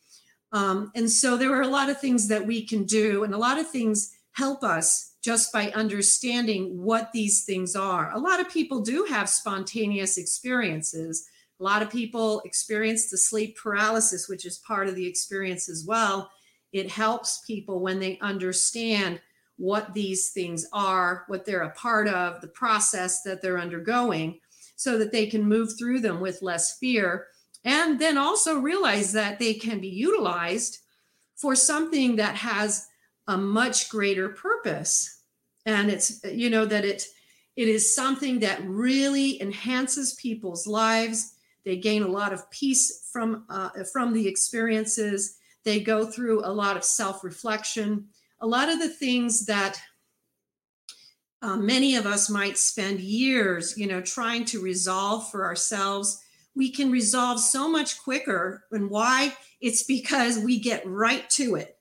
Um, 0.52 0.90
and 0.94 1.10
so 1.10 1.36
there 1.36 1.50
were 1.50 1.62
a 1.62 1.68
lot 1.68 1.90
of 1.90 2.00
things 2.00 2.28
that 2.28 2.46
we 2.46 2.64
can 2.64 2.84
do, 2.84 3.24
and 3.24 3.34
a 3.34 3.38
lot 3.38 3.58
of 3.58 3.68
things 3.68 4.15
help 4.37 4.62
us 4.62 5.14
just 5.22 5.51
by 5.51 5.70
understanding 5.70 6.82
what 6.82 7.11
these 7.12 7.45
things 7.45 7.74
are. 7.74 8.12
A 8.12 8.18
lot 8.18 8.39
of 8.39 8.51
people 8.51 8.80
do 8.82 9.05
have 9.05 9.28
spontaneous 9.30 10.18
experiences. 10.18 11.26
A 11.59 11.64
lot 11.64 11.80
of 11.80 11.91
people 11.91 12.43
experience 12.45 13.11
the 13.11 13.16
sleep 13.16 13.57
paralysis, 13.57 14.28
which 14.28 14.45
is 14.45 14.59
part 14.59 14.89
of 14.89 14.95
the 14.95 15.07
experience 15.07 15.70
as 15.70 15.87
well. 15.87 16.30
It 16.72 16.91
helps 16.91 17.43
people 17.47 17.80
when 17.80 17.99
they 17.99 18.18
understand 18.20 19.20
what 19.57 19.95
these 19.95 20.32
things 20.32 20.66
are, 20.70 21.24
what 21.28 21.47
they're 21.47 21.62
a 21.62 21.70
part 21.70 22.07
of, 22.07 22.43
the 22.43 22.49
process 22.49 23.22
that 23.22 23.41
they're 23.41 23.59
undergoing, 23.59 24.39
so 24.76 24.99
that 24.99 25.12
they 25.12 25.26
can 25.26 25.49
move 25.49 25.70
through 25.78 26.01
them 26.01 26.20
with 26.20 26.43
less 26.43 26.76
fear. 26.76 27.28
And 27.64 27.99
then 27.99 28.18
also 28.18 28.59
realize 28.59 29.12
that 29.14 29.39
they 29.39 29.55
can 29.55 29.80
be 29.80 29.89
utilized 29.89 30.80
for 31.37 31.57
something 31.57 32.16
that 32.16 32.34
has 32.34 32.87
a 33.28 33.36
much 33.36 33.88
greater 33.88 34.28
purpose. 34.28 35.22
And 35.64 35.90
it's 35.90 36.20
you 36.24 36.50
know 36.50 36.64
that 36.64 36.84
it 36.84 37.04
it 37.56 37.68
is 37.68 37.94
something 37.94 38.40
that 38.40 38.62
really 38.64 39.40
enhances 39.40 40.14
people's 40.14 40.66
lives. 40.66 41.34
They 41.64 41.76
gain 41.76 42.02
a 42.02 42.08
lot 42.08 42.32
of 42.32 42.48
peace 42.50 43.08
from 43.12 43.44
uh, 43.48 43.70
from 43.92 44.12
the 44.12 44.28
experiences. 44.28 45.38
They 45.64 45.80
go 45.80 46.06
through 46.06 46.44
a 46.44 46.52
lot 46.52 46.76
of 46.76 46.84
self-reflection. 46.84 48.06
A 48.40 48.46
lot 48.46 48.68
of 48.68 48.78
the 48.78 48.88
things 48.88 49.46
that 49.46 49.80
uh, 51.42 51.56
many 51.56 51.96
of 51.96 52.06
us 52.06 52.30
might 52.30 52.56
spend 52.56 53.00
years 53.00 53.76
you 53.76 53.86
know 53.86 54.00
trying 54.00 54.44
to 54.46 54.60
resolve 54.60 55.30
for 55.30 55.44
ourselves 55.44 56.22
we 56.56 56.70
can 56.70 56.90
resolve 56.90 57.38
so 57.38 57.68
much 57.68 58.02
quicker. 58.02 58.64
And 58.72 58.90
why? 58.90 59.36
It's 59.60 59.82
because 59.82 60.38
we 60.38 60.58
get 60.58 60.82
right 60.86 61.28
to 61.30 61.54
it 61.56 61.75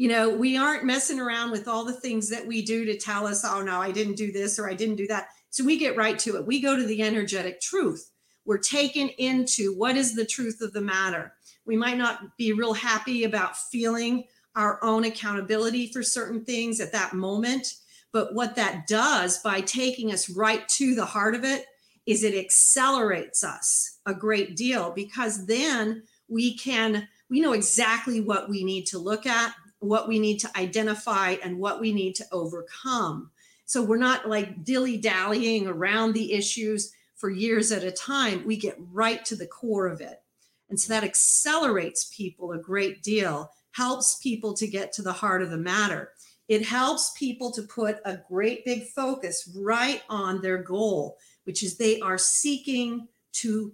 you 0.00 0.08
know, 0.08 0.30
we 0.30 0.56
aren't 0.56 0.86
messing 0.86 1.20
around 1.20 1.50
with 1.50 1.68
all 1.68 1.84
the 1.84 1.92
things 1.92 2.30
that 2.30 2.46
we 2.46 2.64
do 2.64 2.86
to 2.86 2.96
tell 2.96 3.26
us, 3.26 3.44
oh, 3.44 3.60
no, 3.60 3.82
I 3.82 3.92
didn't 3.92 4.14
do 4.14 4.32
this 4.32 4.58
or 4.58 4.66
I 4.66 4.72
didn't 4.72 4.96
do 4.96 5.06
that. 5.08 5.28
So 5.50 5.62
we 5.62 5.76
get 5.76 5.94
right 5.94 6.18
to 6.20 6.36
it. 6.36 6.46
We 6.46 6.62
go 6.62 6.74
to 6.74 6.86
the 6.86 7.02
energetic 7.02 7.60
truth. 7.60 8.10
We're 8.46 8.56
taken 8.56 9.10
into 9.18 9.76
what 9.76 9.98
is 9.98 10.14
the 10.14 10.24
truth 10.24 10.62
of 10.62 10.72
the 10.72 10.80
matter. 10.80 11.34
We 11.66 11.76
might 11.76 11.98
not 11.98 12.34
be 12.38 12.54
real 12.54 12.72
happy 12.72 13.24
about 13.24 13.58
feeling 13.58 14.24
our 14.56 14.82
own 14.82 15.04
accountability 15.04 15.92
for 15.92 16.02
certain 16.02 16.46
things 16.46 16.80
at 16.80 16.92
that 16.92 17.12
moment. 17.12 17.66
But 18.10 18.34
what 18.34 18.56
that 18.56 18.86
does 18.86 19.36
by 19.40 19.60
taking 19.60 20.12
us 20.12 20.30
right 20.30 20.66
to 20.68 20.94
the 20.94 21.04
heart 21.04 21.34
of 21.34 21.44
it 21.44 21.66
is 22.06 22.24
it 22.24 22.34
accelerates 22.34 23.44
us 23.44 23.98
a 24.06 24.14
great 24.14 24.56
deal 24.56 24.92
because 24.92 25.44
then 25.44 26.04
we 26.26 26.56
can 26.56 27.06
we 27.30 27.40
know 27.40 27.52
exactly 27.52 28.20
what 28.20 28.50
we 28.50 28.64
need 28.64 28.86
to 28.86 28.98
look 28.98 29.24
at 29.24 29.54
what 29.80 30.08
we 30.08 30.18
need 30.18 30.38
to 30.38 30.58
identify 30.58 31.36
and 31.42 31.58
what 31.58 31.80
we 31.80 31.92
need 31.92 32.14
to 32.14 32.26
overcome. 32.32 33.30
So 33.64 33.82
we're 33.82 33.96
not 33.96 34.28
like 34.28 34.64
dilly 34.64 34.96
dallying 34.96 35.66
around 35.66 36.12
the 36.12 36.32
issues 36.32 36.92
for 37.16 37.30
years 37.30 37.72
at 37.72 37.84
a 37.84 37.90
time. 37.90 38.44
We 38.46 38.56
get 38.56 38.78
right 38.92 39.24
to 39.26 39.36
the 39.36 39.46
core 39.46 39.88
of 39.88 40.00
it. 40.00 40.22
And 40.68 40.78
so 40.78 40.92
that 40.92 41.04
accelerates 41.04 42.12
people 42.16 42.52
a 42.52 42.58
great 42.58 43.02
deal, 43.02 43.50
helps 43.72 44.18
people 44.22 44.54
to 44.54 44.66
get 44.66 44.92
to 44.94 45.02
the 45.02 45.12
heart 45.12 45.42
of 45.42 45.50
the 45.50 45.58
matter. 45.58 46.12
It 46.48 46.66
helps 46.66 47.12
people 47.16 47.52
to 47.52 47.62
put 47.62 47.98
a 48.04 48.18
great 48.28 48.64
big 48.64 48.86
focus 48.88 49.48
right 49.56 50.02
on 50.08 50.40
their 50.40 50.58
goal, 50.58 51.16
which 51.44 51.62
is 51.62 51.76
they 51.76 52.00
are 52.00 52.18
seeking 52.18 53.08
to 53.32 53.72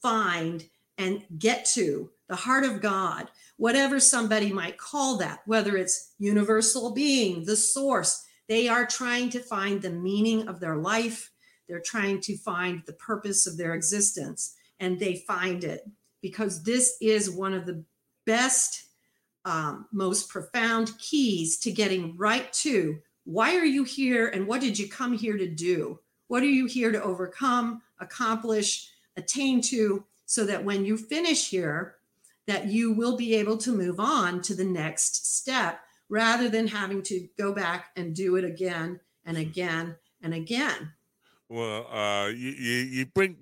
find 0.00 0.64
and 0.96 1.24
get 1.38 1.64
to 1.66 2.10
the 2.28 2.36
heart 2.36 2.64
of 2.64 2.80
God, 2.80 3.30
whatever 3.56 4.00
somebody 4.00 4.52
might 4.52 4.78
call 4.78 5.16
that, 5.18 5.40
whether 5.46 5.76
it's 5.76 6.12
universal 6.18 6.92
being, 6.92 7.44
the 7.44 7.56
source. 7.56 8.24
They 8.48 8.68
are 8.68 8.86
trying 8.86 9.30
to 9.30 9.40
find 9.40 9.80
the 9.80 9.90
meaning 9.90 10.48
of 10.48 10.60
their 10.60 10.76
life. 10.76 11.30
They're 11.68 11.80
trying 11.80 12.20
to 12.22 12.36
find 12.36 12.82
the 12.86 12.92
purpose 12.94 13.46
of 13.46 13.56
their 13.56 13.74
existence, 13.74 14.54
and 14.80 14.98
they 14.98 15.24
find 15.26 15.64
it 15.64 15.88
because 16.20 16.62
this 16.62 16.96
is 17.00 17.30
one 17.30 17.54
of 17.54 17.66
the 17.66 17.84
best, 18.26 18.86
um, 19.44 19.86
most 19.92 20.28
profound 20.28 20.96
keys 20.98 21.58
to 21.58 21.70
getting 21.70 22.16
right 22.16 22.52
to 22.54 22.98
why 23.24 23.56
are 23.56 23.64
you 23.64 23.84
here 23.84 24.28
and 24.28 24.46
what 24.46 24.60
did 24.60 24.78
you 24.78 24.88
come 24.88 25.16
here 25.16 25.36
to 25.36 25.48
do? 25.48 25.98
What 26.28 26.42
are 26.42 26.46
you 26.46 26.66
here 26.66 26.92
to 26.92 27.02
overcome, 27.02 27.82
accomplish, 28.00 28.90
attain 29.16 29.60
to, 29.62 30.04
so 30.26 30.44
that 30.44 30.64
when 30.64 30.84
you 30.84 30.96
finish 30.96 31.48
here, 31.48 31.93
that 32.46 32.66
you 32.66 32.92
will 32.92 33.16
be 33.16 33.34
able 33.34 33.56
to 33.58 33.72
move 33.72 33.98
on 33.98 34.42
to 34.42 34.54
the 34.54 34.64
next 34.64 35.36
step 35.36 35.80
rather 36.08 36.48
than 36.48 36.66
having 36.68 37.02
to 37.02 37.28
go 37.38 37.52
back 37.52 37.90
and 37.96 38.14
do 38.14 38.36
it 38.36 38.44
again 38.44 39.00
and 39.24 39.36
again 39.36 39.96
and 40.22 40.34
again. 40.34 40.92
Well, 41.48 41.86
uh, 41.92 42.28
you, 42.28 42.50
you, 42.50 42.76
you 42.84 43.06
bring 43.06 43.36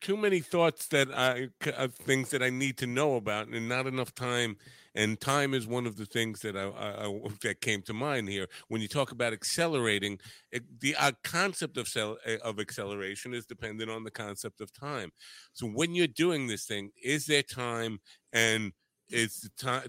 too 0.00 0.16
many 0.16 0.40
thoughts 0.40 0.88
that 0.88 1.08
I 1.12 1.48
uh, 1.74 1.88
things 1.88 2.30
that 2.30 2.42
I 2.42 2.50
need 2.50 2.76
to 2.78 2.86
know 2.86 3.16
about, 3.16 3.48
and 3.48 3.68
not 3.68 3.86
enough 3.86 4.14
time. 4.14 4.56
And 4.96 5.20
time 5.20 5.54
is 5.54 5.66
one 5.66 5.86
of 5.86 5.96
the 5.96 6.06
things 6.06 6.40
that 6.40 6.56
I, 6.56 6.64
I, 6.64 7.06
I 7.06 7.20
that 7.42 7.60
came 7.60 7.82
to 7.82 7.94
mind 7.94 8.28
here 8.28 8.48
when 8.68 8.80
you 8.82 8.88
talk 8.88 9.12
about 9.12 9.32
accelerating. 9.32 10.18
It, 10.50 10.64
the 10.80 10.96
uh, 10.96 11.12
concept 11.22 11.76
of 11.76 11.88
cell, 11.88 12.18
eh, 12.24 12.38
of 12.42 12.58
acceleration 12.58 13.34
is 13.34 13.46
dependent 13.46 13.90
on 13.90 14.04
the 14.04 14.10
concept 14.10 14.60
of 14.60 14.72
time. 14.72 15.10
So 15.52 15.66
when 15.66 15.94
you're 15.94 16.08
doing 16.08 16.48
this 16.48 16.64
thing, 16.66 16.90
is 17.02 17.26
there 17.26 17.42
time, 17.42 18.00
and 18.32 18.72
is 19.10 19.40
the 19.40 19.50
time? 19.62 19.88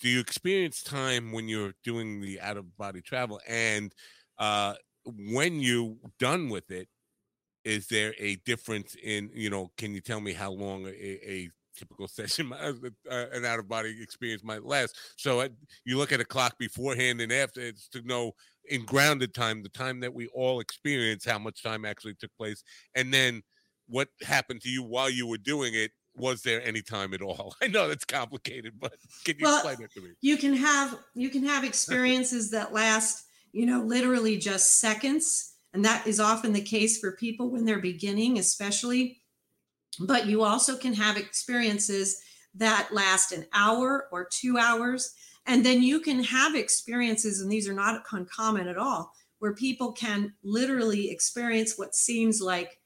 Do 0.00 0.08
you 0.08 0.20
experience 0.20 0.82
time 0.82 1.32
when 1.32 1.48
you're 1.48 1.74
doing 1.84 2.20
the 2.20 2.40
out 2.40 2.56
of 2.56 2.76
body 2.76 3.00
travel 3.00 3.40
and 3.46 3.92
uh, 4.38 4.74
when 5.04 5.60
you're 5.60 5.96
done 6.18 6.48
with 6.48 6.70
it, 6.70 6.88
is 7.64 7.88
there 7.88 8.14
a 8.18 8.36
difference 8.46 8.96
in 9.02 9.30
you 9.34 9.50
know? 9.50 9.70
Can 9.76 9.94
you 9.94 10.00
tell 10.00 10.20
me 10.20 10.32
how 10.32 10.50
long 10.52 10.86
a, 10.86 10.90
a 10.90 11.50
typical 11.78 12.08
session, 12.08 12.52
uh, 12.52 12.72
an 13.10 13.44
out 13.44 13.58
of 13.58 13.68
body 13.68 13.96
experience 14.02 14.42
might 14.44 14.64
last? 14.64 14.96
So 15.16 15.40
uh, 15.40 15.48
you 15.84 15.98
look 15.98 16.12
at 16.12 16.20
a 16.20 16.24
clock 16.24 16.58
beforehand 16.58 17.20
and 17.20 17.32
after, 17.32 17.60
it's 17.60 17.88
to 17.88 18.02
know 18.02 18.32
in 18.68 18.84
grounded 18.84 19.34
time, 19.34 19.62
the 19.62 19.68
time 19.70 20.00
that 20.00 20.12
we 20.12 20.26
all 20.28 20.60
experience, 20.60 21.24
how 21.24 21.38
much 21.38 21.62
time 21.62 21.84
actually 21.84 22.14
took 22.14 22.34
place, 22.36 22.62
and 22.94 23.12
then 23.12 23.42
what 23.86 24.08
happened 24.22 24.60
to 24.62 24.68
you 24.68 24.82
while 24.82 25.08
you 25.08 25.26
were 25.26 25.38
doing 25.38 25.72
it 25.74 25.92
was 26.14 26.42
there 26.42 26.60
any 26.66 26.82
time 26.82 27.14
at 27.14 27.22
all 27.22 27.54
i 27.62 27.68
know 27.68 27.86
that's 27.86 28.04
complicated 28.04 28.74
but 28.78 28.92
can 29.24 29.36
you 29.38 29.44
well, 29.44 29.54
explain 29.54 29.80
it 29.80 29.92
to 29.92 30.00
me 30.00 30.10
you 30.20 30.36
can 30.36 30.52
have 30.52 30.98
you 31.14 31.30
can 31.30 31.44
have 31.44 31.62
experiences 31.62 32.50
that 32.50 32.72
last 32.72 33.28
you 33.52 33.66
know, 33.66 33.80
literally 33.80 34.36
just 34.36 34.80
seconds. 34.80 35.54
And 35.72 35.84
that 35.84 36.06
is 36.06 36.20
often 36.20 36.52
the 36.52 36.60
case 36.60 36.98
for 36.98 37.12
people 37.12 37.50
when 37.50 37.64
they're 37.64 37.80
beginning, 37.80 38.38
especially. 38.38 39.20
But 40.00 40.26
you 40.26 40.42
also 40.42 40.76
can 40.76 40.94
have 40.94 41.16
experiences 41.16 42.20
that 42.54 42.88
last 42.92 43.32
an 43.32 43.46
hour 43.52 44.08
or 44.12 44.28
two 44.30 44.58
hours. 44.58 45.14
And 45.46 45.64
then 45.64 45.82
you 45.82 46.00
can 46.00 46.22
have 46.24 46.54
experiences, 46.54 47.40
and 47.40 47.50
these 47.50 47.68
are 47.68 47.74
not 47.74 48.02
uncommon 48.12 48.68
at 48.68 48.76
all, 48.76 49.12
where 49.38 49.54
people 49.54 49.92
can 49.92 50.34
literally 50.42 51.10
experience 51.10 51.78
what 51.78 51.94
seems 51.94 52.40
like 52.40 52.80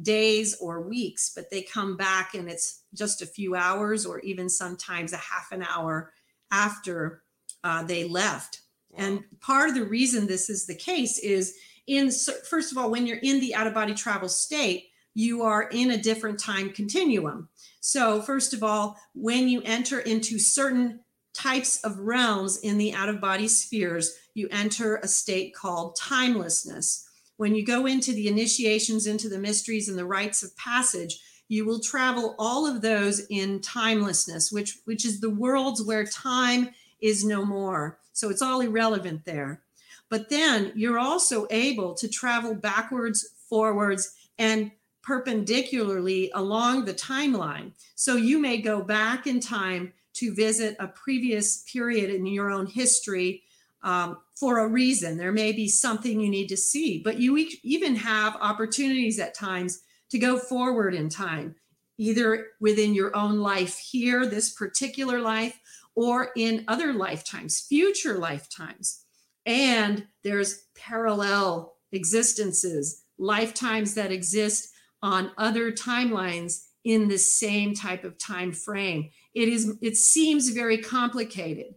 days 0.00 0.56
or 0.60 0.80
weeks, 0.80 1.32
but 1.34 1.50
they 1.50 1.62
come 1.62 1.96
back 1.96 2.34
and 2.34 2.48
it's 2.48 2.82
just 2.94 3.22
a 3.22 3.26
few 3.26 3.54
hours 3.54 4.04
or 4.04 4.20
even 4.20 4.48
sometimes 4.48 5.12
a 5.12 5.18
half 5.18 5.52
an 5.52 5.62
hour 5.62 6.12
after 6.50 7.22
uh, 7.62 7.82
they 7.82 8.04
left. 8.04 8.60
And 8.96 9.24
part 9.40 9.70
of 9.70 9.74
the 9.74 9.84
reason 9.84 10.26
this 10.26 10.50
is 10.50 10.66
the 10.66 10.74
case 10.74 11.18
is 11.18 11.54
in 11.86 12.10
first 12.48 12.72
of 12.72 12.78
all, 12.78 12.90
when 12.90 13.06
you're 13.06 13.18
in 13.18 13.40
the 13.40 13.54
out 13.54 13.66
of 13.66 13.74
body 13.74 13.94
travel 13.94 14.28
state, 14.28 14.86
you 15.14 15.42
are 15.42 15.68
in 15.70 15.92
a 15.92 16.02
different 16.02 16.38
time 16.38 16.70
continuum. 16.70 17.48
So, 17.80 18.20
first 18.20 18.52
of 18.52 18.62
all, 18.62 18.98
when 19.14 19.48
you 19.48 19.62
enter 19.64 20.00
into 20.00 20.38
certain 20.38 21.00
types 21.32 21.82
of 21.82 21.98
realms 21.98 22.58
in 22.58 22.78
the 22.78 22.94
out 22.94 23.08
of 23.08 23.20
body 23.20 23.48
spheres, 23.48 24.16
you 24.34 24.48
enter 24.50 24.96
a 24.96 25.08
state 25.08 25.54
called 25.54 25.96
timelessness. 25.96 27.08
When 27.36 27.54
you 27.54 27.64
go 27.64 27.86
into 27.86 28.12
the 28.12 28.28
initiations 28.28 29.06
into 29.06 29.28
the 29.28 29.38
mysteries 29.38 29.88
and 29.88 29.98
the 29.98 30.06
rites 30.06 30.42
of 30.42 30.56
passage, 30.56 31.20
you 31.48 31.64
will 31.64 31.80
travel 31.80 32.34
all 32.38 32.66
of 32.66 32.80
those 32.80 33.26
in 33.28 33.60
timelessness, 33.60 34.50
which, 34.50 34.78
which 34.84 35.04
is 35.04 35.20
the 35.20 35.30
worlds 35.30 35.82
where 35.82 36.04
time 36.04 36.70
is 37.00 37.24
no 37.24 37.44
more. 37.44 37.98
So 38.12 38.30
it's 38.30 38.42
all 38.42 38.60
irrelevant 38.60 39.24
there. 39.24 39.62
But 40.08 40.30
then 40.30 40.72
you're 40.74 40.98
also 40.98 41.46
able 41.50 41.94
to 41.94 42.08
travel 42.08 42.54
backwards, 42.54 43.28
forwards, 43.48 44.14
and 44.38 44.70
perpendicularly 45.04 46.30
along 46.34 46.84
the 46.84 46.94
timeline. 46.94 47.72
So 47.94 48.16
you 48.16 48.38
may 48.38 48.58
go 48.58 48.82
back 48.82 49.26
in 49.26 49.38
time 49.38 49.92
to 50.14 50.34
visit 50.34 50.76
a 50.78 50.88
previous 50.88 51.62
period 51.62 52.10
in 52.10 52.26
your 52.26 52.50
own 52.50 52.66
history 52.66 53.42
um, 53.82 54.16
for 54.34 54.60
a 54.60 54.68
reason. 54.68 55.18
There 55.18 55.32
may 55.32 55.52
be 55.52 55.68
something 55.68 56.20
you 56.20 56.30
need 56.30 56.48
to 56.48 56.56
see, 56.56 57.02
but 57.02 57.20
you 57.20 57.36
even 57.62 57.96
have 57.96 58.36
opportunities 58.40 59.18
at 59.18 59.34
times 59.34 59.82
to 60.10 60.18
go 60.18 60.38
forward 60.38 60.94
in 60.94 61.08
time, 61.08 61.56
either 61.98 62.46
within 62.60 62.94
your 62.94 63.14
own 63.14 63.40
life 63.40 63.78
here, 63.78 64.24
this 64.24 64.52
particular 64.52 65.20
life, 65.20 65.60
or 65.94 66.30
in 66.36 66.64
other 66.66 66.92
lifetimes, 66.92 67.60
future 67.60 68.18
lifetimes. 68.18 69.04
And 69.44 70.06
there's 70.22 70.64
parallel 70.74 71.74
existences, 71.92 73.02
lifetimes 73.18 73.94
that 73.94 74.10
exist 74.10 74.73
on 75.04 75.30
other 75.36 75.70
timelines 75.70 76.64
in 76.82 77.08
the 77.08 77.18
same 77.18 77.74
type 77.74 78.04
of 78.04 78.16
time 78.16 78.52
frame. 78.52 79.10
It 79.34 79.50
is 79.50 79.76
it 79.82 79.98
seems 79.98 80.48
very 80.48 80.78
complicated. 80.78 81.74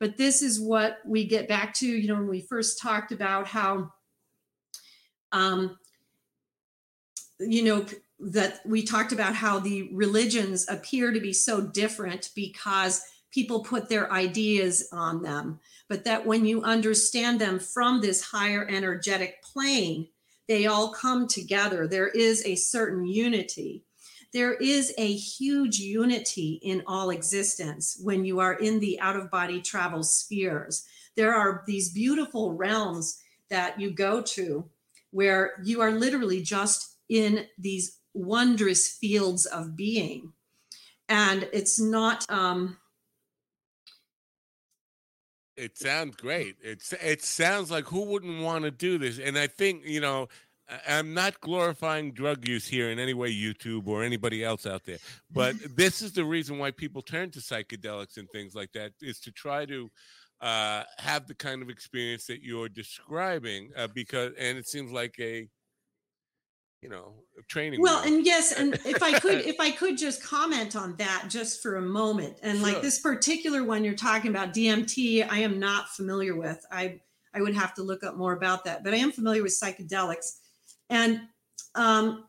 But 0.00 0.16
this 0.16 0.42
is 0.42 0.60
what 0.60 0.98
we 1.06 1.24
get 1.24 1.48
back 1.48 1.72
to, 1.74 1.86
you 1.86 2.08
know, 2.08 2.16
when 2.16 2.28
we 2.28 2.40
first 2.40 2.82
talked 2.82 3.12
about 3.12 3.46
how 3.46 3.92
um 5.30 5.78
you 7.38 7.62
know 7.62 7.86
that 8.18 8.60
we 8.66 8.82
talked 8.82 9.12
about 9.12 9.36
how 9.36 9.60
the 9.60 9.88
religions 9.92 10.66
appear 10.68 11.12
to 11.12 11.20
be 11.20 11.32
so 11.32 11.60
different 11.60 12.30
because 12.34 13.02
people 13.30 13.62
put 13.62 13.88
their 13.88 14.12
ideas 14.12 14.88
on 14.92 15.22
them, 15.22 15.60
but 15.88 16.04
that 16.04 16.26
when 16.26 16.44
you 16.44 16.62
understand 16.62 17.40
them 17.40 17.60
from 17.60 18.00
this 18.00 18.22
higher 18.22 18.66
energetic 18.68 19.42
plane, 19.42 20.08
they 20.48 20.66
all 20.66 20.92
come 20.92 21.26
together. 21.26 21.86
There 21.86 22.08
is 22.08 22.44
a 22.44 22.54
certain 22.56 23.06
unity. 23.06 23.84
There 24.32 24.54
is 24.54 24.92
a 24.98 25.12
huge 25.12 25.78
unity 25.78 26.58
in 26.62 26.82
all 26.86 27.10
existence 27.10 27.96
when 28.02 28.24
you 28.24 28.40
are 28.40 28.54
in 28.54 28.80
the 28.80 28.98
out 29.00 29.16
of 29.16 29.30
body 29.30 29.60
travel 29.60 30.02
spheres. 30.02 30.84
There 31.16 31.34
are 31.34 31.62
these 31.66 31.92
beautiful 31.92 32.52
realms 32.52 33.20
that 33.50 33.80
you 33.80 33.90
go 33.92 34.20
to 34.20 34.68
where 35.12 35.52
you 35.62 35.80
are 35.80 35.92
literally 35.92 36.42
just 36.42 36.96
in 37.08 37.46
these 37.58 38.00
wondrous 38.12 38.88
fields 38.88 39.46
of 39.46 39.76
being. 39.76 40.32
And 41.08 41.48
it's 41.52 41.80
not, 41.80 42.28
um, 42.28 42.78
it 45.56 45.78
sounds 45.78 46.16
great. 46.16 46.56
It's 46.62 46.92
it 46.92 47.22
sounds 47.22 47.70
like 47.70 47.84
who 47.84 48.04
wouldn't 48.04 48.42
want 48.42 48.64
to 48.64 48.70
do 48.70 48.98
this? 48.98 49.18
And 49.18 49.38
I 49.38 49.46
think 49.46 49.84
you 49.84 50.00
know, 50.00 50.28
I'm 50.88 51.14
not 51.14 51.40
glorifying 51.40 52.12
drug 52.12 52.48
use 52.48 52.66
here 52.66 52.90
in 52.90 52.98
any 52.98 53.14
way, 53.14 53.32
YouTube 53.32 53.86
or 53.86 54.02
anybody 54.02 54.42
else 54.42 54.66
out 54.66 54.84
there. 54.84 54.98
But 55.30 55.56
this 55.76 56.02
is 56.02 56.12
the 56.12 56.24
reason 56.24 56.58
why 56.58 56.70
people 56.70 57.02
turn 57.02 57.30
to 57.32 57.40
psychedelics 57.40 58.16
and 58.16 58.28
things 58.30 58.54
like 58.54 58.72
that 58.72 58.92
is 59.00 59.20
to 59.20 59.32
try 59.32 59.66
to 59.66 59.90
uh, 60.40 60.82
have 60.98 61.26
the 61.26 61.34
kind 61.34 61.62
of 61.62 61.70
experience 61.70 62.26
that 62.26 62.42
you're 62.42 62.68
describing. 62.68 63.70
Uh, 63.76 63.88
because 63.88 64.32
and 64.38 64.58
it 64.58 64.66
seems 64.66 64.90
like 64.90 65.16
a 65.20 65.48
you 66.84 66.90
know, 66.90 67.14
training. 67.48 67.80
Well, 67.80 68.04
and 68.04 68.26
yes, 68.26 68.52
and 68.52 68.74
if 68.84 69.02
I 69.02 69.18
could, 69.18 69.40
if 69.46 69.58
I 69.58 69.70
could 69.70 69.96
just 69.96 70.22
comment 70.22 70.76
on 70.76 70.94
that 70.96 71.26
just 71.30 71.62
for 71.62 71.76
a 71.76 71.82
moment, 71.82 72.36
and 72.42 72.60
like 72.60 72.74
Sure. 72.74 72.82
this 72.82 73.00
particular 73.00 73.64
one 73.64 73.82
you're 73.84 73.94
talking 73.94 74.30
about, 74.30 74.52
DMT, 74.52 75.26
I 75.28 75.38
am 75.38 75.58
not 75.58 75.88
familiar 75.88 76.36
with. 76.36 76.64
I 76.70 77.00
I 77.32 77.40
would 77.40 77.54
have 77.54 77.72
to 77.74 77.82
look 77.82 78.04
up 78.04 78.16
more 78.16 78.34
about 78.34 78.64
that, 78.66 78.84
but 78.84 78.92
I 78.92 78.98
am 78.98 79.10
familiar 79.12 79.42
with 79.42 79.58
psychedelics, 79.58 80.40
and 80.90 81.22
um, 81.74 82.26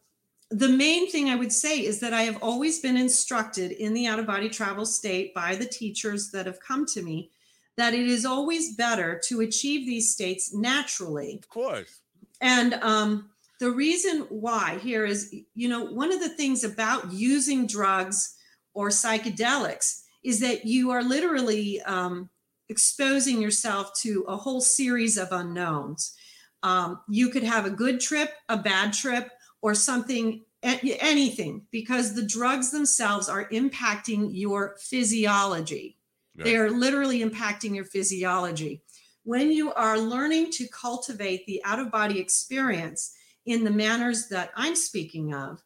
the 0.49 0.70
main 0.70 1.12
thing 1.12 1.30
I 1.30 1.36
would 1.36 1.51
say 1.51 1.80
is 1.80 1.99
that 1.99 2.14
I 2.14 2.22
have 2.24 2.41
always 2.41 2.80
been 2.80 2.95
instructed 2.95 3.72
in 3.74 3.93
the 3.93 4.08
out 4.08 4.20
of 4.20 4.26
body 4.26 4.47
travel 4.47 4.86
state 4.86 5.34
by 5.36 5.56
the 5.56 5.66
teachers 5.66 6.32
that 6.32 6.45
have 6.45 6.60
come 6.62 6.86
to 6.88 7.01
me 7.01 7.30
that 7.78 7.93
it 7.93 8.08
is 8.08 8.26
always 8.26 8.74
better 8.78 9.20
to 9.26 9.41
achieve 9.41 9.86
these 9.86 10.14
states 10.14 10.53
naturally 10.53 11.39
of 11.43 11.49
course. 11.49 11.99
and 12.39 12.76
um, 12.76 13.30
the 13.60 13.72
reason 13.72 14.22
why 14.30 14.80
here 14.80 15.06
is, 15.06 15.34
you 15.53 15.70
know, 15.70 15.86
one 15.86 16.12
of 16.12 16.20
the 16.20 16.30
things 16.30 16.64
about 16.64 17.12
using 17.12 17.68
drugs 17.68 18.36
or 18.74 18.89
psychedelics 18.89 20.01
is 20.24 20.39
that 20.41 20.66
you 20.66 20.91
are 20.91 21.03
literally 21.03 21.82
um, 21.84 22.30
exposing 22.70 23.41
yourself 23.41 23.93
to 24.01 24.26
a 24.28 24.36
whole 24.36 24.62
series 24.62 25.18
of 25.18 25.32
unknowns. 25.32 26.16
Um, 26.64 26.99
you 27.08 27.30
could 27.30 27.43
have 27.43 27.66
a 27.66 27.70
good 27.70 27.99
trip, 27.99 28.32
a 28.49 28.58
bad 28.58 28.91
trip, 28.91 29.30
or 29.62 29.76
something, 29.76 30.43
anything, 30.62 31.66
because 31.72 32.14
the 32.14 32.26
drugs 32.26 32.72
themselves 32.72 33.30
are 33.30 33.47
impacting 33.49 34.30
your 34.32 34.76
physiology. 34.80 35.97
They 36.38 36.58
are 36.58 36.70
literally 36.70 37.24
impacting 37.24 37.76
your 37.76 37.86
physiology. 37.86 38.82
When 39.24 39.51
you 39.51 39.74
are 39.74 39.97
learning 39.97 40.51
to 40.53 40.68
cultivate 40.68 41.45
the 41.45 41.64
out 41.64 41.80
of 41.80 41.91
body 41.91 42.20
experience 42.20 43.14
in 43.46 43.64
the 43.64 43.72
manners 43.72 44.28
that 44.30 44.52
I'm 44.56 44.76
speaking 44.76 45.34
of, 45.34 45.62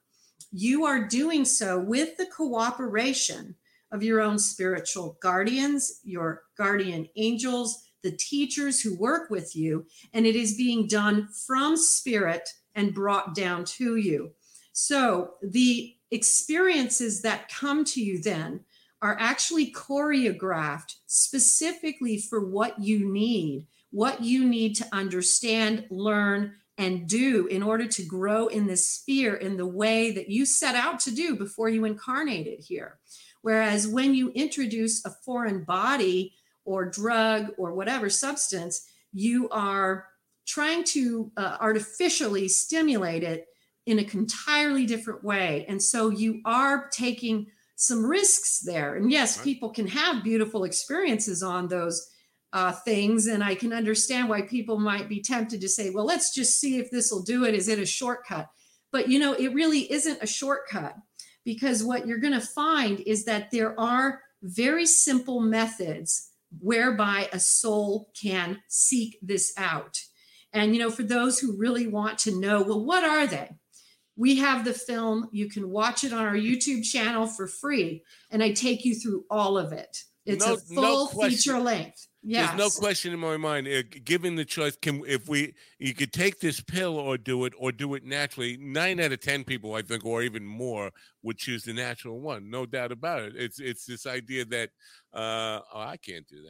you 0.51 0.85
are 0.85 1.07
doing 1.07 1.45
so 1.45 1.79
with 1.79 2.17
the 2.17 2.25
cooperation 2.25 3.55
of 3.91 4.03
your 4.03 4.21
own 4.21 4.37
spiritual 4.37 5.17
guardians, 5.21 5.99
your 6.03 6.43
guardian 6.57 7.07
angels, 7.15 7.83
the 8.03 8.11
teachers 8.11 8.81
who 8.81 8.97
work 8.97 9.29
with 9.29 9.55
you, 9.55 9.85
and 10.13 10.25
it 10.25 10.35
is 10.35 10.57
being 10.57 10.87
done 10.87 11.27
from 11.47 11.75
spirit 11.75 12.47
and 12.75 12.93
brought 12.93 13.35
down 13.35 13.65
to 13.65 13.97
you. 13.97 14.31
So 14.71 15.31
the 15.41 15.95
experiences 16.11 17.21
that 17.21 17.49
come 17.49 17.83
to 17.85 18.01
you 18.01 18.21
then 18.21 18.61
are 19.01 19.17
actually 19.19 19.71
choreographed 19.71 20.95
specifically 21.05 22.17
for 22.17 22.45
what 22.45 22.79
you 22.79 23.11
need, 23.11 23.67
what 23.91 24.23
you 24.23 24.45
need 24.45 24.75
to 24.75 24.87
understand, 24.91 25.85
learn, 25.89 26.53
and 26.79 27.07
do 27.07 27.45
in 27.47 27.61
order 27.61 27.85
to 27.85 28.03
grow 28.03 28.47
in 28.47 28.65
this 28.65 28.87
sphere 28.87 29.35
in 29.35 29.57
the 29.57 29.67
way 29.67 30.11
that 30.11 30.29
you 30.29 30.45
set 30.45 30.75
out 30.75 30.99
to 31.01 31.13
do 31.13 31.35
before 31.35 31.67
you 31.67 31.83
incarnated 31.83 32.61
here. 32.61 32.97
Whereas 33.41 33.85
when 33.85 34.15
you 34.15 34.31
introduce 34.31 35.05
a 35.05 35.09
foreign 35.09 35.65
body 35.65 36.33
or 36.63 36.85
drug 36.85 37.49
or 37.57 37.73
whatever 37.73 38.09
substance, 38.09 38.87
you 39.11 39.49
are 39.49 40.07
trying 40.47 40.85
to 40.85 41.31
uh, 41.35 41.57
artificially 41.59 42.47
stimulate 42.47 43.23
it 43.23 43.47
in 43.85 43.99
an 43.99 44.09
entirely 44.13 44.85
different 44.85 45.21
way. 45.21 45.65
And 45.67 45.83
so 45.83 46.09
you 46.09 46.41
are 46.45 46.87
taking 46.91 47.47
some 47.75 48.05
risks 48.05 48.61
there. 48.61 48.95
And 48.95 49.11
yes, 49.11 49.41
people 49.41 49.69
can 49.69 49.87
have 49.87 50.23
beautiful 50.23 50.63
experiences 50.63 51.43
on 51.43 51.67
those 51.67 52.09
uh, 52.53 52.71
things. 52.71 53.27
And 53.27 53.43
I 53.43 53.55
can 53.55 53.73
understand 53.73 54.29
why 54.29 54.41
people 54.41 54.79
might 54.79 55.07
be 55.07 55.21
tempted 55.21 55.61
to 55.61 55.69
say, 55.69 55.89
well, 55.89 56.05
let's 56.05 56.33
just 56.33 56.59
see 56.59 56.77
if 56.77 56.89
this 56.89 57.11
will 57.11 57.23
do 57.23 57.45
it. 57.45 57.53
Is 57.55 57.67
it 57.67 57.79
a 57.79 57.85
shortcut? 57.85 58.49
But 58.91 59.07
you 59.07 59.19
know, 59.19 59.33
it 59.33 59.53
really 59.53 59.91
isn't 59.91 60.23
a 60.23 60.27
shortcut 60.27 60.95
because 61.45 61.83
what 61.83 62.07
you're 62.07 62.17
going 62.17 62.33
to 62.33 62.41
find 62.41 63.01
is 63.01 63.25
that 63.25 63.51
there 63.51 63.79
are 63.79 64.21
very 64.41 64.85
simple 64.85 65.39
methods 65.41 66.29
whereby 66.59 67.29
a 67.31 67.39
soul 67.39 68.09
can 68.19 68.59
seek 68.67 69.17
this 69.21 69.53
out. 69.57 69.99
And 70.51 70.73
you 70.73 70.79
know, 70.79 70.89
for 70.89 71.03
those 71.03 71.39
who 71.39 71.55
really 71.57 71.85
want 71.87 72.17
to 72.19 72.39
know, 72.39 72.63
well, 72.63 72.83
what 72.83 73.03
are 73.03 73.27
they? 73.27 73.49
We 74.15 74.37
have 74.37 74.65
the 74.65 74.73
film. 74.73 75.29
You 75.31 75.47
can 75.49 75.69
watch 75.69 76.03
it 76.03 76.11
on 76.11 76.25
our 76.25 76.35
YouTube 76.35 76.83
channel 76.83 77.27
for 77.27 77.47
free, 77.47 78.03
and 78.31 78.43
I 78.43 78.51
take 78.51 78.83
you 78.83 78.95
through 78.95 79.25
all 79.29 79.57
of 79.57 79.71
it. 79.71 80.03
It's 80.25 80.45
No- 80.45 80.55
a 80.55 80.57
full 80.57 81.07
question. 81.07 81.37
feature 81.37 81.59
length. 81.59 82.07
Yes. 82.29 82.49
There's 82.51 82.59
no 82.59 82.79
question 82.79 83.11
in 83.11 83.19
my 83.19 83.37
mind. 83.37 83.67
Uh, 83.67 83.81
given 84.05 84.35
the 84.35 84.45
choice, 84.45 84.75
can 84.75 85.01
if 85.07 85.27
we 85.27 85.55
you 85.79 85.95
could 85.95 86.13
take 86.13 86.39
this 86.39 86.61
pill 86.61 86.95
or 86.95 87.17
do 87.17 87.45
it 87.45 87.53
or 87.57 87.71
do 87.71 87.95
it 87.95 88.05
naturally. 88.05 88.55
Nine 88.61 88.99
out 88.99 89.11
of 89.11 89.19
ten 89.19 89.43
people, 89.43 89.73
I 89.73 89.81
think, 89.81 90.05
or 90.05 90.21
even 90.21 90.45
more, 90.45 90.91
would 91.23 91.39
choose 91.39 91.63
the 91.63 91.73
natural 91.73 92.19
one. 92.19 92.51
No 92.51 92.67
doubt 92.67 92.91
about 92.91 93.23
it. 93.23 93.33
It's 93.35 93.59
it's 93.59 93.83
this 93.83 94.05
idea 94.05 94.45
that 94.45 94.69
uh, 95.11 95.61
oh, 95.73 95.79
I 95.79 95.97
can't 95.97 96.27
do 96.27 96.43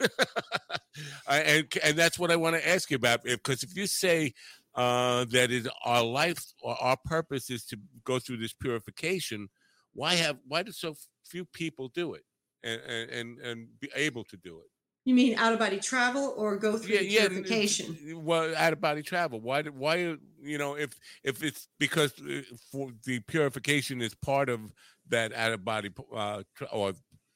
that. 0.00 0.10
I, 1.28 1.38
and 1.38 1.72
and 1.84 1.96
that's 1.96 2.18
what 2.18 2.32
I 2.32 2.36
want 2.36 2.56
to 2.56 2.68
ask 2.68 2.90
you 2.90 2.96
about. 2.96 3.22
Because 3.22 3.62
if 3.62 3.76
you 3.76 3.86
say 3.86 4.34
uh, 4.74 5.24
that 5.26 5.52
is 5.52 5.68
our 5.84 6.02
life 6.02 6.44
or 6.62 6.74
our 6.82 6.96
purpose 7.04 7.48
is 7.48 7.64
to 7.66 7.78
go 8.02 8.18
through 8.18 8.38
this 8.38 8.54
purification, 8.54 9.50
why 9.94 10.14
have 10.16 10.38
why 10.48 10.64
do 10.64 10.72
so 10.72 10.96
few 11.24 11.44
people 11.44 11.90
do 11.94 12.14
it 12.14 12.24
and 12.64 12.80
and, 13.08 13.38
and 13.38 13.68
be 13.78 13.88
able 13.94 14.24
to 14.24 14.36
do 14.36 14.58
it? 14.58 14.71
You 15.04 15.14
mean 15.14 15.34
out 15.36 15.52
of 15.52 15.58
body 15.58 15.80
travel 15.80 16.32
or 16.36 16.56
go 16.56 16.78
through 16.78 16.98
the 16.98 17.18
n- 17.18 17.28
purification? 17.28 17.98
n- 18.06 18.24
Well, 18.24 18.54
out 18.56 18.72
of 18.72 18.80
body 18.80 19.02
travel. 19.02 19.40
Why? 19.40 19.62
Why? 19.62 19.96
You 20.40 20.58
know, 20.58 20.76
if 20.76 20.98
if 21.24 21.42
it's 21.42 21.68
because 21.78 22.12
uh, 22.20 22.42
for 22.70 22.92
the 23.04 23.20
purification 23.20 24.00
is 24.00 24.14
part 24.14 24.48
of 24.48 24.72
that 25.08 25.32
out 25.32 25.52
of 25.52 25.64
body 25.64 25.90
uh, 26.14 26.42
or 26.72 26.92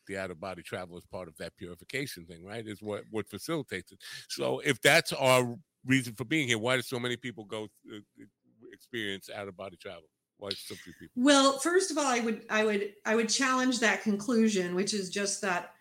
the 0.07 0.17
out 0.17 0.31
of 0.31 0.39
body 0.39 0.63
travel 0.63 0.97
is 0.97 1.05
part 1.07 1.27
of 1.27 1.37
that 1.39 1.57
purification 1.57 2.25
thing, 2.27 2.45
right? 2.45 2.67
Is 2.67 2.81
what 2.83 3.05
what 3.11 3.29
facilitates 3.29 3.91
it. 3.93 3.99
So 4.29 4.61
if 4.61 4.81
that's 4.81 5.13
our 5.13 5.57
reason 5.85 6.15
for 6.15 6.25
being 6.25 6.47
here, 6.47 6.59
why 6.59 6.77
do 6.77 6.83
so 6.83 7.01
many 7.01 7.17
people 7.17 7.45
go 7.45 7.65
uh, 7.93 7.99
experience 8.73 9.29
out 9.29 9.49
of 9.49 9.57
body 9.57 9.77
travel? 9.77 10.05
Why 10.39 10.51
so 10.51 10.75
few 10.77 10.93
people? 10.93 11.23
Well, 11.23 11.59
first 11.59 11.91
of 11.91 11.99
all, 11.99 12.07
I 12.07 12.21
would 12.21 12.45
I 12.51 12.65
would 12.65 12.95
I 13.05 13.17
would 13.17 13.29
challenge 13.29 13.81
that 13.81 14.03
conclusion, 14.03 14.75
which 14.75 14.93
is 14.95 15.11
just 15.11 15.41
that 15.43 15.73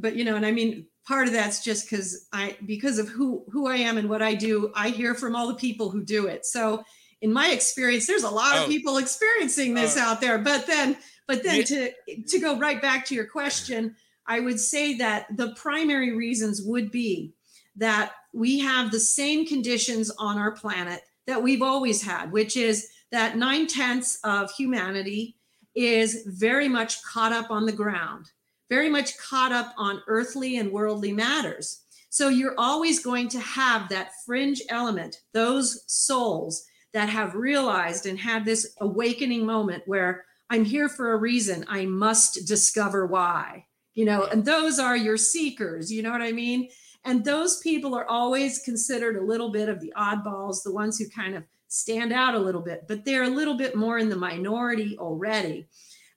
but 0.00 0.16
you 0.16 0.24
know, 0.24 0.36
and 0.36 0.46
I 0.46 0.52
mean 0.52 0.86
part 1.06 1.26
of 1.26 1.32
that's 1.32 1.62
just 1.64 1.88
because 1.88 2.26
I 2.32 2.56
because 2.66 2.98
of 2.98 3.08
who 3.08 3.44
who 3.50 3.66
I 3.66 3.76
am 3.76 3.98
and 3.98 4.08
what 4.08 4.22
I 4.22 4.34
do, 4.34 4.70
I 4.74 4.90
hear 4.90 5.14
from 5.14 5.34
all 5.34 5.48
the 5.48 5.54
people 5.54 5.90
who 5.90 6.02
do 6.04 6.26
it. 6.26 6.46
So 6.46 6.84
in 7.20 7.32
my 7.32 7.48
experience, 7.50 8.06
there's 8.06 8.22
a 8.24 8.30
lot 8.30 8.56
Oh. 8.58 8.62
of 8.64 8.68
people 8.68 8.98
experiencing 8.98 9.74
this 9.74 9.96
Oh. 9.96 10.00
out 10.00 10.20
there. 10.20 10.38
But 10.38 10.66
then 10.66 10.96
but 11.26 11.42
then 11.42 11.58
Yeah. 11.58 11.64
to 11.64 12.22
to 12.28 12.38
go 12.38 12.58
right 12.58 12.80
back 12.80 13.04
to 13.06 13.14
your 13.14 13.26
question, 13.26 13.96
I 14.26 14.40
would 14.40 14.60
say 14.60 14.94
that 14.94 15.36
the 15.36 15.52
primary 15.54 16.12
reasons 16.16 16.62
would 16.62 16.90
be 16.90 17.32
that 17.76 18.12
we 18.32 18.58
have 18.58 18.90
the 18.90 19.00
same 19.00 19.46
conditions 19.46 20.10
on 20.18 20.36
our 20.38 20.52
planet 20.52 21.02
that 21.26 21.42
we've 21.42 21.62
always 21.62 22.02
had, 22.02 22.32
which 22.32 22.56
is 22.56 22.88
that 23.10 23.36
nine 23.38 23.66
tenths 23.66 24.18
of 24.24 24.50
humanity 24.52 25.36
is 25.74 26.24
very 26.26 26.68
much 26.68 27.02
caught 27.02 27.32
up 27.32 27.50
on 27.50 27.64
the 27.66 27.72
ground, 27.72 28.30
very 28.70 28.88
much 28.88 29.16
caught 29.18 29.52
up 29.52 29.72
on 29.76 30.02
earthly 30.06 30.58
and 30.58 30.70
worldly 30.72 31.12
matters. 31.12 31.82
So 32.10 32.28
you're 32.28 32.54
always 32.58 33.04
going 33.04 33.28
to 33.30 33.40
have 33.40 33.88
that 33.88 34.12
fringe 34.24 34.62
element, 34.68 35.16
those 35.34 35.84
souls 35.86 36.64
that 36.92 37.08
have 37.08 37.34
realized 37.34 38.06
and 38.06 38.18
had 38.18 38.44
this 38.44 38.74
awakening 38.80 39.44
moment 39.44 39.82
where 39.86 40.24
I'm 40.50 40.64
here 40.64 40.88
for 40.88 41.12
a 41.12 41.18
reason. 41.18 41.64
I 41.68 41.84
must 41.84 42.46
discover 42.46 43.06
why, 43.06 43.66
you 43.94 44.06
know, 44.06 44.24
and 44.24 44.44
those 44.44 44.78
are 44.78 44.96
your 44.96 45.18
seekers, 45.18 45.92
you 45.92 46.02
know 46.02 46.10
what 46.10 46.22
I 46.22 46.32
mean? 46.32 46.70
And 47.04 47.24
those 47.24 47.60
people 47.60 47.94
are 47.94 48.06
always 48.06 48.60
considered 48.60 49.16
a 49.16 49.24
little 49.24 49.50
bit 49.50 49.68
of 49.68 49.80
the 49.80 49.92
oddballs, 49.96 50.62
the 50.62 50.72
ones 50.72 50.98
who 50.98 51.08
kind 51.08 51.34
of 51.34 51.44
stand 51.68 52.12
out 52.12 52.34
a 52.34 52.38
little 52.38 52.62
bit, 52.62 52.86
but 52.88 53.04
they're 53.04 53.24
a 53.24 53.28
little 53.28 53.56
bit 53.56 53.76
more 53.76 53.98
in 53.98 54.08
the 54.08 54.16
minority 54.16 54.96
already. 54.98 55.68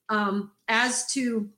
Um, 0.10 0.52
as 0.68 1.12
to 1.14 1.50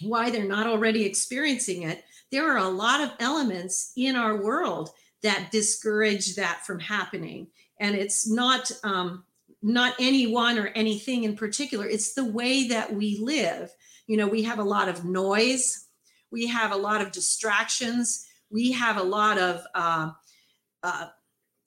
why 0.00 0.30
they're 0.30 0.44
not 0.44 0.66
already 0.66 1.04
experiencing 1.04 1.82
it, 1.82 2.04
there 2.30 2.50
are 2.50 2.58
a 2.58 2.68
lot 2.68 3.00
of 3.00 3.12
elements 3.20 3.92
in 3.96 4.16
our 4.16 4.42
world 4.42 4.90
that 5.22 5.50
discourage 5.52 6.36
that 6.36 6.64
from 6.66 6.78
happening. 6.78 7.48
And 7.78 7.94
it's 7.94 8.28
not 8.28 8.70
um, 8.82 9.24
not 9.62 9.94
anyone 10.00 10.58
or 10.58 10.66
anything 10.68 11.24
in 11.24 11.36
particular. 11.36 11.86
It's 11.86 12.14
the 12.14 12.24
way 12.24 12.68
that 12.68 12.92
we 12.92 13.18
live. 13.22 13.70
You 14.06 14.16
know, 14.16 14.26
we 14.26 14.42
have 14.42 14.58
a 14.58 14.64
lot 14.64 14.88
of 14.88 15.04
noise, 15.04 15.86
we 16.30 16.48
have 16.48 16.72
a 16.72 16.76
lot 16.76 17.00
of 17.00 17.12
distractions, 17.12 18.26
we 18.50 18.72
have 18.72 18.96
a 18.96 19.02
lot 19.02 19.38
of 19.38 19.64
uh, 19.74 20.10
uh, 20.82 21.06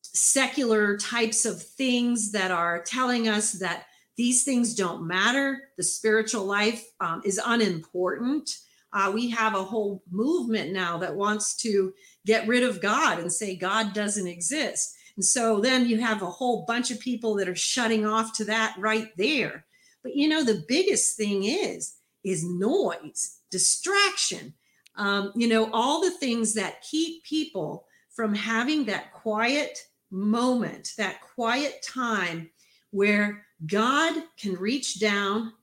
secular 0.01 0.97
types 0.97 1.45
of 1.45 1.61
things 1.61 2.33
that 2.33 2.51
are 2.51 2.81
telling 2.83 3.29
us 3.29 3.53
that 3.53 3.85
these 4.17 4.43
things 4.43 4.73
don't 4.75 5.07
matter. 5.07 5.69
The 5.77 5.83
spiritual 5.83 6.45
life 6.45 6.85
um, 6.99 7.21
is 7.25 7.39
unimportant. 7.43 8.49
Uh, 8.93 9.11
we 9.13 9.29
have 9.29 9.55
a 9.55 9.63
whole 9.63 10.03
movement 10.09 10.71
now 10.71 10.97
that 10.99 11.15
wants 11.15 11.55
to 11.57 11.93
get 12.25 12.47
rid 12.47 12.63
of 12.63 12.81
God 12.81 13.19
and 13.19 13.31
say 13.31 13.55
God 13.55 13.93
doesn't 13.93 14.27
exist. 14.27 14.95
And 15.17 15.25
so 15.25 15.59
then 15.59 15.87
you 15.87 15.99
have 15.99 16.21
a 16.21 16.29
whole 16.29 16.65
bunch 16.65 16.91
of 16.91 16.99
people 16.99 17.35
that 17.35 17.49
are 17.49 17.55
shutting 17.55 18.05
off 18.05 18.33
to 18.33 18.45
that 18.45 18.75
right 18.77 19.09
there. 19.17 19.65
But 20.01 20.15
you 20.15 20.27
know, 20.27 20.43
the 20.43 20.63
biggest 20.67 21.17
thing 21.17 21.43
is 21.43 21.95
is 22.23 22.43
noise, 22.43 23.39
distraction. 23.51 24.53
Um, 24.95 25.31
you 25.35 25.47
know, 25.47 25.69
all 25.71 26.01
the 26.01 26.11
things 26.11 26.53
that 26.53 26.81
keep 26.81 27.23
people 27.23 27.85
from 28.15 28.33
having 28.33 28.85
that 28.85 29.11
quiet 29.13 29.77
moment, 30.09 30.91
that 30.97 31.21
quiet 31.35 31.85
time 31.85 32.49
where 32.91 33.45
God 33.65 34.23
can 34.37 34.53
reach 34.55 34.99
down 34.99 35.53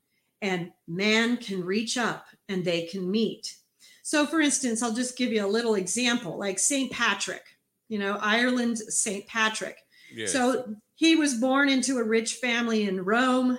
and 0.40 0.72
man 0.88 1.36
can 1.36 1.64
reach 1.64 1.96
up 1.96 2.26
and 2.48 2.64
they 2.64 2.86
can 2.86 3.10
meet. 3.10 3.56
So, 4.02 4.26
for 4.26 4.40
instance, 4.40 4.82
I'll 4.82 4.94
just 4.94 5.16
give 5.16 5.32
you 5.32 5.44
a 5.44 5.46
little 5.46 5.74
example 5.74 6.36
like 6.36 6.58
St. 6.58 6.90
Patrick, 6.90 7.44
you 7.88 7.98
know, 7.98 8.18
Ireland, 8.20 8.78
St. 8.78 9.26
Patrick. 9.26 9.78
Yes. 10.12 10.32
So, 10.32 10.74
he 10.94 11.16
was 11.16 11.34
born 11.34 11.68
into 11.68 11.98
a 11.98 12.04
rich 12.04 12.34
family 12.34 12.84
in 12.84 13.04
Rome 13.04 13.58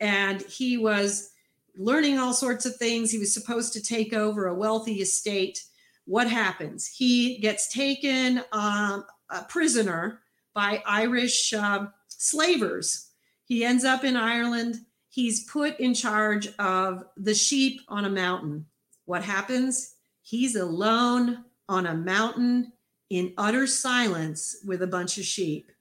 and 0.00 0.42
he 0.42 0.76
was 0.76 1.30
learning 1.76 2.18
all 2.18 2.32
sorts 2.32 2.66
of 2.66 2.76
things. 2.76 3.10
He 3.10 3.18
was 3.18 3.32
supposed 3.32 3.72
to 3.74 3.82
take 3.82 4.12
over 4.12 4.46
a 4.46 4.54
wealthy 4.54 5.00
estate. 5.00 5.62
What 6.04 6.28
happens? 6.28 6.86
He 6.86 7.38
gets 7.38 7.72
taken 7.72 8.42
um, 8.52 9.04
a 9.28 9.44
prisoner 9.48 10.20
by 10.52 10.82
Irish 10.84 11.52
uh, 11.52 11.86
slavers. 12.08 13.09
He 13.50 13.64
ends 13.64 13.84
up 13.84 14.04
in 14.04 14.16
Ireland. 14.16 14.76
He's 15.08 15.42
put 15.42 15.80
in 15.80 15.92
charge 15.92 16.46
of 16.60 17.04
the 17.16 17.34
sheep 17.34 17.80
on 17.88 18.04
a 18.04 18.08
mountain. 18.08 18.66
What 19.06 19.24
happens? 19.24 19.96
He's 20.22 20.54
alone 20.54 21.44
on 21.68 21.84
a 21.84 21.96
mountain 21.96 22.72
in 23.10 23.34
utter 23.36 23.66
silence 23.66 24.58
with 24.64 24.82
a 24.82 24.86
bunch 24.86 25.18
of 25.18 25.24
sheep. 25.24 25.72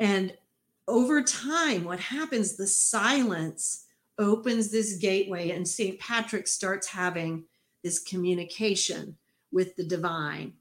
And 0.00 0.36
over 0.86 1.22
time, 1.22 1.84
what 1.84 1.98
happens? 1.98 2.56
The 2.56 2.66
silence 2.66 3.86
opens 4.18 4.70
this 4.70 4.98
gateway, 4.98 5.52
and 5.52 5.66
St. 5.66 5.98
Patrick 5.98 6.46
starts 6.46 6.88
having 6.88 7.44
this 7.82 8.00
communication 8.00 9.16
with 9.50 9.76
the 9.76 9.84
divine. 9.84 10.52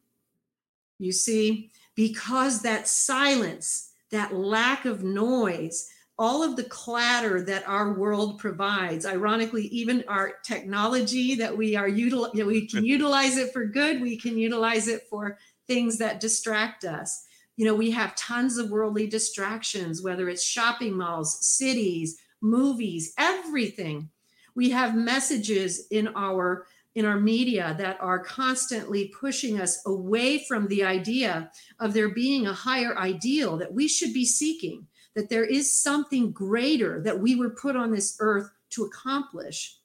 You 0.98 1.12
see, 1.12 1.72
because 1.94 2.62
that 2.62 2.88
silence, 2.88 3.92
that 4.12 4.34
lack 4.34 4.86
of 4.86 5.04
noise, 5.04 5.90
all 6.22 6.44
of 6.44 6.56
the 6.56 6.64
clatter 6.66 7.42
that 7.42 7.68
our 7.68 7.94
world 7.94 8.38
provides, 8.38 9.08
ironically, 9.08 9.66
even 9.70 10.04
our 10.08 10.34
technology 10.44 11.34
that 11.34 11.58
we 11.58 11.76
are 11.76 11.90
util- 11.90 12.32
you 12.36 12.44
know, 12.44 12.46
we 12.46 12.68
can 12.68 12.86
utilize 12.96 13.38
it 13.38 13.52
for 13.52 13.66
good, 13.66 14.00
we 14.00 14.16
can 14.16 14.38
utilize 14.38 14.88
it 14.88 15.08
for 15.10 15.40
things 15.66 15.98
that 15.98 16.20
distract 16.20 16.86
us. 16.86 17.26
You 17.58 17.66
know, 17.66 17.74
we 17.74 17.90
have 17.90 18.16
tons 18.16 18.60
of 18.60 18.70
worldly 18.70 19.08
distractions, 19.08 20.04
whether 20.04 20.30
it's 20.30 20.44
shopping 20.44 20.96
malls, 20.96 21.44
cities, 21.44 22.20
movies, 22.40 23.16
everything. 23.18 24.12
We 24.54 24.70
have 24.70 24.96
messages 24.96 25.88
in 25.90 26.10
our 26.16 26.68
in 26.94 27.06
our 27.06 27.20
media 27.20 27.74
that 27.80 27.98
are 28.02 28.20
constantly 28.20 29.14
pushing 29.18 29.60
us 29.62 29.82
away 29.88 30.44
from 30.44 30.68
the 30.68 30.84
idea 30.84 31.50
of 31.80 31.94
there 31.94 32.10
being 32.10 32.46
a 32.46 32.54
higher 32.54 32.98
ideal 32.98 33.58
that 33.58 33.74
we 33.74 33.88
should 33.88 34.14
be 34.14 34.26
seeking, 34.26 34.86
that 35.16 35.30
there 35.30 35.46
is 35.46 35.74
something 35.74 36.32
greater 36.32 37.02
that 37.02 37.20
we 37.20 37.36
were 37.36 37.50
put 37.50 37.76
on 37.76 37.92
this 37.92 38.18
earth 38.20 38.50
to 38.72 38.84
accomplish. 38.84 39.78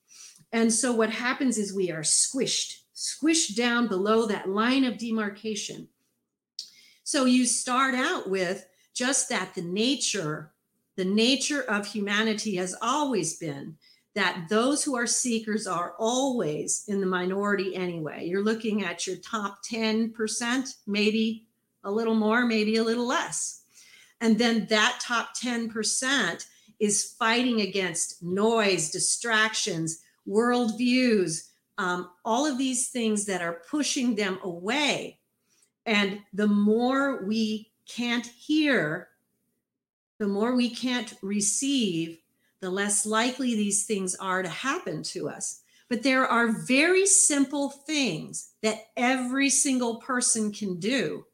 And 0.52 0.72
so 0.72 0.92
what 0.92 1.10
happens 1.10 1.58
is 1.58 1.74
we 1.74 1.90
are 1.90 2.02
squished, 2.02 2.82
squished 2.94 3.56
down 3.56 3.88
below 3.88 4.26
that 4.26 4.48
line 4.48 4.84
of 4.84 4.98
demarcation. 4.98 5.88
So 7.04 7.24
you 7.24 7.46
start 7.46 7.94
out 7.94 8.28
with 8.28 8.66
just 8.94 9.28
that 9.28 9.54
the 9.54 9.62
nature, 9.62 10.52
the 10.96 11.04
nature 11.04 11.62
of 11.62 11.86
humanity 11.86 12.56
has 12.56 12.74
always 12.80 13.36
been 13.36 13.76
that 14.14 14.46
those 14.48 14.82
who 14.82 14.96
are 14.96 15.06
seekers 15.06 15.66
are 15.66 15.94
always 15.98 16.84
in 16.88 17.00
the 17.00 17.06
minority 17.06 17.76
anyway. 17.76 18.26
You're 18.26 18.42
looking 18.42 18.82
at 18.82 19.06
your 19.06 19.16
top 19.16 19.58
10%, 19.62 20.74
maybe 20.86 21.46
a 21.84 21.90
little 21.90 22.14
more, 22.14 22.46
maybe 22.46 22.76
a 22.76 22.82
little 22.82 23.06
less. 23.06 23.65
And 24.20 24.38
then 24.38 24.66
that 24.70 24.98
top 25.00 25.36
10% 25.36 26.46
is 26.78 27.14
fighting 27.18 27.60
against 27.60 28.22
noise, 28.22 28.90
distractions, 28.90 30.02
worldviews, 30.28 31.48
um, 31.78 32.10
all 32.24 32.46
of 32.46 32.58
these 32.58 32.88
things 32.88 33.26
that 33.26 33.42
are 33.42 33.62
pushing 33.70 34.14
them 34.14 34.38
away. 34.42 35.18
And 35.84 36.20
the 36.32 36.46
more 36.46 37.24
we 37.24 37.70
can't 37.86 38.26
hear, 38.26 39.08
the 40.18 40.26
more 40.26 40.56
we 40.56 40.70
can't 40.70 41.14
receive, 41.22 42.18
the 42.60 42.70
less 42.70 43.06
likely 43.06 43.54
these 43.54 43.84
things 43.84 44.14
are 44.16 44.42
to 44.42 44.48
happen 44.48 45.02
to 45.02 45.28
us. 45.28 45.62
But 45.88 46.02
there 46.02 46.26
are 46.26 46.48
very 46.48 47.06
simple 47.06 47.70
things 47.70 48.50
that 48.62 48.88
every 48.96 49.50
single 49.50 49.96
person 49.96 50.52
can 50.52 50.80
do 50.80 51.26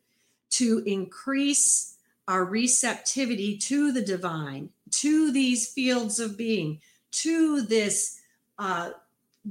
to 0.51 0.83
increase 0.85 1.92
our 2.29 2.45
receptivity 2.45 3.57
to 3.57 3.93
the 3.93 4.03
divine, 4.03 4.71
to 4.91 5.33
these 5.33 5.69
fields 5.69 6.21
of 6.21 6.37
being, 6.37 6.81
to 7.11 7.63
this 7.63 8.21
uh, 8.59 8.91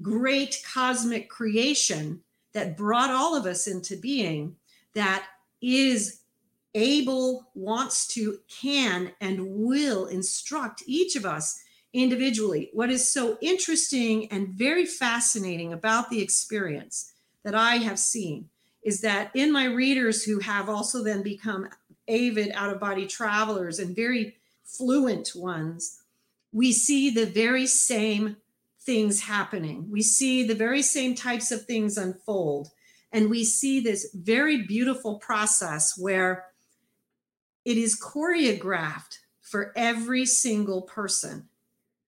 great 0.01 0.61
cosmic 0.73 1.29
creation 1.29 2.21
that 2.53 2.77
brought 2.77 3.09
all 3.09 3.35
of 3.35 3.45
us 3.45 3.67
into 3.67 3.95
being, 3.95 4.55
that 4.93 5.25
is 5.61 6.21
able, 6.73 7.47
wants 7.53 8.07
to, 8.07 8.39
can, 8.47 9.11
and 9.19 9.45
will 9.45 10.05
instruct 10.05 10.83
each 10.85 11.15
of 11.15 11.25
us 11.25 11.61
individually. 11.93 12.69
What 12.73 12.89
is 12.89 13.11
so 13.11 13.37
interesting 13.41 14.31
and 14.31 14.47
very 14.49 14.85
fascinating 14.85 15.73
about 15.73 16.09
the 16.09 16.21
experience 16.21 17.11
that 17.43 17.55
I 17.55 17.75
have 17.77 17.99
seen 17.99 18.49
is 18.83 19.01
that 19.01 19.31
in 19.35 19.51
my 19.51 19.65
readers 19.65 20.23
who 20.23 20.39
have 20.39 20.69
also 20.69 21.03
then 21.03 21.21
become 21.21 21.69
avid 22.09 22.51
out 22.53 22.73
of 22.73 22.79
body 22.79 23.05
travelers 23.05 23.79
and 23.79 23.95
very 23.95 24.37
fluent 24.63 25.31
ones, 25.35 26.01
we 26.51 26.71
see 26.71 27.09
the 27.09 27.25
very 27.25 27.67
same 27.67 28.37
things 28.81 29.21
happening. 29.21 29.89
We 29.89 30.01
see 30.01 30.43
the 30.43 30.55
very 30.55 30.81
same 30.81 31.15
types 31.15 31.51
of 31.51 31.65
things 31.65 31.97
unfold. 31.97 32.69
And 33.11 33.29
we 33.29 33.43
see 33.43 33.79
this 33.79 34.09
very 34.13 34.63
beautiful 34.63 35.15
process 35.15 35.97
where 35.97 36.45
it 37.65 37.77
is 37.77 37.99
choreographed 37.99 39.19
for 39.41 39.71
every 39.75 40.25
single 40.25 40.81
person. 40.81 41.47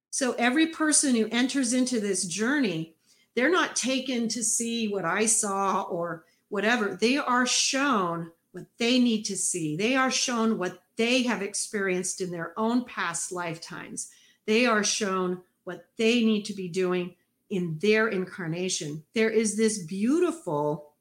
So 0.09 0.33
every 0.33 0.67
person 0.67 1.15
who 1.15 1.27
enters 1.31 1.73
into 1.73 1.99
this 1.99 2.25
journey, 2.25 2.95
they're 3.35 3.51
not 3.51 3.75
taken 3.75 4.27
to 4.29 4.43
see 4.43 4.87
what 4.87 5.05
I 5.05 5.25
saw 5.25 5.81
or 5.81 6.23
whatever. 6.49 6.95
They 6.95 7.17
are 7.17 7.45
shown 7.45 8.31
what 8.53 8.65
they 8.77 8.99
need 8.99 9.23
to 9.23 9.35
see. 9.35 9.75
They 9.75 9.95
are 9.95 10.11
shown 10.11 10.57
what 10.57 10.83
they 10.95 11.23
have 11.23 11.41
experienced 11.41 12.21
in 12.21 12.31
their 12.31 12.57
own 12.57 12.85
past 12.85 13.31
lifetimes. 13.31 14.09
They 14.45 14.65
are 14.65 14.83
shown 14.83 15.41
what 15.63 15.87
they 15.97 16.23
need 16.23 16.45
to 16.45 16.53
be 16.53 16.69
doing 16.69 17.15
in 17.49 17.77
their 17.81 18.07
incarnation. 18.07 19.03
There 19.13 19.29
is 19.29 19.57
this 19.57 19.79
beautiful 19.79 20.91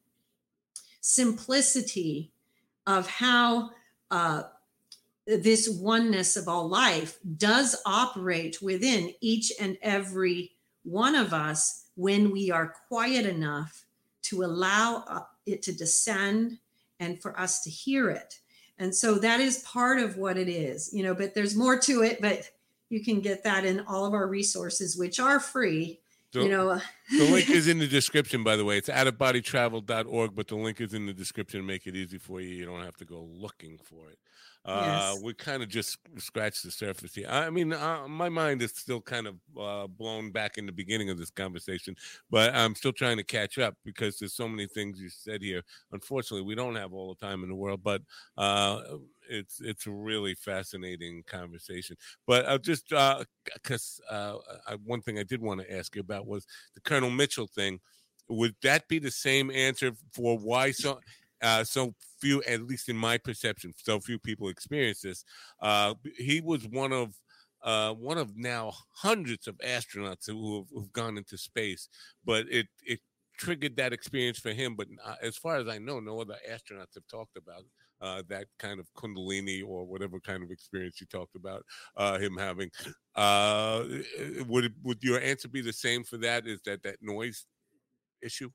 simplicity 1.01 2.33
of 2.87 3.07
how 3.07 3.71
uh, 4.11 4.45
this 5.27 5.69
oneness 5.69 6.37
of 6.37 6.49
all 6.49 6.69
life 6.69 7.19
does 7.37 7.77
operate 7.85 8.63
within 8.63 9.13
each 9.21 9.53
and 9.61 9.77
every 9.83 10.53
one 10.85 11.15
of 11.15 11.33
us 11.33 11.85
when 11.97 12.31
we 12.31 12.51
are 12.51 12.75
quiet 12.89 13.27
enough 13.27 13.85
to 14.23 14.43
allow 14.43 15.05
uh, 15.07 15.21
it 15.45 15.63
to 15.63 15.73
descend 15.73 16.59
and 17.03 17.21
for 17.21 17.39
us 17.39 17.61
to 17.63 17.71
hear 17.71 18.09
it. 18.09 18.39
And 18.79 18.95
so 18.95 19.17
that 19.17 19.41
is 19.41 19.59
part 19.65 19.99
of 19.99 20.17
what 20.17 20.39
it 20.39 20.49
is, 20.49 20.91
you 20.93 21.03
know, 21.03 21.15
but 21.15 21.35
there's 21.35 21.57
more 21.57 21.79
to 21.81 22.03
it, 22.03 22.21
but 22.21 22.49
you 22.89 23.03
can 23.03 23.21
get 23.21 23.43
that 23.45 23.65
in 23.65 23.81
all 23.81 24.07
of 24.07 24.15
our 24.15 24.27
resources, 24.27 24.97
which 24.97 25.19
are 25.19 25.41
free. 25.41 26.01
So 26.33 26.43
you 26.43 26.49
know, 26.49 26.81
the 27.11 27.31
link 27.31 27.51
is 27.51 27.69
in 27.69 27.79
the 27.79 27.87
description, 27.99 28.43
by 28.43 28.57
the 28.57 28.65
way. 28.65 28.79
It's 28.79 28.89
outofbodytravel.org, 28.89 30.35
but 30.35 30.49
the 30.49 30.57
link 30.57 30.81
is 30.81 30.95
in 30.95 31.07
the 31.07 31.13
description 31.13 31.61
to 31.61 31.67
make 31.67 31.87
it 31.87 31.95
easy 31.95 32.19
for 32.19 32.41
you. 32.41 32.49
You 32.49 32.65
don't 32.65 32.83
have 32.83 32.97
to 32.99 33.05
go 33.05 33.29
looking 33.31 33.79
for 33.83 34.09
it. 34.09 34.19
Uh, 34.65 35.17
Yes. 35.17 35.25
we 35.25 35.35
kind 35.35 35.61
of 35.61 35.69
just 35.69 35.99
scratched 36.19 36.63
the 36.63 36.71
surface 36.71 37.15
here. 37.17 37.27
I 37.29 37.51
mean, 37.51 37.73
uh, 37.73 38.07
my 38.07 38.29
mind 38.29 38.63
is 38.63 38.71
still 38.71 39.01
kind 39.01 39.27
of 39.27 39.41
uh, 39.59 39.89
blown 39.89 40.31
back 40.31 40.57
in 40.57 40.67
the 40.67 40.73
beginning 40.73 41.11
of 41.11 41.19
this 41.19 41.31
conversation, 41.31 41.97
but 42.31 42.55
I'm 42.55 42.77
still 42.77 42.93
trying 42.93 43.17
to 43.17 43.25
catch 43.25 43.59
up 43.59 43.77
because 43.85 44.19
there's 44.21 44.35
so 44.35 44.49
many 44.49 44.69
things 44.69 45.01
you 45.01 45.09
said 45.09 45.43
here. 45.43 45.63
Unfortunately, 45.91 46.47
we 46.47 46.55
don't 46.55 46.77
have 46.77 46.93
all 46.93 47.13
the 47.13 47.27
time 47.27 47.43
in 47.43 47.49
the 47.49 47.57
world, 47.57 47.83
but 47.83 48.03
uh, 48.37 48.99
it's 49.29 49.61
it's 49.61 49.87
a 49.87 49.91
really 49.91 50.35
fascinating 50.35 51.25
conversation. 51.25 51.97
But 52.27 52.47
I'll 52.47 52.59
just 52.59 52.89
because 52.89 54.01
uh, 54.09 54.37
I, 54.67 54.77
one 54.77 55.03
thing 55.03 55.19
I 55.19 55.25
did 55.25 55.41
want 55.43 55.61
to 55.61 55.73
ask 55.77 55.95
you 55.97 56.01
about 56.01 56.27
was 56.27 56.47
the 56.75 56.81
Colonel 56.81 57.11
Mitchell 57.11 57.49
thing. 57.49 57.81
Would 58.29 58.55
that 58.63 58.89
be 58.89 58.99
the 58.99 59.11
same 59.11 59.51
answer 59.51 59.93
for 60.13 60.39
why 60.39 60.71
so? 60.71 61.01
Uh, 61.43 61.65
so 61.65 61.95
few, 62.21 62.43
at 62.45 62.63
least 62.63 62.89
in 62.89 62.97
my 62.97 63.19
perception, 63.19 63.73
so 63.77 64.01
few 64.01 64.19
people 64.19 64.49
experience 64.49 65.01
this. 65.01 65.25
Uh, 65.61 65.95
he 66.17 66.41
was 66.41 66.67
one 66.69 66.93
of 66.93 67.15
uh, 67.63 67.93
one 67.95 68.19
of 68.19 68.37
now 68.37 68.73
hundreds 68.95 69.47
of 69.47 69.57
astronauts 69.59 70.27
who 70.27 70.57
have, 70.57 70.67
who've 70.73 70.93
gone 70.93 71.17
into 71.17 71.37
space, 71.37 71.89
but 72.25 72.47
it 72.51 72.67
it 72.85 73.01
triggered 73.39 73.77
that 73.77 73.93
experience 73.93 74.39
for 74.39 74.53
him. 74.53 74.77
But 74.77 74.89
uh, 75.05 75.17
as 75.23 75.37
far 75.37 75.57
as 75.57 75.69
I 75.69 75.79
know, 75.79 76.01
no 76.01 76.21
other 76.21 76.37
astronauts 76.49 76.95
have 76.95 77.07
talked 77.11 77.37
about 77.37 77.65
uh, 78.01 78.23
that 78.29 78.47
kind 78.59 78.81
of 78.81 78.93
kundalini 78.95 79.63
or 79.67 79.87
whatever 79.87 80.19
kind 80.21 80.43
of 80.43 80.51
experience 80.51 81.01
you 81.01 81.07
talked 81.07 81.37
about 81.37 81.65
uh, 81.97 82.19
him 82.19 82.37
having. 82.37 82.71
Uh, 83.15 83.85
would 84.49 84.75
would 84.83 85.03
your 85.03 85.21
answer 85.21 85.49
be 85.49 85.61
the 85.61 85.73
same 85.73 86.03
for 86.05 86.19
that? 86.19 86.47
Is 86.47 86.61
that 86.67 86.83
that 86.83 86.97
noise 87.01 87.47
issue? 88.23 88.51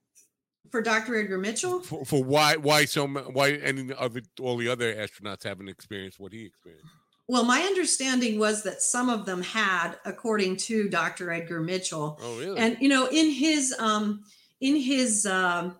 For 0.71 0.81
Dr. 0.81 1.15
Edgar 1.15 1.37
Mitchell? 1.37 1.81
For, 1.81 2.05
for 2.05 2.23
why 2.23 2.57
why 2.57 2.85
so 2.85 3.07
why 3.07 3.51
any 3.53 3.93
other 3.97 4.21
all 4.39 4.57
the 4.57 4.69
other 4.69 4.93
astronauts 4.93 5.43
haven't 5.43 5.69
experienced 5.69 6.19
what 6.19 6.33
he 6.33 6.45
experienced? 6.45 6.87
Well, 7.29 7.43
my 7.43 7.59
understanding 7.61 8.39
was 8.39 8.63
that 8.63 8.81
some 8.81 9.09
of 9.09 9.25
them 9.25 9.41
had, 9.41 9.95
according 10.05 10.57
to 10.57 10.87
Dr. 10.87 11.29
Edgar 11.29 11.59
Mitchell. 11.59 12.17
Oh, 12.21 12.39
really? 12.39 12.57
And 12.57 12.77
you 12.79 12.87
know, 12.87 13.07
in 13.07 13.31
his 13.31 13.75
um, 13.79 14.23
in 14.61 14.77
his 14.77 15.25
um, 15.25 15.75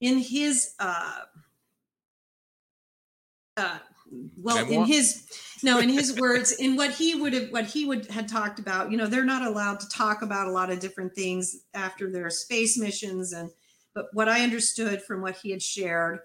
in 0.00 0.18
his 0.18 0.74
uh, 0.80 1.20
uh, 3.56 3.78
well, 4.36 4.56
Memoir? 4.56 4.82
in 4.82 4.84
his 4.86 5.24
no, 5.62 5.78
in 5.78 5.88
his 5.88 6.18
words, 6.18 6.52
in 6.52 6.76
what 6.76 6.92
he 6.92 7.14
would 7.14 7.32
have 7.32 7.50
what 7.50 7.66
he 7.66 7.84
would 7.84 8.06
had 8.10 8.28
talked 8.28 8.58
about. 8.58 8.90
You 8.90 8.96
know, 8.96 9.06
they're 9.06 9.24
not 9.24 9.42
allowed 9.46 9.80
to 9.80 9.88
talk 9.88 10.22
about 10.22 10.48
a 10.48 10.52
lot 10.52 10.70
of 10.70 10.80
different 10.80 11.14
things 11.14 11.64
after 11.74 12.10
their 12.10 12.30
space 12.30 12.78
missions, 12.78 13.32
and 13.32 13.50
but 13.94 14.06
what 14.12 14.28
I 14.28 14.42
understood 14.42 15.02
from 15.02 15.22
what 15.22 15.36
he 15.36 15.50
had 15.50 15.62
shared 15.62 16.20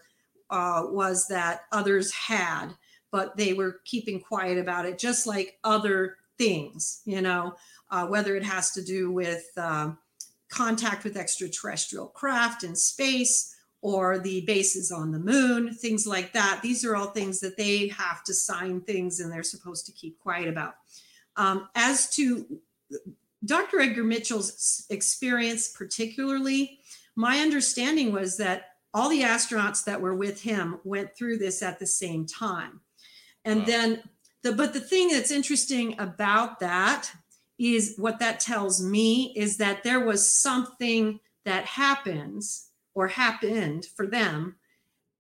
uh, 0.50 0.84
was 0.90 1.28
that 1.28 1.62
others 1.72 2.12
had 2.12 2.76
but 3.16 3.38
they 3.38 3.54
were 3.54 3.80
keeping 3.86 4.20
quiet 4.20 4.58
about 4.58 4.86
it, 4.86 5.00
just 5.00 5.26
like 5.26 5.58
other 5.64 6.18
things, 6.38 7.02
you 7.06 7.22
know, 7.22 7.54
uh, 7.90 8.06
whether 8.06 8.36
it 8.36 8.44
has 8.44 8.72
to 8.72 8.84
do 8.84 9.10
with 9.10 9.46
uh, 9.56 9.90
contact 10.50 11.06
with 11.06 11.16
extraterrestrial 11.16 12.08
craft 12.08 12.66
in 12.66 12.76
space 12.76 13.55
or 13.86 14.18
the 14.18 14.42
bases 14.42 14.92
on 14.92 15.12
the 15.12 15.20
moon, 15.20 15.72
things 15.72 16.08
like 16.08 16.34
that. 16.34 16.60
These 16.64 16.84
are 16.84 16.96
all 16.96 17.12
things 17.12 17.40
that 17.42 17.56
they 17.56 17.88
have 17.90 18.24
to 18.24 18.34
sign 18.34 18.82
things 18.82 19.20
and 19.20 19.32
they're 19.32 19.44
supposed 19.44 19.86
to 19.86 19.92
keep 19.92 20.20
quiet 20.20 20.48
about. 20.48 20.74
Um, 21.36 21.70
as 21.76 22.10
to 22.16 22.48
Dr. 23.46 23.80
Edgar 23.80 24.04
Mitchell's 24.04 24.88
experience, 24.90 25.68
particularly, 25.68 26.80
my 27.16 27.42
understanding 27.42 28.12
was 28.12 28.38
that 28.38 28.70
all 28.92 29.08
the 29.08 29.22
astronauts 29.22 29.86
that 29.86 30.02
were 30.02 30.16
with 30.16 30.42
him 30.42 30.80
went 30.84 31.16
through 31.16 31.38
this 31.38 31.62
at 31.62 31.78
the 31.78 31.86
same 31.86 32.26
time. 32.26 32.82
And 33.44 33.60
Wow. 33.60 33.66
then 33.68 34.04
the 34.42 34.52
but 34.54 34.74
the 34.74 34.80
thing 34.80 35.10
that's 35.10 35.30
interesting 35.30 35.94
about 36.00 36.60
that 36.60 37.12
is 37.60 37.94
what 37.98 38.18
that 38.18 38.40
tells 38.40 38.82
me 38.82 39.32
is 39.36 39.58
that 39.58 39.84
there 39.84 40.00
was 40.00 40.28
something 40.28 41.20
that 41.44 41.66
happens 41.66 42.72
or 42.96 43.10
happened 43.10 43.86
for 43.86 44.08
them 44.08 44.56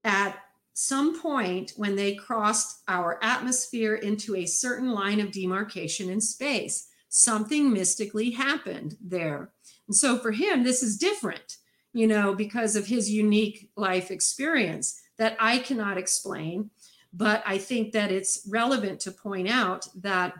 at 0.03 0.37
some 0.73 1.21
point 1.21 1.73
when 1.77 1.95
they 1.95 2.15
crossed 2.15 2.81
our 2.87 3.19
atmosphere 3.21 3.95
into 3.95 4.35
a 4.35 4.45
certain 4.45 4.91
line 4.91 5.19
of 5.19 5.31
demarcation 5.31 6.09
in 6.09 6.19
space. 6.19 6.87
Something 7.09 7.71
mystically 7.71 8.31
happened 8.31 8.97
there. 8.99 9.51
And 9.87 9.95
so 9.95 10.17
for 10.17 10.31
him, 10.31 10.63
this 10.63 10.83
is 10.83 10.97
different, 10.97 11.57
you 11.93 12.07
know, 12.07 12.33
because 12.33 12.75
of 12.75 12.87
his 12.87 13.09
unique 13.09 13.69
life 13.77 14.11
experience 14.11 14.99
that 15.17 15.37
I 15.39 15.59
cannot 15.59 15.97
explain. 15.97 16.71
But 17.13 17.41
I 17.45 17.57
think 17.57 17.93
that 17.93 18.11
it's 18.11 18.45
relevant 18.49 18.99
to 19.01 19.11
point 19.11 19.47
out 19.47 19.87
that 19.95 20.33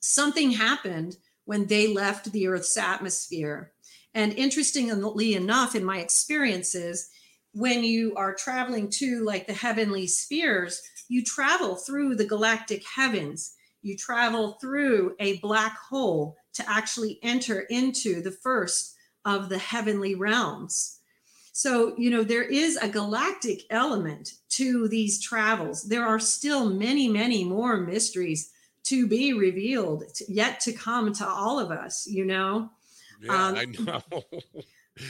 something 0.00 0.52
happened 0.52 1.16
when 1.44 1.66
they 1.66 1.92
left 1.92 2.32
the 2.32 2.46
Earth's 2.46 2.78
atmosphere. 2.78 3.72
And 4.14 4.32
interestingly 4.32 5.34
enough, 5.34 5.74
in 5.74 5.84
my 5.84 5.98
experiences, 5.98 7.08
when 7.52 7.84
you 7.84 8.14
are 8.16 8.34
traveling 8.34 8.88
to 8.90 9.24
like 9.24 9.46
the 9.46 9.52
heavenly 9.52 10.06
spheres, 10.06 10.80
you 11.08 11.24
travel 11.24 11.76
through 11.76 12.16
the 12.16 12.26
galactic 12.26 12.82
heavens. 12.86 13.54
You 13.82 13.96
travel 13.96 14.58
through 14.60 15.16
a 15.18 15.38
black 15.38 15.78
hole 15.78 16.36
to 16.54 16.68
actually 16.68 17.18
enter 17.22 17.60
into 17.70 18.20
the 18.22 18.30
first 18.30 18.94
of 19.24 19.48
the 19.48 19.58
heavenly 19.58 20.14
realms. 20.14 21.00
So, 21.52 21.94
you 21.98 22.10
know, 22.10 22.22
there 22.22 22.44
is 22.44 22.76
a 22.76 22.88
galactic 22.88 23.62
element 23.70 24.34
to 24.50 24.88
these 24.88 25.20
travels. 25.20 25.84
There 25.84 26.06
are 26.06 26.18
still 26.18 26.70
many, 26.70 27.08
many 27.08 27.44
more 27.44 27.76
mysteries 27.76 28.50
to 28.84 29.06
be 29.06 29.32
revealed, 29.32 30.04
yet 30.28 30.60
to 30.60 30.72
come 30.72 31.12
to 31.14 31.26
all 31.26 31.58
of 31.58 31.70
us, 31.70 32.06
you 32.06 32.24
know? 32.24 32.70
Yeah, 33.20 33.46
Um, 33.48 33.54
I 33.56 33.64
know. 33.84 34.02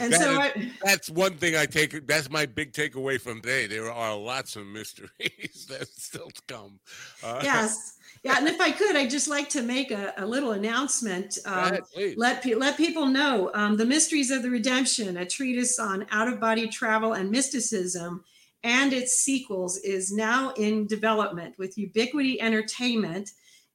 And 0.00 0.12
That 0.12 0.20
so 0.20 0.32
is- 0.32 0.38
I, 0.38 0.72
that's 0.84 1.11
one 1.11 1.36
thing 1.36 1.56
I 1.56 1.66
take. 1.66 2.06
That's 2.06 2.30
my 2.30 2.46
big 2.46 2.72
takeaway 2.72 3.20
from 3.20 3.40
today. 3.40 3.66
There 3.66 3.90
are 3.90 4.16
lots 4.16 4.56
of 4.56 4.66
mysteries 4.66 5.66
that 5.68 5.88
still 5.88 6.30
come. 6.46 6.78
Uh, 7.22 7.40
yes. 7.42 7.96
Yeah. 8.22 8.36
And 8.38 8.46
if 8.46 8.61
I 8.61 8.70
could, 8.70 8.96
I'd 8.96 9.08
just 9.11 9.28
like 9.28 9.48
to 9.50 9.62
make 9.62 9.90
a, 9.90 10.12
a 10.18 10.26
little 10.26 10.52
announcement. 10.52 11.38
Um, 11.46 11.58
ahead, 11.58 11.82
let, 12.16 12.42
pe- 12.42 12.54
let 12.54 12.76
people 12.76 13.06
know 13.06 13.50
um, 13.54 13.76
the 13.76 13.86
mysteries 13.86 14.30
of 14.30 14.42
the 14.42 14.50
redemption 14.50 15.16
a 15.16 15.24
treatise 15.24 15.78
on 15.78 16.06
out-of-body 16.11 16.68
travel 16.68 17.14
and 17.14 17.30
mysticism 17.30 18.22
and 18.62 18.92
its 18.92 19.12
sequels 19.14 19.78
is 19.78 20.12
now 20.12 20.50
in 20.58 20.86
development 20.86 21.54
with 21.58 21.78
ubiquity 21.78 22.38
entertainment 22.42 23.30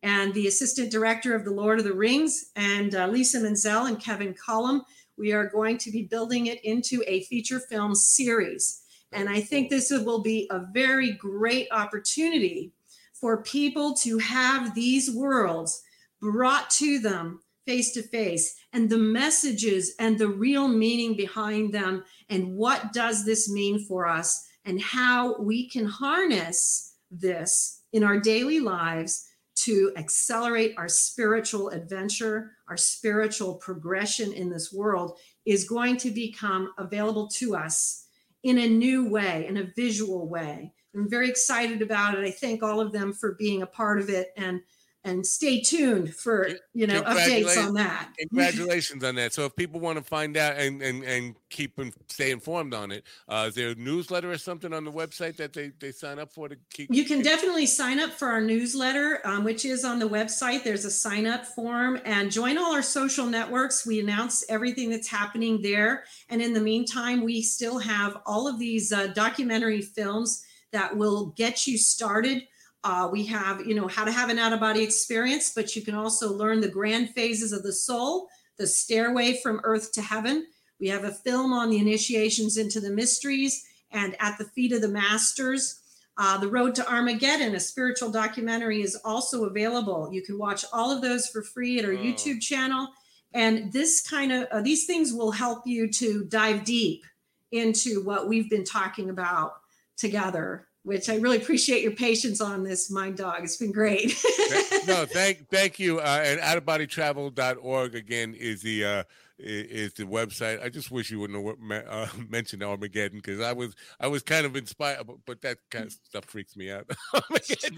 and 0.05 0.35
the 0.35 0.47
assistant 0.47 0.91
director 0.91 1.35
of 1.35 1.43
the 1.43 1.51
lord 1.51 1.79
of 1.79 1.83
the 1.83 1.93
rings 1.93 2.51
and 2.55 2.93
uh, 2.93 3.07
lisa 3.07 3.39
menzel 3.39 3.87
and 3.87 3.99
kevin 3.99 4.33
cullum. 4.33 4.83
We 5.17 5.33
are 5.33 5.49
going 5.49 5.77
to 5.79 5.91
be 5.91 6.03
building 6.03 6.45
it 6.45 6.63
into 6.63 7.01
a 7.07 7.23
feature 7.23 7.59
film 7.59 7.95
series. 7.95 8.83
And 9.11 9.27
i 9.27 9.41
think 9.41 9.69
this 9.69 9.91
will 9.91 10.21
be 10.21 10.47
a 10.51 10.59
very 10.73 11.11
great 11.13 11.67
opportunity 11.71 12.71
for 13.13 13.41
people 13.41 13.95
to 13.95 14.19
have 14.19 14.75
these 14.75 15.09
worlds 15.09 15.81
brought 16.21 16.69
to 16.69 16.99
them 16.99 17.41
face 17.65 17.91
to 17.93 18.03
face 18.03 18.55
and 18.73 18.89
the 18.89 18.97
messages 18.97 19.95
and 19.99 20.19
the 20.19 20.27
real 20.27 20.67
meaning 20.67 21.17
behind 21.17 21.73
them 21.73 22.03
and 22.29 22.55
what 22.55 22.93
does 22.93 23.25
this 23.25 23.49
mean 23.49 23.79
for 23.79 24.07
us 24.07 24.47
and 24.65 24.79
how 24.79 25.35
we 25.39 25.67
can 25.67 25.85
harness 25.85 26.93
this 27.09 27.81
in 27.91 28.03
our 28.03 28.19
daily 28.19 28.59
lives 28.59 29.25
to 29.55 29.91
accelerate 29.95 30.73
our 30.77 30.89
spiritual 30.89 31.69
adventure 31.69 32.51
our 32.67 32.77
spiritual 32.77 33.55
progression 33.55 34.33
in 34.33 34.49
this 34.49 34.73
world 34.73 35.17
is 35.45 35.69
going 35.69 35.97
to 35.97 36.11
become 36.11 36.73
available 36.77 37.27
to 37.27 37.55
us 37.55 38.07
in 38.43 38.59
a 38.59 38.69
new 38.69 39.09
way 39.09 39.47
in 39.47 39.57
a 39.57 39.71
visual 39.75 40.27
way. 40.27 40.71
I'm 40.93 41.09
very 41.09 41.29
excited 41.29 41.81
about 41.81 42.17
it. 42.17 42.23
I 42.23 42.31
thank 42.31 42.63
all 42.63 42.79
of 42.79 42.93
them 42.93 43.11
for 43.11 43.33
being 43.33 43.63
a 43.63 43.67
part 43.67 43.99
of 43.99 44.09
it 44.09 44.29
and 44.37 44.61
and 45.05 45.25
stay 45.25 45.61
tuned 45.61 46.13
for 46.13 46.49
you 46.73 46.85
know 46.87 47.01
updates 47.03 47.57
on 47.57 47.75
that 47.75 48.09
Congratulations 48.29 49.03
on 49.03 49.15
that. 49.15 49.33
So 49.33 49.45
if 49.45 49.55
people 49.55 49.79
want 49.79 49.97
to 49.97 50.03
find 50.03 50.37
out 50.37 50.57
and 50.57 50.81
and, 50.81 51.03
and 51.03 51.35
keep 51.49 51.77
and 51.79 51.93
stay 52.07 52.31
informed 52.31 52.73
on 52.73 52.91
it, 52.91 53.05
uh, 53.27 53.45
is 53.47 53.55
there 53.55 53.69
a 53.69 53.75
newsletter 53.75 54.31
or 54.31 54.37
something 54.37 54.73
on 54.73 54.83
the 54.83 54.91
website 54.91 55.37
that 55.37 55.53
they, 55.53 55.71
they 55.79 55.91
sign 55.91 56.19
up 56.19 56.31
for 56.31 56.49
to 56.49 56.57
keep? 56.71 56.93
You 56.93 57.05
can 57.05 57.21
definitely 57.21 57.65
sign 57.65 57.99
up 57.99 58.11
for 58.11 58.27
our 58.27 58.41
newsletter, 58.41 59.21
um, 59.25 59.43
which 59.43 59.65
is 59.65 59.83
on 59.83 59.99
the 59.99 60.07
website. 60.07 60.63
There's 60.63 60.85
a 60.85 60.91
sign 60.91 61.25
up 61.25 61.45
form 61.45 61.99
and 62.05 62.31
join 62.31 62.57
all 62.57 62.73
our 62.73 62.81
social 62.81 63.25
networks. 63.25 63.85
We 63.85 63.99
announce 63.99 64.45
everything 64.49 64.89
that's 64.89 65.07
happening 65.07 65.61
there. 65.61 66.03
And 66.29 66.41
in 66.41 66.53
the 66.53 66.61
meantime, 66.61 67.23
we 67.23 67.41
still 67.41 67.79
have 67.79 68.17
all 68.25 68.47
of 68.47 68.59
these 68.59 68.91
uh, 68.91 69.07
documentary 69.07 69.81
films 69.81 70.45
that 70.71 70.97
will 70.97 71.27
get 71.37 71.67
you 71.67 71.77
started. 71.77 72.47
Uh, 72.85 73.09
we 73.11 73.25
have, 73.25 73.65
you 73.65 73.73
know, 73.73 73.87
how 73.87 74.05
to 74.05 74.11
have 74.11 74.29
an 74.29 74.37
out 74.37 74.53
of 74.53 74.59
body 74.59 74.83
experience, 74.83 75.51
but 75.55 75.75
you 75.75 75.81
can 75.81 75.95
also 75.95 76.31
learn 76.31 76.61
the 76.61 76.67
grand 76.67 77.09
phases 77.09 77.51
of 77.51 77.63
the 77.63 77.73
soul, 77.73 78.29
the 78.57 78.67
stairway 78.67 79.39
from 79.41 79.59
earth 79.63 79.91
to 79.91 80.03
heaven. 80.03 80.45
We 80.79 80.89
have 80.89 81.03
a 81.03 81.11
film 81.11 81.51
on 81.51 81.71
the 81.71 81.79
initiations 81.79 82.57
into 82.57 82.79
the 82.79 82.91
mysteries 82.91 83.65
and 83.89 84.15
at 84.19 84.37
the 84.37 84.45
feet 84.45 84.71
of 84.71 84.81
the 84.81 84.87
masters. 84.87 85.81
Uh, 86.15 86.37
the 86.37 86.47
Road 86.47 86.75
to 86.75 86.87
Armageddon, 86.87 87.55
a 87.55 87.59
spiritual 87.59 88.11
documentary, 88.11 88.83
is 88.83 88.95
also 89.03 89.45
available. 89.45 90.09
You 90.13 90.21
can 90.21 90.37
watch 90.37 90.63
all 90.71 90.91
of 90.91 91.01
those 91.01 91.27
for 91.27 91.41
free 91.41 91.79
at 91.79 91.85
our 91.85 91.93
Oh. 91.93 91.97
YouTube 91.97 92.39
channel. 92.39 92.89
And 93.33 93.73
this 93.73 94.07
kind 94.07 94.31
of 94.31 94.47
uh, 94.51 94.61
these 94.61 94.85
things 94.85 95.11
will 95.11 95.31
help 95.31 95.65
you 95.65 95.89
to 95.93 96.23
dive 96.25 96.63
deep 96.63 97.03
into 97.51 98.03
what 98.03 98.27
we've 98.29 98.49
been 98.49 98.63
talking 98.63 99.09
about 99.09 99.55
together 99.97 100.67
which 100.85 101.09
I 101.09 101.15
really 101.15 101.37
appreciate 101.37 101.81
your 101.81 101.93
patience 101.93 102.39
on 102.39 102.63
this, 102.63 102.91
Mind 102.91 103.17
Dog. 103.17 103.43
It's 103.43 103.57
been 103.57 103.71
great. 103.71 104.05
no, 104.87 105.05
thank 105.05 105.49
thank 105.49 105.79
you. 105.79 105.99
Uh, 105.99 106.21
and 106.23 106.39
outofbodytravel.org 106.39 107.95
again 107.95 108.35
is 108.35 108.61
the 108.61 108.85
uh, 108.85 109.03
is 109.39 109.93
the 109.93 110.03
website. 110.03 110.63
I 110.63 110.69
just 110.69 110.91
wish 110.91 111.09
you 111.09 111.19
wouldn't 111.19 111.43
have 111.71 111.85
uh, 111.89 112.07
mentioned 112.29 112.63
Armageddon 112.63 113.17
because 113.17 113.41
I 113.41 113.51
was 113.51 113.75
I 113.99 114.07
was 114.07 114.21
kind 114.21 114.45
of 114.45 114.55
inspired, 114.55 115.07
but 115.25 115.41
that 115.41 115.57
kind 115.71 115.85
of 115.85 115.91
stuff 115.91 116.25
freaks 116.25 116.55
me 116.55 116.71
out. 116.71 116.89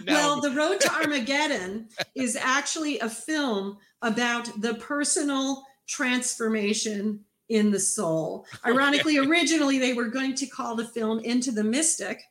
well, 0.05 0.41
The 0.41 0.51
Road 0.51 0.81
to 0.81 0.93
Armageddon 0.93 1.87
is 2.13 2.35
actually 2.35 2.99
a 2.99 3.09
film 3.09 3.77
about 4.01 4.49
the 4.61 4.73
personal 4.75 5.63
transformation 5.87 7.21
in 7.47 7.71
the 7.71 7.79
soul. 7.79 8.45
Ironically, 8.65 9.17
okay. 9.17 9.29
originally 9.29 9.79
they 9.79 9.93
were 9.93 10.09
going 10.09 10.35
to 10.35 10.45
call 10.45 10.75
the 10.75 10.85
film 10.85 11.19
Into 11.19 11.51
the 11.51 11.63
Mystic. 11.63 12.21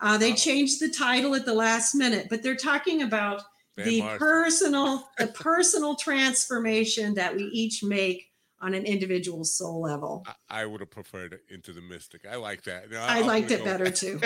Uh, 0.00 0.18
they 0.18 0.34
changed 0.34 0.80
the 0.80 0.90
title 0.90 1.34
at 1.34 1.46
the 1.46 1.54
last 1.54 1.94
minute, 1.94 2.26
but 2.28 2.42
they're 2.42 2.54
talking 2.54 3.02
about 3.02 3.42
Van 3.76 3.86
the 3.86 4.02
personal 4.18 5.08
the 5.18 5.26
personal 5.28 5.94
transformation 5.94 7.14
that 7.14 7.34
we 7.34 7.44
each 7.44 7.82
make 7.82 8.25
on 8.60 8.74
an 8.74 8.84
individual 8.84 9.44
soul 9.44 9.82
level. 9.82 10.24
I, 10.26 10.62
I 10.62 10.66
would 10.66 10.80
have 10.80 10.90
preferred 10.90 11.38
Into 11.50 11.72
the 11.72 11.82
Mystic. 11.82 12.22
I 12.30 12.36
like 12.36 12.62
that. 12.64 12.90
No, 12.90 13.00
I, 13.00 13.18
I 13.18 13.20
liked 13.20 13.50
it 13.50 13.64
better 13.64 13.90
too. 13.90 14.20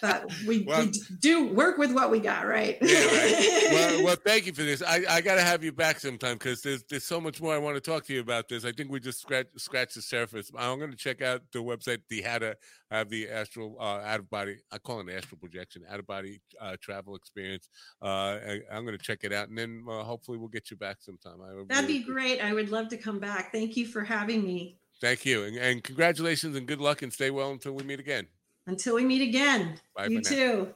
but 0.00 0.32
we, 0.46 0.62
well, 0.62 0.86
we, 0.86 0.92
do 1.20 1.52
work 1.52 1.76
with 1.76 1.92
what 1.92 2.10
we 2.10 2.18
got, 2.18 2.46
right? 2.46 2.78
yeah, 2.80 3.04
right. 3.04 3.68
Well, 3.72 4.04
well, 4.04 4.16
thank 4.16 4.46
you 4.46 4.52
for 4.52 4.62
this. 4.62 4.82
I, 4.82 5.04
I 5.08 5.20
got 5.20 5.34
to 5.34 5.42
have 5.42 5.62
you 5.62 5.72
back 5.72 6.00
sometime 6.00 6.34
because 6.34 6.62
there's 6.62 6.84
there's 6.84 7.04
so 7.04 7.20
much 7.20 7.40
more 7.40 7.54
I 7.54 7.58
want 7.58 7.76
to 7.76 7.80
talk 7.80 8.06
to 8.06 8.14
you 8.14 8.20
about 8.20 8.48
this. 8.48 8.64
I 8.64 8.72
think 8.72 8.90
we 8.90 9.00
just 9.00 9.20
scratch 9.20 9.46
scratch 9.56 9.94
the 9.94 10.02
surface. 10.02 10.50
I'm 10.56 10.78
going 10.78 10.90
to 10.90 10.96
check 10.96 11.20
out 11.20 11.42
the 11.52 11.58
website, 11.58 11.98
the 12.08 12.22
how 12.22 12.38
to 12.38 12.56
have 12.90 13.10
the 13.10 13.28
astral 13.28 13.76
uh, 13.80 14.00
out 14.04 14.20
of 14.20 14.30
body. 14.30 14.56
I 14.70 14.78
call 14.78 15.00
it 15.00 15.08
an 15.08 15.16
astral 15.16 15.38
projection, 15.38 15.82
out 15.90 15.98
of 15.98 16.06
body 16.06 16.40
uh, 16.60 16.76
travel 16.80 17.16
experience. 17.16 17.68
Uh, 18.00 18.06
I, 18.06 18.60
am 18.70 18.84
going 18.84 18.96
to 18.96 19.02
check 19.02 19.20
it 19.24 19.32
out, 19.32 19.48
and 19.48 19.58
then 19.58 19.84
uh, 19.88 20.02
hopefully 20.04 20.38
we'll 20.38 20.48
get 20.48 20.70
you 20.70 20.76
back 20.76 20.98
sometime. 21.00 21.38
That'd 21.68 21.88
be 21.88 22.02
great. 22.02 22.40
I 22.40 22.52
would 22.52 22.70
love 22.70 22.88
to 22.88 22.96
come 22.96 23.18
back. 23.18 23.52
Thank 23.52 23.65
Thank 23.66 23.78
you 23.78 23.86
for 23.86 24.04
having 24.04 24.44
me. 24.44 24.78
Thank 25.00 25.24
you. 25.24 25.42
And, 25.42 25.56
and, 25.56 25.82
congratulations 25.82 26.54
and 26.54 26.68
good 26.68 26.80
luck 26.80 27.02
and 27.02 27.12
stay 27.12 27.32
well 27.32 27.50
until 27.50 27.72
we 27.72 27.82
meet 27.82 27.98
again. 27.98 28.28
Until 28.68 28.94
we 28.94 29.04
meet 29.04 29.22
again. 29.22 29.74
Bye 29.92 30.06
you 30.06 30.20
too. 30.20 30.72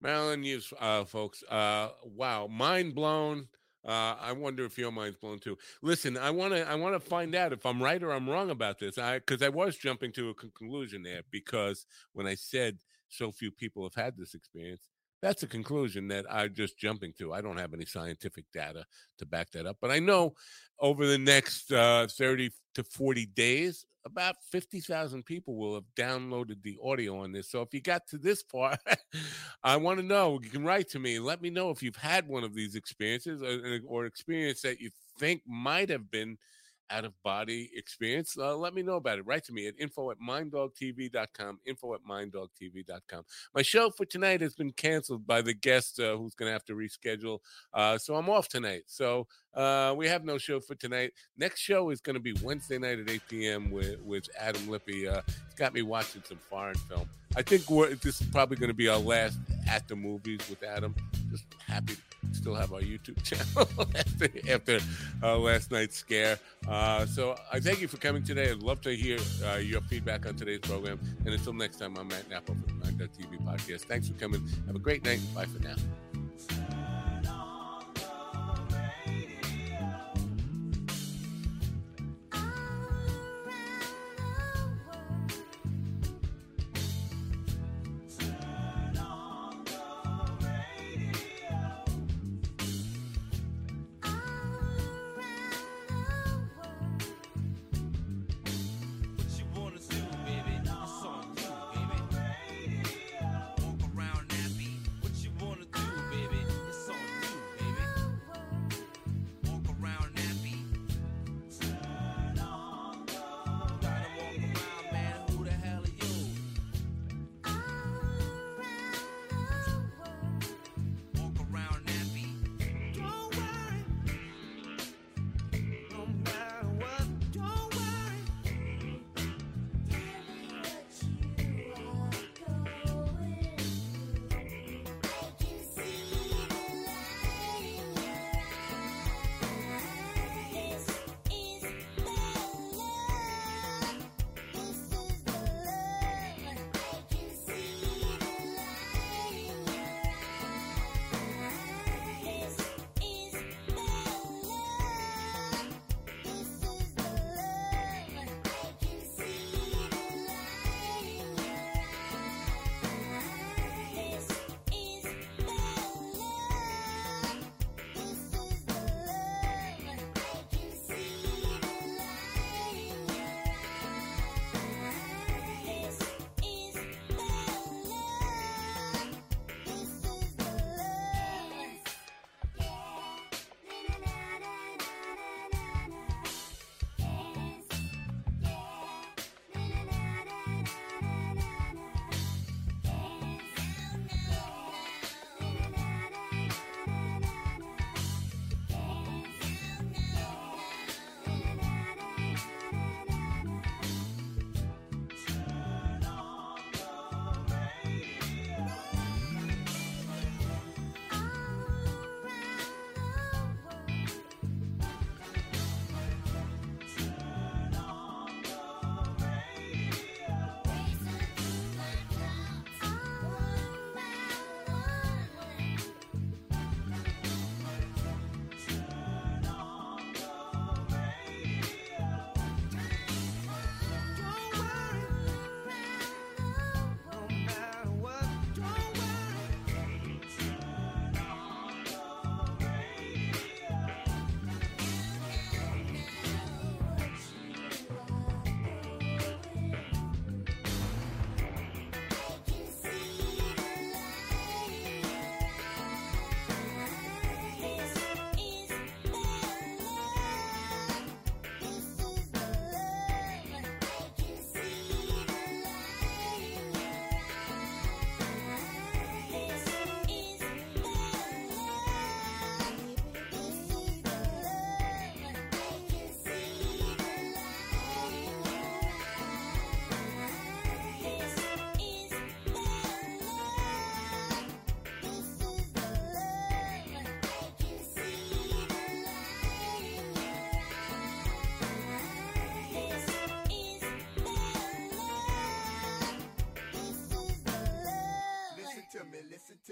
Marilyn 0.00 0.42
Hughes, 0.42 0.72
uh, 0.80 1.04
folks. 1.04 1.42
Uh, 1.42 1.90
wow. 2.04 2.46
Mind 2.46 2.94
blown. 2.94 3.48
Uh, 3.86 4.16
I 4.18 4.32
wonder 4.32 4.64
if 4.64 4.78
your 4.78 4.92
mind's 4.92 5.18
blown 5.18 5.40
too. 5.40 5.58
Listen, 5.82 6.16
I 6.16 6.30
want 6.30 6.54
to 6.54 6.66
I 6.66 6.74
want 6.74 6.94
to 6.94 7.00
find 7.00 7.34
out 7.34 7.52
if 7.52 7.66
I'm 7.66 7.82
right 7.82 8.02
or 8.02 8.12
I'm 8.12 8.30
wrong 8.30 8.48
about 8.48 8.78
this. 8.78 8.96
I 8.96 9.18
because 9.18 9.42
I 9.42 9.50
was 9.50 9.76
jumping 9.76 10.12
to 10.12 10.30
a 10.30 10.34
conclusion 10.34 11.02
there 11.02 11.20
because 11.30 11.84
when 12.14 12.26
I 12.26 12.34
said 12.34 12.78
so 13.10 13.30
few 13.30 13.50
people 13.50 13.82
have 13.82 14.02
had 14.02 14.16
this 14.16 14.32
experience, 14.32 14.88
that's 15.22 15.44
a 15.44 15.46
conclusion 15.46 16.08
that 16.08 16.26
I'm 16.28 16.52
just 16.52 16.76
jumping 16.76 17.12
to. 17.18 17.32
I 17.32 17.40
don't 17.40 17.56
have 17.56 17.72
any 17.72 17.84
scientific 17.86 18.44
data 18.52 18.84
to 19.18 19.26
back 19.26 19.52
that 19.52 19.66
up, 19.66 19.78
but 19.80 19.90
I 19.90 20.00
know 20.00 20.34
over 20.80 21.06
the 21.06 21.18
next 21.18 21.72
uh, 21.72 22.08
30 22.10 22.50
to 22.74 22.84
40 22.84 23.26
days, 23.26 23.86
about 24.04 24.34
50,000 24.50 25.24
people 25.24 25.54
will 25.54 25.74
have 25.74 25.84
downloaded 25.96 26.60
the 26.62 26.76
audio 26.82 27.20
on 27.20 27.30
this. 27.30 27.48
So 27.48 27.62
if 27.62 27.72
you 27.72 27.80
got 27.80 28.06
to 28.08 28.18
this 28.18 28.42
far, 28.42 28.76
I 29.62 29.76
want 29.76 30.00
to 30.00 30.04
know. 30.04 30.40
You 30.42 30.50
can 30.50 30.64
write 30.64 30.88
to 30.90 30.98
me 30.98 31.16
and 31.16 31.24
let 31.24 31.40
me 31.40 31.50
know 31.50 31.70
if 31.70 31.82
you've 31.82 31.96
had 31.96 32.26
one 32.26 32.42
of 32.42 32.54
these 32.54 32.74
experiences 32.74 33.42
or, 33.42 33.78
or 33.86 34.06
experience 34.06 34.60
that 34.62 34.80
you 34.80 34.90
think 35.20 35.42
might 35.46 35.88
have 35.88 36.10
been 36.10 36.36
out 36.90 37.04
of 37.04 37.12
body 37.22 37.70
experience, 37.74 38.36
uh, 38.38 38.56
let 38.56 38.74
me 38.74 38.82
know 38.82 38.96
about 38.96 39.18
it. 39.18 39.26
Write 39.26 39.44
to 39.44 39.52
me 39.52 39.66
at 39.66 39.74
info 39.78 40.10
at 40.10 40.18
minddogtv.com, 40.20 41.60
info 41.66 41.94
at 41.94 42.00
minddogtv.com. 42.08 43.24
My 43.54 43.62
show 43.62 43.90
for 43.90 44.04
tonight 44.04 44.40
has 44.40 44.54
been 44.54 44.72
canceled 44.72 45.26
by 45.26 45.42
the 45.42 45.54
guest 45.54 46.00
uh, 46.00 46.16
who's 46.16 46.34
going 46.34 46.48
to 46.48 46.52
have 46.52 46.64
to 46.66 46.74
reschedule. 46.74 47.38
Uh, 47.72 47.98
so 47.98 48.14
I'm 48.16 48.28
off 48.28 48.48
tonight. 48.48 48.82
So 48.86 49.26
uh, 49.54 49.94
we 49.96 50.08
have 50.08 50.24
no 50.24 50.38
show 50.38 50.60
for 50.60 50.74
tonight. 50.74 51.12
Next 51.36 51.60
show 51.60 51.90
is 51.90 52.00
going 52.00 52.14
to 52.14 52.20
be 52.20 52.34
Wednesday 52.42 52.78
night 52.78 52.98
at 52.98 53.10
8 53.10 53.22
p.m. 53.28 53.70
with, 53.70 54.00
with 54.02 54.28
Adam 54.38 54.68
Lippy. 54.68 55.08
Uh, 55.08 55.22
he's 55.26 55.54
got 55.56 55.74
me 55.74 55.82
watching 55.82 56.22
some 56.26 56.38
foreign 56.48 56.76
film. 56.76 57.08
I 57.34 57.42
think 57.42 57.66
this 58.02 58.20
is 58.20 58.26
probably 58.28 58.56
going 58.56 58.68
to 58.68 58.74
be 58.74 58.88
our 58.88 58.98
last 58.98 59.38
at 59.68 59.88
the 59.88 59.96
movies 59.96 60.40
with 60.50 60.62
Adam. 60.62 60.94
Just 61.30 61.44
happy 61.66 61.94
to 61.94 62.34
still 62.34 62.54
have 62.54 62.72
our 62.72 62.80
YouTube 62.80 63.22
channel 63.24 63.68
after, 63.96 64.28
after 64.50 64.78
uh, 65.22 65.38
last 65.38 65.70
night's 65.70 65.96
scare. 65.96 66.38
Uh, 66.68 67.06
so 67.06 67.36
I 67.52 67.60
thank 67.60 67.80
you 67.80 67.88
for 67.88 67.96
coming 67.96 68.22
today. 68.22 68.50
I'd 68.50 68.62
love 68.62 68.80
to 68.82 68.94
hear 68.94 69.18
uh, 69.46 69.56
your 69.56 69.80
feedback 69.82 70.26
on 70.26 70.36
today's 70.36 70.60
program. 70.60 71.00
And 71.24 71.28
until 71.28 71.54
next 71.54 71.78
time, 71.78 71.96
I'm 71.96 72.08
Matt 72.08 72.28
Napa 72.28 72.52
from 72.52 72.64
the 72.66 72.86
MindDog 72.86 73.10
TV 73.16 73.42
podcast. 73.44 73.82
Thanks 73.82 74.08
for 74.08 74.14
coming. 74.14 74.46
Have 74.66 74.76
a 74.76 74.80
great 74.80 75.04
night. 75.04 75.20
Bye 75.34 75.46
for 75.46 75.58
now. 75.60 75.76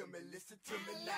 To 0.01 0.06
me, 0.06 0.18
listen 0.32 0.56
to 0.64 0.72
me 0.89 0.97
now. 1.05 1.12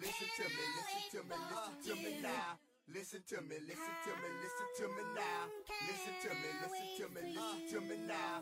Listen 0.00 0.28
to 0.36 0.44
me, 0.48 0.64
listen 0.80 1.02
to 1.12 1.20
me, 1.28 1.36
listen 1.52 1.76
to 1.84 1.92
me 2.00 2.22
now. 2.22 2.56
Listen 2.88 3.20
to 3.28 3.36
me, 3.44 3.56
listen 3.68 3.94
to 4.04 4.12
me, 4.16 4.28
listen 4.40 4.68
to 4.80 4.84
me 4.96 5.04
now. 5.12 5.44
Listen 5.84 6.14
to 6.24 6.30
me, 6.32 6.48
listen 6.64 6.88
to 6.96 7.06
me, 7.12 7.20
listen 7.36 7.60
to 7.68 7.80
me 7.84 7.96
now. 8.08 8.33